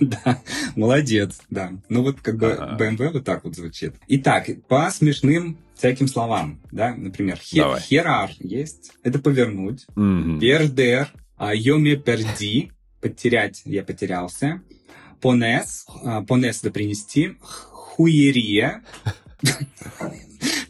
Да, 0.00 0.40
молодец, 0.76 1.40
да. 1.50 1.72
Ну 1.88 2.02
вот 2.02 2.20
как 2.20 2.36
бы 2.36 2.58
BMW 2.78 3.10
вот 3.12 3.24
так 3.24 3.44
вот 3.44 3.54
звучит. 3.54 3.94
Итак, 4.08 4.48
по 4.68 4.90
смешным 4.90 5.58
всяким 5.84 6.08
словам, 6.08 6.62
да, 6.72 6.94
например, 6.94 7.38
херар 7.38 8.30
есть, 8.38 8.92
это 9.02 9.18
повернуть, 9.18 9.84
пердер, 9.94 11.12
йоме 11.38 11.96
перди, 11.96 12.72
потерять, 13.02 13.60
я 13.66 13.82
потерялся, 13.82 14.62
понес, 15.20 15.84
а, 16.02 16.22
понес 16.22 16.60
это 16.60 16.70
принести, 16.70 17.36
хуерия. 17.40 18.82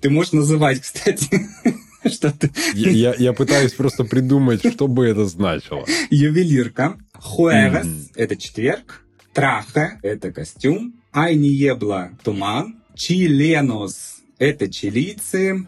Ты 0.00 0.10
можешь 0.10 0.32
называть, 0.32 0.80
кстати, 0.80 1.46
что 2.08 2.32
ты... 2.32 2.50
Я, 2.74 3.14
я, 3.16 3.32
пытаюсь 3.32 3.72
просто 3.72 4.02
придумать, 4.02 4.66
что 4.68 4.88
бы 4.88 5.06
это 5.06 5.26
значило. 5.26 5.86
Ювелирка. 6.10 6.98
Хуэрес 7.12 8.10
это 8.16 8.36
четверг. 8.36 9.04
Траха– 9.32 10.00
это 10.02 10.32
костюм. 10.32 11.00
Айниебла– 11.12 12.10
туман. 12.24 12.80
Чиленос– 12.96 14.13
это 14.38 14.70
чилийцы. 14.70 15.66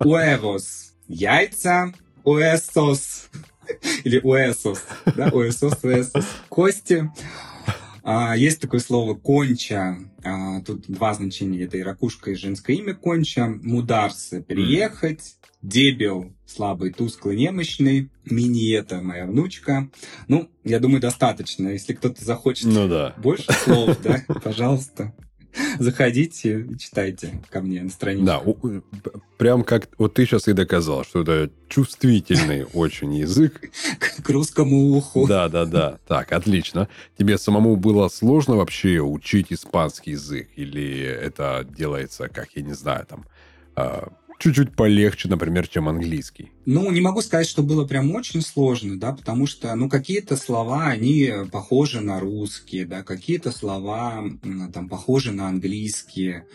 Уэвос– 0.00 0.94
яйца. 1.08 1.92
Уэсос 2.24 3.30
или 4.04 4.20
уэсос, 4.22 4.82
да, 5.16 5.28
уэсос, 5.28 5.82
уэсос, 5.82 6.26
кости. 6.48 7.10
А, 8.02 8.36
есть 8.36 8.60
такое 8.60 8.80
слово 8.80 9.14
«конча». 9.14 9.98
А, 10.24 10.62
тут 10.62 10.86
два 10.88 11.12
значения. 11.12 11.64
Это 11.64 11.76
и 11.76 11.82
ракушка, 11.82 12.30
и 12.30 12.36
женское 12.36 12.76
имя 12.76 12.94
«конча». 12.94 13.46
Мударсы– 13.46 14.42
переехать. 14.48 15.36
Дебил– 15.60 16.32
слабый, 16.46 16.92
тусклый, 16.92 17.36
немощный. 17.36 18.10
Мини– 18.24 18.72
это 18.74 19.02
моя 19.02 19.26
внучка. 19.26 19.90
Ну, 20.26 20.50
я 20.64 20.80
думаю, 20.80 21.02
достаточно. 21.02 21.68
Если 21.68 21.92
кто-то 21.92 22.24
захочет 22.24 22.66
ну, 22.66 22.88
да. 22.88 23.14
больше 23.18 23.52
слов, 23.52 23.98
да, 24.02 24.24
пожалуйста. 24.42 25.12
Заходите 25.78 26.60
и 26.60 26.78
читайте 26.78 27.40
ко 27.50 27.60
мне 27.60 27.82
на 27.82 27.90
странице. 27.90 28.24
Да, 28.24 28.42
прям 29.36 29.64
как 29.64 29.88
вот 29.98 30.14
ты 30.14 30.26
сейчас 30.26 30.48
и 30.48 30.52
доказал, 30.52 31.04
что 31.04 31.22
это 31.22 31.50
чувствительный 31.68 32.64
очень 32.72 33.14
язык. 33.14 33.60
К 34.22 34.30
русскому 34.30 34.96
уху. 34.96 35.26
Да, 35.26 35.48
да, 35.48 35.64
да. 35.64 35.98
Так, 36.06 36.32
отлично. 36.32 36.88
Тебе 37.18 37.38
самому 37.38 37.76
было 37.76 38.08
сложно 38.08 38.56
вообще 38.56 39.00
учить 39.00 39.52
испанский 39.52 40.12
язык? 40.12 40.48
Или 40.56 41.00
это 41.00 41.66
делается, 41.68 42.28
как, 42.28 42.48
я 42.54 42.62
не 42.62 42.74
знаю, 42.74 43.06
там, 43.06 43.26
а, 43.76 44.12
чуть-чуть 44.38 44.74
полегче, 44.74 45.28
например, 45.28 45.68
чем 45.68 45.88
английский? 45.88 46.52
Ну, 46.64 46.90
не 46.90 47.00
могу 47.00 47.20
сказать, 47.22 47.48
что 47.48 47.62
было 47.62 47.86
прям 47.86 48.14
очень 48.14 48.40
сложно, 48.40 48.98
да, 48.98 49.12
потому 49.12 49.46
что, 49.46 49.74
ну, 49.74 49.88
какие-то 49.88 50.36
слова, 50.36 50.86
они 50.86 51.32
похожи 51.50 52.00
на 52.00 52.20
русские, 52.20 52.86
да, 52.86 53.02
какие-то 53.02 53.50
слова 53.50 54.24
там 54.72 54.88
похожи 54.88 55.32
на 55.32 55.48
английские, 55.48 56.46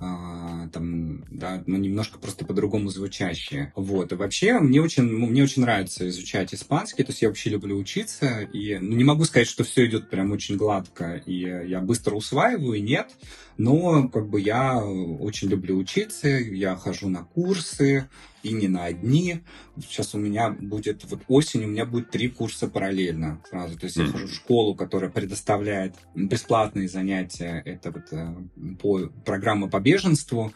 а, 0.00 0.68
там, 0.68 1.24
да, 1.30 1.62
ну, 1.66 1.76
немножко 1.76 2.18
просто 2.18 2.44
по-другому 2.44 2.88
звучащие. 2.88 3.72
Вот. 3.76 4.12
И 4.12 4.14
вообще, 4.16 4.58
мне 4.58 4.80
очень, 4.80 5.04
ну, 5.04 5.26
мне 5.26 5.42
очень 5.42 5.62
нравится 5.62 6.08
изучать 6.08 6.54
испанский, 6.54 7.04
то 7.04 7.10
есть 7.10 7.22
я 7.22 7.28
вообще 7.28 7.50
люблю 7.50 7.76
учиться, 7.76 8.40
и 8.40 8.78
ну, 8.78 8.96
не 8.96 9.04
могу 9.04 9.24
сказать, 9.24 9.48
что 9.48 9.64
все 9.64 9.86
идет 9.86 10.10
прям 10.10 10.32
очень 10.32 10.56
гладко, 10.56 11.22
и 11.26 11.38
я 11.38 11.80
быстро 11.80 12.14
усваиваю, 12.14 12.82
нет, 12.82 13.10
но 13.58 14.08
как 14.08 14.28
бы 14.28 14.40
я 14.40 14.78
очень 14.78 15.48
люблю 15.48 15.76
учиться, 15.76 16.28
я 16.28 16.74
хожу 16.76 17.08
на 17.08 17.24
курсы, 17.24 18.08
и 18.42 18.52
не 18.52 18.68
на 18.68 18.84
одни. 18.84 19.40
Сейчас 19.80 20.14
у 20.14 20.18
меня 20.18 20.50
будет, 20.50 21.04
вот 21.04 21.20
осень 21.28 21.64
у 21.64 21.68
меня 21.68 21.86
будет 21.86 22.10
три 22.10 22.28
курса 22.28 22.68
параллельно 22.68 23.40
сразу. 23.48 23.78
То 23.78 23.86
есть 23.86 23.96
mm-hmm. 23.96 24.06
я 24.06 24.12
хожу 24.12 24.26
в 24.26 24.34
школу, 24.34 24.74
которая 24.74 25.10
предоставляет 25.10 25.94
бесплатные 26.14 26.88
занятия. 26.88 27.62
Это 27.64 27.90
вот 27.90 28.12
э, 28.12 28.34
по 28.80 29.10
программа 29.24 29.68
по 29.68 29.80
беженству. 29.80 30.52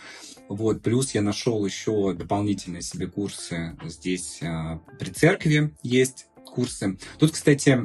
Вот, 0.49 0.83
плюс 0.83 1.13
я 1.15 1.23
нашел 1.23 1.65
еще 1.65 2.15
дополнительные 2.15 2.83
себе 2.83 3.09
курсы 3.09 3.77
здесь 3.85 4.39
э, 4.43 4.79
при 4.99 5.11
церкви 5.11 5.75
есть 5.83 6.27
курсы. 6.47 6.97
Тут, 7.19 7.33
кстати, 7.33 7.79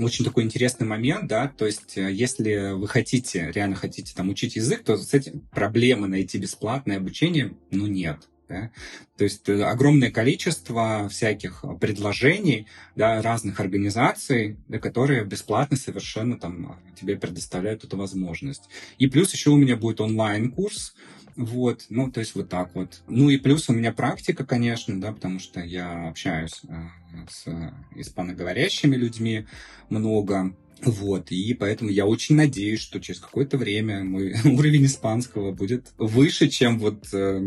очень 0.00 0.24
такой 0.24 0.44
интересный 0.44 0.86
момент, 0.86 1.26
да, 1.26 1.48
то 1.48 1.66
есть 1.66 1.98
э, 1.98 2.10
если 2.10 2.72
вы 2.72 2.88
хотите, 2.88 3.50
реально 3.54 3.76
хотите 3.76 4.14
там 4.14 4.30
учить 4.30 4.56
язык, 4.56 4.82
то 4.84 4.96
с 4.96 5.12
этим 5.12 5.40
проблемы 5.50 6.08
найти 6.08 6.38
бесплатное 6.38 6.96
обучение, 6.96 7.54
ну, 7.70 7.86
нет. 7.86 8.28
Да? 8.52 8.70
То 9.16 9.24
есть 9.24 9.48
э, 9.48 9.62
огромное 9.62 10.10
количество 10.10 11.08
всяких 11.08 11.64
предложений 11.80 12.66
да, 12.96 13.22
разных 13.22 13.60
организаций, 13.60 14.58
да, 14.68 14.78
которые 14.78 15.24
бесплатно 15.24 15.76
совершенно 15.76 16.38
там 16.38 16.78
тебе 17.00 17.16
предоставляют 17.16 17.84
эту 17.84 17.96
возможность. 17.96 18.68
И 18.98 19.06
плюс 19.06 19.32
еще 19.32 19.50
у 19.50 19.56
меня 19.56 19.76
будет 19.76 20.00
онлайн-курс, 20.00 20.94
вот, 21.34 21.86
ну, 21.88 22.10
то 22.10 22.20
есть 22.20 22.34
вот 22.34 22.50
так 22.50 22.74
вот. 22.74 23.02
Ну 23.08 23.30
и 23.30 23.38
плюс 23.38 23.68
у 23.70 23.72
меня 23.72 23.92
практика, 23.92 24.44
конечно, 24.44 25.00
да, 25.00 25.12
потому 25.12 25.38
что 25.38 25.60
я 25.60 26.08
общаюсь 26.08 26.60
э, 26.68 27.26
с 27.30 27.46
испаноговорящими 27.94 28.96
людьми 28.96 29.46
много. 29.88 30.54
Вот, 30.84 31.30
и 31.30 31.54
поэтому 31.54 31.90
я 31.90 32.06
очень 32.06 32.34
надеюсь, 32.34 32.80
что 32.80 33.00
через 33.00 33.20
какое-то 33.20 33.56
время 33.56 34.02
мой 34.04 34.34
уровень 34.44 34.86
испанского 34.86 35.52
будет 35.52 35.92
выше, 35.96 36.48
чем 36.48 36.78
вот 36.78 37.06
э, 37.12 37.40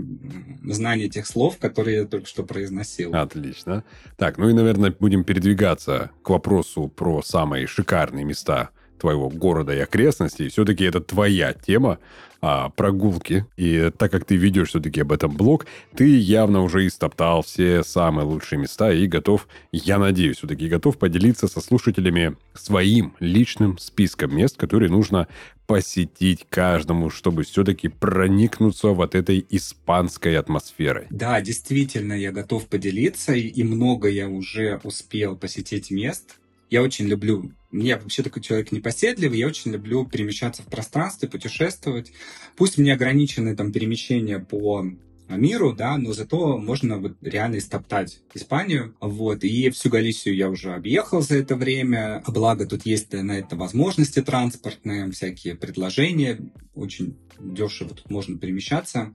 знание 0.64 1.10
тех 1.10 1.28
слов, 1.28 1.58
которые 1.58 1.98
я 1.98 2.06
только 2.06 2.28
что 2.28 2.44
произносил. 2.44 3.14
Отлично. 3.14 3.84
Так, 4.18 4.38
ну 4.38 4.50
и, 4.50 4.54
наверное, 4.54 4.96
будем 4.98 5.24
передвигаться 5.24 6.12
к 6.22 6.30
вопросу 6.30 6.88
про 6.88 7.22
самые 7.22 7.68
шикарные 7.68 8.24
места 8.24 8.70
твоего 9.00 9.30
города 9.30 9.74
и 9.74 9.80
окрестностей. 9.80 10.50
Все-таки 10.50 10.84
это 10.84 11.02
твоя 11.02 11.54
тема 11.54 12.00
а, 12.42 12.70
прогулки. 12.70 13.46
И 13.58 13.92
так 13.98 14.12
как 14.12 14.26
ты 14.26 14.36
ведешь 14.36 14.70
все-таки 14.70 15.02
об 15.02 15.12
этом 15.12 15.36
блог, 15.36 15.66
ты 15.96 16.16
явно 16.16 16.62
уже 16.62 16.86
истоптал 16.86 17.42
все 17.42 17.84
самые 17.84 18.26
лучшие 18.26 18.60
места 18.60 18.92
и 18.92 19.08
готов, 19.08 19.48
я 19.72 19.98
надеюсь, 19.98 20.38
все-таки 20.38 20.68
готов 20.68 21.00
поделиться 21.00 21.48
со 21.48 21.60
слушателями 21.60 22.36
своим 22.54 23.16
личным 23.20 23.80
списком 23.80 24.36
мест, 24.36 24.58
которые 24.58 24.92
нужно 24.92 25.28
посетить 25.66 26.46
каждому, 26.48 27.10
чтобы 27.10 27.46
все-таки 27.46 27.88
проникнуться 27.88 28.90
вот 28.90 29.16
этой 29.16 29.44
испанской 29.50 30.38
атмосферой. 30.38 31.08
Да, 31.10 31.42
действительно, 31.42 32.14
я 32.14 32.32
готов 32.32 32.68
поделиться, 32.68 33.34
и 33.34 33.64
много 33.64 34.08
я 34.08 34.30
уже 34.30 34.80
успел 34.84 35.36
посетить 35.36 35.90
мест, 35.90 36.38
я 36.76 36.82
очень 36.82 37.08
люблю, 37.08 37.54
я 37.72 37.98
вообще 37.98 38.22
такой 38.22 38.44
человек 38.44 38.74
непоседливый, 38.74 39.40
я 39.40 39.48
очень 39.48 39.72
люблю 39.72 40.06
перемещаться 40.06 40.62
в 40.62 40.66
пространстве, 40.66 41.30
путешествовать. 41.30 42.12
Пусть 42.58 42.78
мне 42.78 42.94
ограничены 42.94 43.56
там 43.56 43.72
перемещения 43.72 44.40
по 44.40 44.86
миру, 45.30 45.72
да, 45.72 45.98
но 45.98 46.12
зато 46.12 46.58
можно 46.58 46.98
вот 46.98 47.14
реально 47.22 47.60
истоптать 47.60 48.20
Испанию, 48.34 48.94
вот, 49.00 49.46
и 49.46 49.70
всю 49.70 49.90
Галисию 49.90 50.36
я 50.36 50.50
уже 50.50 50.74
объехал 50.74 51.22
за 51.22 51.38
это 51.38 51.56
время, 51.56 52.22
благо 52.28 52.66
тут 52.66 52.86
есть 52.86 53.14
на 53.14 53.40
это 53.40 53.56
возможности 53.56 54.22
транспортные, 54.22 55.10
всякие 55.12 55.56
предложения, 55.56 56.38
очень 56.76 57.18
дешево 57.40 57.92
тут 57.92 58.10
можно 58.10 58.38
перемещаться, 58.38 59.14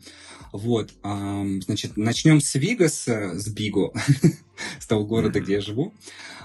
вот, 0.52 0.92
значит, 1.02 1.96
начнем 1.96 2.40
с 2.40 2.54
Вигаса, 2.54 3.38
с 3.38 3.48
Биго, 3.48 3.92
с 4.78 4.86
того 4.86 5.06
города, 5.06 5.40
где 5.40 5.54
я 5.54 5.60
живу, 5.60 5.94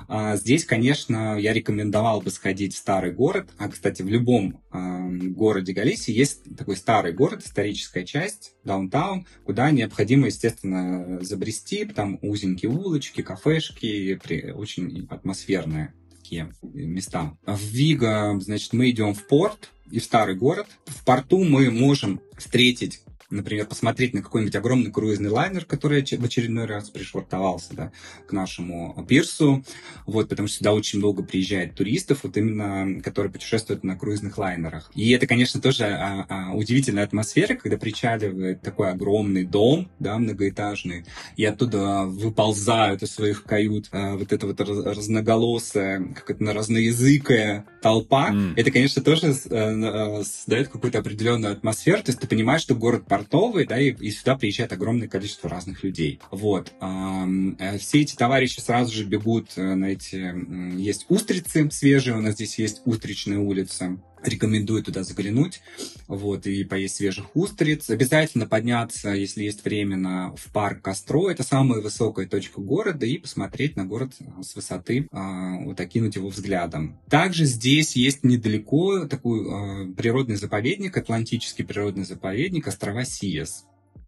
а, 0.08 0.36
здесь, 0.36 0.66
конечно, 0.66 1.38
я 1.40 1.54
рекомендовал 1.54 2.22
бы 2.22 2.30
сходить 2.30 2.74
в 2.74 2.78
старый 2.78 3.12
город. 3.12 3.50
А, 3.58 3.70
кстати, 3.70 4.02
в 4.02 4.08
любом 4.08 4.62
городе 4.72 5.74
Галисии 5.74 6.14
есть 6.14 6.44
такой 6.56 6.76
старый 6.76 7.14
город, 7.14 7.44
историческая 7.44 8.06
часть, 8.06 8.54
даунтаун, 8.64 9.26
куда 9.46 9.72
необходимо, 9.72 10.28
естественно, 10.28 11.24
забрести. 11.24 11.86
Там 11.86 12.20
узенькие 12.22 12.72
улочки, 12.72 13.22
кафешки, 13.22 14.20
очень 14.54 15.08
атмосферная 15.10 15.94
туристические 16.26 16.52
места. 16.88 17.38
В 17.46 17.60
Виго, 17.60 18.40
значит, 18.40 18.74
мы 18.74 18.90
идем 18.90 19.14
в 19.14 19.28
порт 19.28 19.72
и 19.90 20.00
в 20.00 20.04
старый 20.04 20.36
город. 20.36 20.68
В 20.86 21.04
порту 21.04 21.44
мы 21.44 21.72
можем 21.72 22.22
встретить 22.38 23.02
например, 23.30 23.66
посмотреть 23.66 24.14
на 24.14 24.22
какой-нибудь 24.22 24.56
огромный 24.56 24.92
круизный 24.92 25.30
лайнер, 25.30 25.66
который 25.66 26.04
в 26.04 26.26
очередной 26.26 26.66
раз 26.66 26.90
пришвартовался 26.90 27.74
да, 27.74 27.92
к 28.28 28.32
нашему 28.32 29.06
пирсу, 29.08 29.64
вот, 30.06 30.30
потому 30.30 30.48
что 30.48 30.58
сюда 30.58 30.74
очень 30.74 31.00
много 31.00 31.24
приезжает 31.24 31.76
туристов, 31.76 32.20
вот 32.24 32.38
именно, 32.38 33.02
которые 33.02 33.32
путешествуют 33.32 33.84
на 33.84 33.96
круизных 33.96 34.38
лайнерах. 34.38 34.92
И 34.96 35.12
это, 35.12 35.28
конечно, 35.28 35.62
тоже 35.62 35.86
а, 35.86 36.26
а, 36.30 36.54
удивительная 36.54 37.04
атмосфера, 37.04 37.56
когда 37.56 37.78
причаливает 37.78 38.62
такой 38.62 38.92
огромный 38.92 39.44
дом, 39.44 39.90
да, 40.00 40.18
многоэтажный, 40.18 41.06
и 41.36 41.46
оттуда 41.46 42.04
выползают 42.06 43.04
из 43.04 43.12
своих 43.12 43.44
кают 43.44 43.90
а, 43.92 44.16
вот 44.16 44.32
это 44.32 44.48
вот 44.48 44.60
разноголосая, 44.60 46.14
как-то 46.14 46.54
разноязыкая 46.54 47.66
толпа. 47.82 48.32
Mm. 48.32 48.54
Это, 48.56 48.72
конечно, 48.72 49.02
тоже 49.02 49.36
а, 49.50 50.24
создает 50.24 50.70
какую-то 50.70 51.00
определенную 51.00 51.54
атмосферу, 51.54 52.04
то 52.04 52.12
есть 52.12 52.20
ты 52.20 52.28
понимаешь, 52.28 52.62
что 52.62 52.76
город 52.76 53.06
портовый, 53.26 53.66
да, 53.66 53.80
и, 53.80 53.92
и 53.92 54.12
сюда 54.12 54.38
приезжает 54.38 54.72
огромное 54.74 55.08
количество 55.08 55.50
разных 55.50 55.84
людей. 55.84 56.20
Вот. 56.32 56.72
Э, 56.80 57.78
все 57.78 58.02
эти 58.02 58.16
товарищи 58.16 58.60
сразу 58.60 58.94
же 58.94 59.06
бегут 59.06 59.52
э, 59.56 59.76
на 59.76 59.86
эти... 59.86 60.34
Есть 60.80 61.06
устрицы 61.10 61.70
свежие, 61.72 62.16
у 62.16 62.22
нас 62.22 62.36
здесь 62.36 62.60
есть 62.60 62.82
устричная 62.86 63.40
улица 63.40 63.98
рекомендую 64.28 64.84
туда 64.84 65.04
заглянуть, 65.04 65.62
вот, 66.08 66.48
и 66.48 66.64
поесть 66.64 66.96
свежих 66.96 67.36
устриц. 67.36 67.90
Обязательно 67.90 68.48
подняться, 68.48 69.12
если 69.12 69.44
есть 69.44 69.64
время, 69.64 69.98
на, 69.98 70.36
в 70.36 70.52
парк 70.52 70.82
Костро. 70.82 71.30
Это 71.30 71.44
самая 71.44 71.82
высокая 71.82 72.28
точка 72.28 72.62
города, 72.62 73.06
и 73.06 73.18
посмотреть 73.18 73.76
на 73.76 73.86
город 73.86 74.14
с 74.42 74.56
высоты, 74.56 75.08
а, 75.12 75.58
вот 75.60 75.80
окинуть 75.80 76.16
его 76.16 76.30
взглядом. 76.30 77.00
Также 77.10 77.46
здесь 77.46 77.96
есть 77.96 78.24
недалеко 78.24 79.08
такой 79.08 79.46
а, 79.48 79.94
природный 79.94 80.36
заповедник, 80.36 80.98
Атлантический 80.98 81.66
природный 81.66 82.06
заповедник, 82.06 82.68
острова 82.68 83.06
Сиес. 83.06 83.66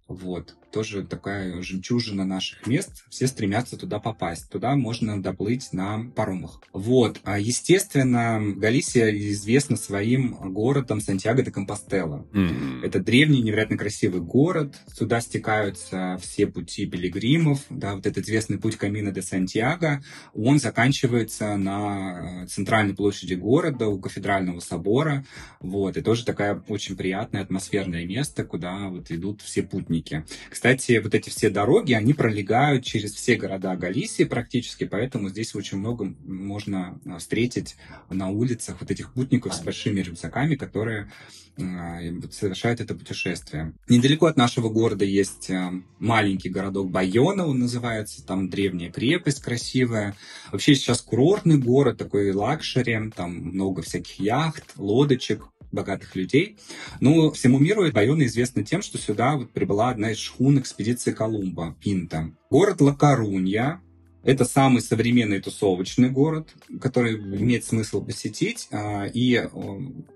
Вот. 0.08 0.56
Тоже 0.72 1.04
такая 1.04 1.62
жемчужина 1.62 2.26
наших 2.26 2.68
мест. 2.68 3.06
Все 3.10 3.28
стремятся 3.28 3.78
туда 3.78 4.00
попасть. 4.00 4.50
Туда 4.50 4.76
можно 4.76 5.22
доплыть 5.22 5.74
на 5.74 6.10
паромах. 6.16 6.62
Вот. 6.74 7.20
А, 7.24 7.40
естественно, 7.40 8.42
Галисия 8.56 9.12
известна 9.32 9.76
своим 9.76 10.34
городом 10.54 11.02
Сантьяго 11.02 11.42
де 11.42 11.52
Компостела. 11.52 12.26
Mm-hmm. 12.32 12.86
Это 12.86 13.00
древний, 13.00 13.42
невероятно 13.42 13.78
красивый 13.78 14.22
город. 14.22 14.76
Сюда 14.94 15.20
стекаются 15.22 16.18
все 16.22 16.48
пути 16.48 16.86
пилигримов. 16.86 17.62
Да, 17.70 17.96
вот 17.96 18.06
этот 18.06 18.26
известный 18.26 18.58
путь 18.58 18.78
Камина 18.78 19.12
де 19.12 19.22
Сантьяго. 19.22 20.04
Он 20.34 20.60
заканчивается 20.60 21.56
на 21.58 22.44
э, 22.44 22.48
центральной 22.48 22.94
площади 22.94 23.34
города, 23.34 23.88
у 23.88 24.00
кафедрального 24.00 24.60
собора. 24.60 25.26
Вот. 25.60 25.98
И 25.98 26.02
тоже 26.02 26.26
такая 26.26 26.62
очень 26.68 26.96
приятное 26.96 27.42
атмосферное 27.42 28.06
место, 28.06 28.44
куда 28.44 28.90
вот 28.90 29.12
идут 29.12 29.42
все 29.42 29.64
путники 29.64 29.97
памятники. 29.98 30.26
Кстати, 30.50 31.00
вот 31.04 31.14
эти 31.14 31.30
все 31.30 31.50
дороги, 31.50 31.94
они 31.94 32.14
пролегают 32.14 32.86
через 32.86 33.14
все 33.14 33.36
города 33.36 33.76
Галисии 33.76 34.24
практически, 34.24 34.86
поэтому 34.86 35.30
здесь 35.30 35.56
очень 35.56 35.78
много 35.78 36.14
можно 36.26 37.00
а, 37.06 37.18
встретить 37.18 37.76
на 38.10 38.30
улицах 38.30 38.78
вот 38.80 38.92
этих 38.92 39.14
путников 39.14 39.54
с 39.54 39.62
большими 39.62 40.02
рюкзаками, 40.02 40.56
которые 40.56 41.12
а, 41.60 42.00
совершают 42.32 42.82
это 42.82 42.96
путешествие. 42.96 43.74
Недалеко 43.90 44.28
от 44.28 44.38
нашего 44.38 44.70
города 44.70 45.06
есть 45.06 45.50
а, 45.50 45.74
маленький 46.00 46.50
городок 46.50 46.92
Байона, 46.92 47.48
он 47.48 47.60
называется, 47.60 48.26
там 48.26 48.50
древняя 48.50 48.92
крепость 48.92 49.42
красивая. 49.42 50.16
Вообще 50.52 50.76
сейчас 50.76 51.02
курортный 51.02 51.58
город, 51.58 51.98
такой 51.98 52.32
luxury, 52.32 53.12
там 53.16 53.34
много 53.34 53.82
всяких 53.82 54.20
яхт, 54.20 54.74
лодочек, 54.78 55.44
богатых 55.72 56.16
людей. 56.16 56.58
Но 57.00 57.32
всему 57.32 57.60
миру 57.60 57.92
Байона 57.92 58.26
известна 58.26 58.64
тем, 58.64 58.82
что 58.82 58.98
сюда 58.98 59.36
вот 59.36 59.52
прибыла 59.52 59.90
одна 59.90 60.12
из 60.12 60.18
шхун 60.18 60.60
экспедиции 60.60 61.12
Колумба, 61.12 61.76
Пинта. 61.82 62.32
Город 62.50 62.82
Ла-Корунья, 62.82 63.82
это 64.24 64.46
самый 64.46 64.82
современный 64.82 65.40
тусовочный 65.40 66.10
город, 66.10 66.54
который 66.82 67.16
имеет 67.16 67.64
смысл 67.66 68.04
посетить, 68.04 68.68
а, 68.72 69.06
и 69.06 69.36
э, 69.36 69.48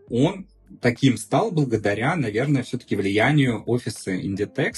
он 0.09 0.47
таким 0.79 1.17
стал 1.17 1.51
благодаря, 1.51 2.15
наверное, 2.15 2.63
все-таки 2.63 2.95
влиянию 2.95 3.63
офиса 3.65 4.15
Inditex, 4.15 4.73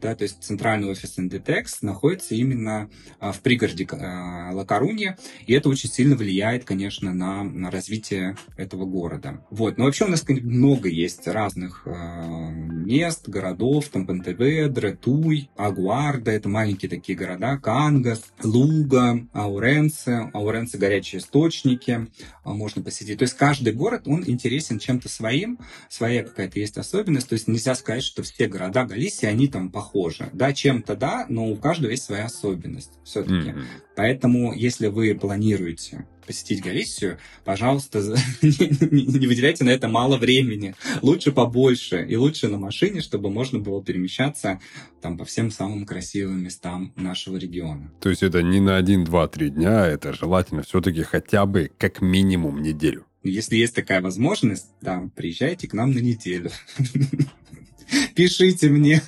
да, 0.00 0.14
то 0.14 0.22
есть 0.22 0.42
центральный 0.42 0.88
офис 0.88 1.18
Inditex 1.18 1.78
находится 1.82 2.34
именно 2.34 2.90
а, 3.20 3.32
в 3.32 3.40
пригороде 3.40 3.86
а, 3.90 4.50
Ла-Корунья, 4.52 5.18
и 5.46 5.54
это 5.54 5.68
очень 5.68 5.88
сильно 5.88 6.16
влияет, 6.16 6.64
конечно, 6.64 7.14
на, 7.14 7.42
на 7.44 7.70
развитие 7.70 8.36
этого 8.56 8.84
города. 8.84 9.44
Вот, 9.50 9.78
но 9.78 9.84
вообще 9.84 10.04
у 10.04 10.08
нас 10.08 10.24
много 10.28 10.88
есть 10.88 11.26
разных 11.26 11.82
э, 11.86 12.50
мест, 12.50 13.28
городов, 13.28 13.88
там 13.88 14.06
Пантеведре, 14.06 14.94
Туй, 14.94 15.50
Агуарда, 15.56 16.30
это 16.30 16.48
маленькие 16.48 16.88
такие 16.90 17.16
города, 17.16 17.56
Кангас, 17.58 18.22
Луга, 18.42 19.26
Ауренце, 19.32 20.30
Ауренце 20.32 20.78
горячие 20.78 21.20
источники, 21.20 22.08
можно 22.44 22.82
посетить. 22.82 23.18
То 23.18 23.24
есть 23.24 23.34
каждый 23.34 23.72
город, 23.72 24.02
он 24.06 24.24
интересен 24.26 24.78
чем-то 24.78 25.08
своим, 25.08 25.37
своим, 25.38 25.58
своя 25.88 26.22
какая-то 26.24 26.58
есть 26.58 26.76
особенность, 26.76 27.28
то 27.28 27.34
есть 27.34 27.48
нельзя 27.48 27.74
сказать, 27.74 28.02
что 28.02 28.22
все 28.22 28.46
города 28.46 28.84
Галисии, 28.84 29.26
они 29.26 29.48
там 29.48 29.70
похожи. 29.70 30.28
Да, 30.32 30.52
чем-то 30.52 30.96
да, 30.96 31.26
но 31.28 31.46
у 31.46 31.56
каждого 31.56 31.90
есть 31.90 32.04
своя 32.04 32.26
особенность 32.26 32.92
все-таки. 33.04 33.50
Mm-hmm. 33.50 33.64
Поэтому, 33.96 34.52
если 34.52 34.88
вы 34.88 35.14
планируете 35.14 36.06
посетить 36.26 36.62
Галисию, 36.62 37.18
пожалуйста, 37.44 38.00
не 38.42 39.26
выделяйте 39.26 39.64
на 39.64 39.70
это 39.70 39.88
мало 39.88 40.18
времени. 40.18 40.74
Лучше 41.00 41.32
побольше 41.32 42.04
и 42.06 42.16
лучше 42.16 42.48
на 42.48 42.58
машине, 42.58 43.00
чтобы 43.00 43.30
можно 43.30 43.58
было 43.58 43.82
перемещаться 43.82 44.60
там 45.00 45.16
по 45.16 45.24
всем 45.24 45.50
самым 45.50 45.86
красивым 45.86 46.42
местам 46.42 46.92
нашего 46.96 47.38
региона. 47.38 47.90
То 48.00 48.10
есть 48.10 48.22
это 48.22 48.42
не 48.42 48.60
на 48.60 48.76
один, 48.76 49.04
два, 49.04 49.26
три 49.26 49.48
дня, 49.48 49.86
это 49.86 50.12
желательно 50.12 50.62
все-таки 50.62 51.02
хотя 51.02 51.46
бы 51.46 51.70
как 51.78 52.02
минимум 52.02 52.62
неделю. 52.62 53.07
Если 53.30 53.56
есть 53.56 53.74
такая 53.74 54.00
возможность, 54.00 54.70
да, 54.80 55.08
приезжайте 55.14 55.68
к 55.68 55.72
нам 55.72 55.92
на 55.92 55.98
неделю. 55.98 56.50
Пишите 58.14 58.68
мне, 58.68 59.02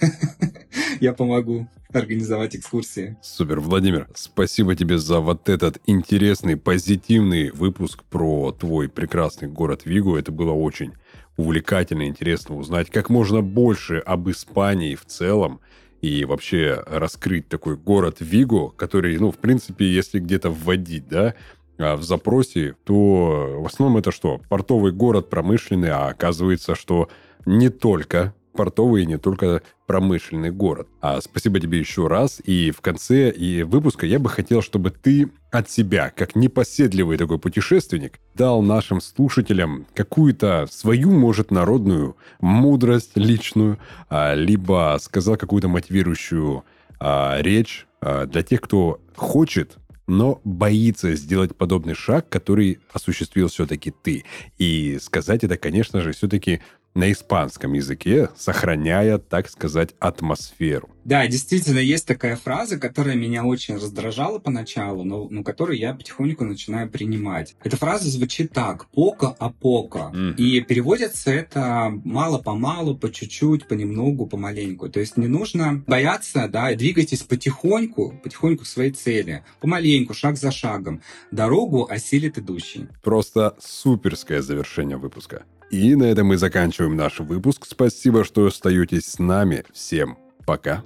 я 1.01 1.13
помогу 1.13 1.69
организовать 1.93 2.57
экскурсии. 2.57 3.17
Супер, 3.23 3.61
Владимир, 3.61 4.09
спасибо 4.15 4.77
тебе 4.77 4.99
за 4.99 5.21
вот 5.21 5.49
этот 5.49 5.79
интересный, 5.87 6.57
позитивный 6.57 7.51
выпуск 7.51 8.05
про 8.05 8.53
твой 8.53 8.89
прекрасный 8.89 9.49
город 9.49 9.83
Вигу. 9.85 10.17
Это 10.17 10.33
было 10.33 10.53
очень 10.53 10.93
увлекательно, 11.37 12.07
интересно 12.07 12.57
узнать 12.57 12.91
как 12.91 13.11
можно 13.11 13.43
больше 13.43 13.97
об 13.99 14.31
Испании 14.31 14.95
в 14.95 15.05
целом 15.07 15.61
и 16.01 16.25
вообще 16.25 16.83
раскрыть 16.87 17.49
такой 17.49 17.77
город 17.77 18.19
Вигу, 18.21 18.73
который, 18.77 19.19
ну, 19.19 19.31
в 19.31 19.39
принципе, 19.39 19.87
если 19.87 20.19
где-то 20.19 20.51
вводить, 20.51 21.09
да, 21.09 21.35
в 21.81 22.03
запросе, 22.03 22.77
то 22.85 23.57
в 23.61 23.67
основном 23.67 23.99
это 23.99 24.13
что? 24.13 24.41
Портовый 24.49 24.93
город 24.93 25.31
промышленный, 25.31 25.91
а 25.91 26.09
оказывается, 26.09 26.75
что 26.75 27.09
не 27.47 27.69
только 27.69 28.35
портовый 28.53 29.03
и 29.03 29.07
не 29.07 29.17
только 29.17 29.63
промышленный 29.87 30.51
город. 30.51 30.89
А 31.01 31.21
спасибо 31.21 31.61
тебе 31.61 31.79
еще 31.79 32.07
раз. 32.07 32.41
И 32.45 32.71
в 32.71 32.81
конце 32.81 33.31
и 33.31 33.63
выпуска 33.63 34.07
я 34.07 34.19
бы 34.19 34.29
хотел, 34.29 34.63
чтобы 34.63 34.91
ты 34.91 35.31
от 35.51 35.71
себя, 35.71 36.13
как 36.15 36.37
непоседливый 36.37 37.17
такой 37.17 37.39
путешественник, 37.39 38.21
дал 38.35 38.63
нашим 38.63 39.01
слушателям 39.01 39.87
какую-то 39.95 40.67
свою, 40.71 41.11
может, 41.11 41.51
народную 41.51 42.17
мудрость 42.41 43.13
личную, 43.17 43.79
а, 44.09 44.35
либо 44.35 44.97
сказал 45.01 45.37
какую-то 45.37 45.69
мотивирующую 45.69 46.65
а, 46.99 47.39
речь 47.41 47.87
а, 48.01 48.27
для 48.27 48.43
тех, 48.43 48.61
кто 48.61 49.01
хочет 49.17 49.77
но 50.11 50.41
боится 50.45 51.15
сделать 51.15 51.57
подобный 51.57 51.95
шаг, 51.95 52.29
который 52.29 52.81
осуществил 52.93 53.49
все-таки 53.49 53.93
ты. 53.93 54.25
И 54.59 54.99
сказать 55.01 55.45
это, 55.45 55.57
конечно 55.57 56.01
же, 56.01 56.13
все-таки 56.13 56.61
на 56.95 57.13
испанском 57.13 57.73
языке, 57.75 58.29
сохраняя, 58.37 59.19
так 59.19 59.49
сказать, 59.49 59.95
атмосферу. 60.01 60.91
Да, 61.05 61.27
действительно, 61.27 61.79
есть 61.79 62.07
такая 62.07 62.37
фраза, 62.37 62.79
которая 62.79 63.17
меня 63.17 63.45
очень 63.45 63.77
раздражала 63.77 64.39
поначалу, 64.39 65.05
но, 65.05 65.29
но 65.31 65.43
которую 65.43 65.79
я 65.79 65.95
потихоньку 65.95 66.45
начинаю 66.45 66.91
принимать. 66.91 67.57
Эта 67.65 67.77
фраза 67.77 68.11
звучит 68.11 68.53
так 68.53 68.87
«пока 68.91 69.35
а 69.39 69.51
пока». 69.51 70.11
Mm-hmm. 70.13 70.37
И 70.37 70.61
переводится 70.61 71.31
это 71.31 71.93
мало-помалу, 72.05 72.97
по 72.97 73.11
чуть-чуть, 73.11 73.67
понемногу, 73.67 74.27
помаленьку. 74.27 74.89
То 74.89 75.01
есть 75.01 75.17
не 75.17 75.27
нужно 75.27 75.83
бояться, 75.87 76.49
да, 76.49 76.75
двигайтесь 76.75 77.23
потихоньку, 77.23 78.21
потихоньку 78.23 78.65
к 78.65 78.67
своей 78.67 78.93
цели. 78.93 79.45
Помаленьку, 79.61 80.15
шаг 80.15 80.37
за 80.37 80.51
шагом. 80.51 81.03
Дорогу 81.31 81.87
осилит 81.89 82.39
идущий. 82.39 82.89
Просто 83.03 83.57
суперское 83.61 84.43
завершение 84.43 84.97
выпуска. 84.97 85.45
И 85.71 85.95
на 85.95 86.05
этом 86.05 86.27
мы 86.27 86.37
заканчиваем 86.37 86.97
наш 86.97 87.21
выпуск. 87.21 87.67
Спасибо, 87.69 88.25
что 88.25 88.47
остаетесь 88.47 89.07
с 89.07 89.19
нами. 89.19 89.65
Всем 89.73 90.19
пока. 90.45 90.83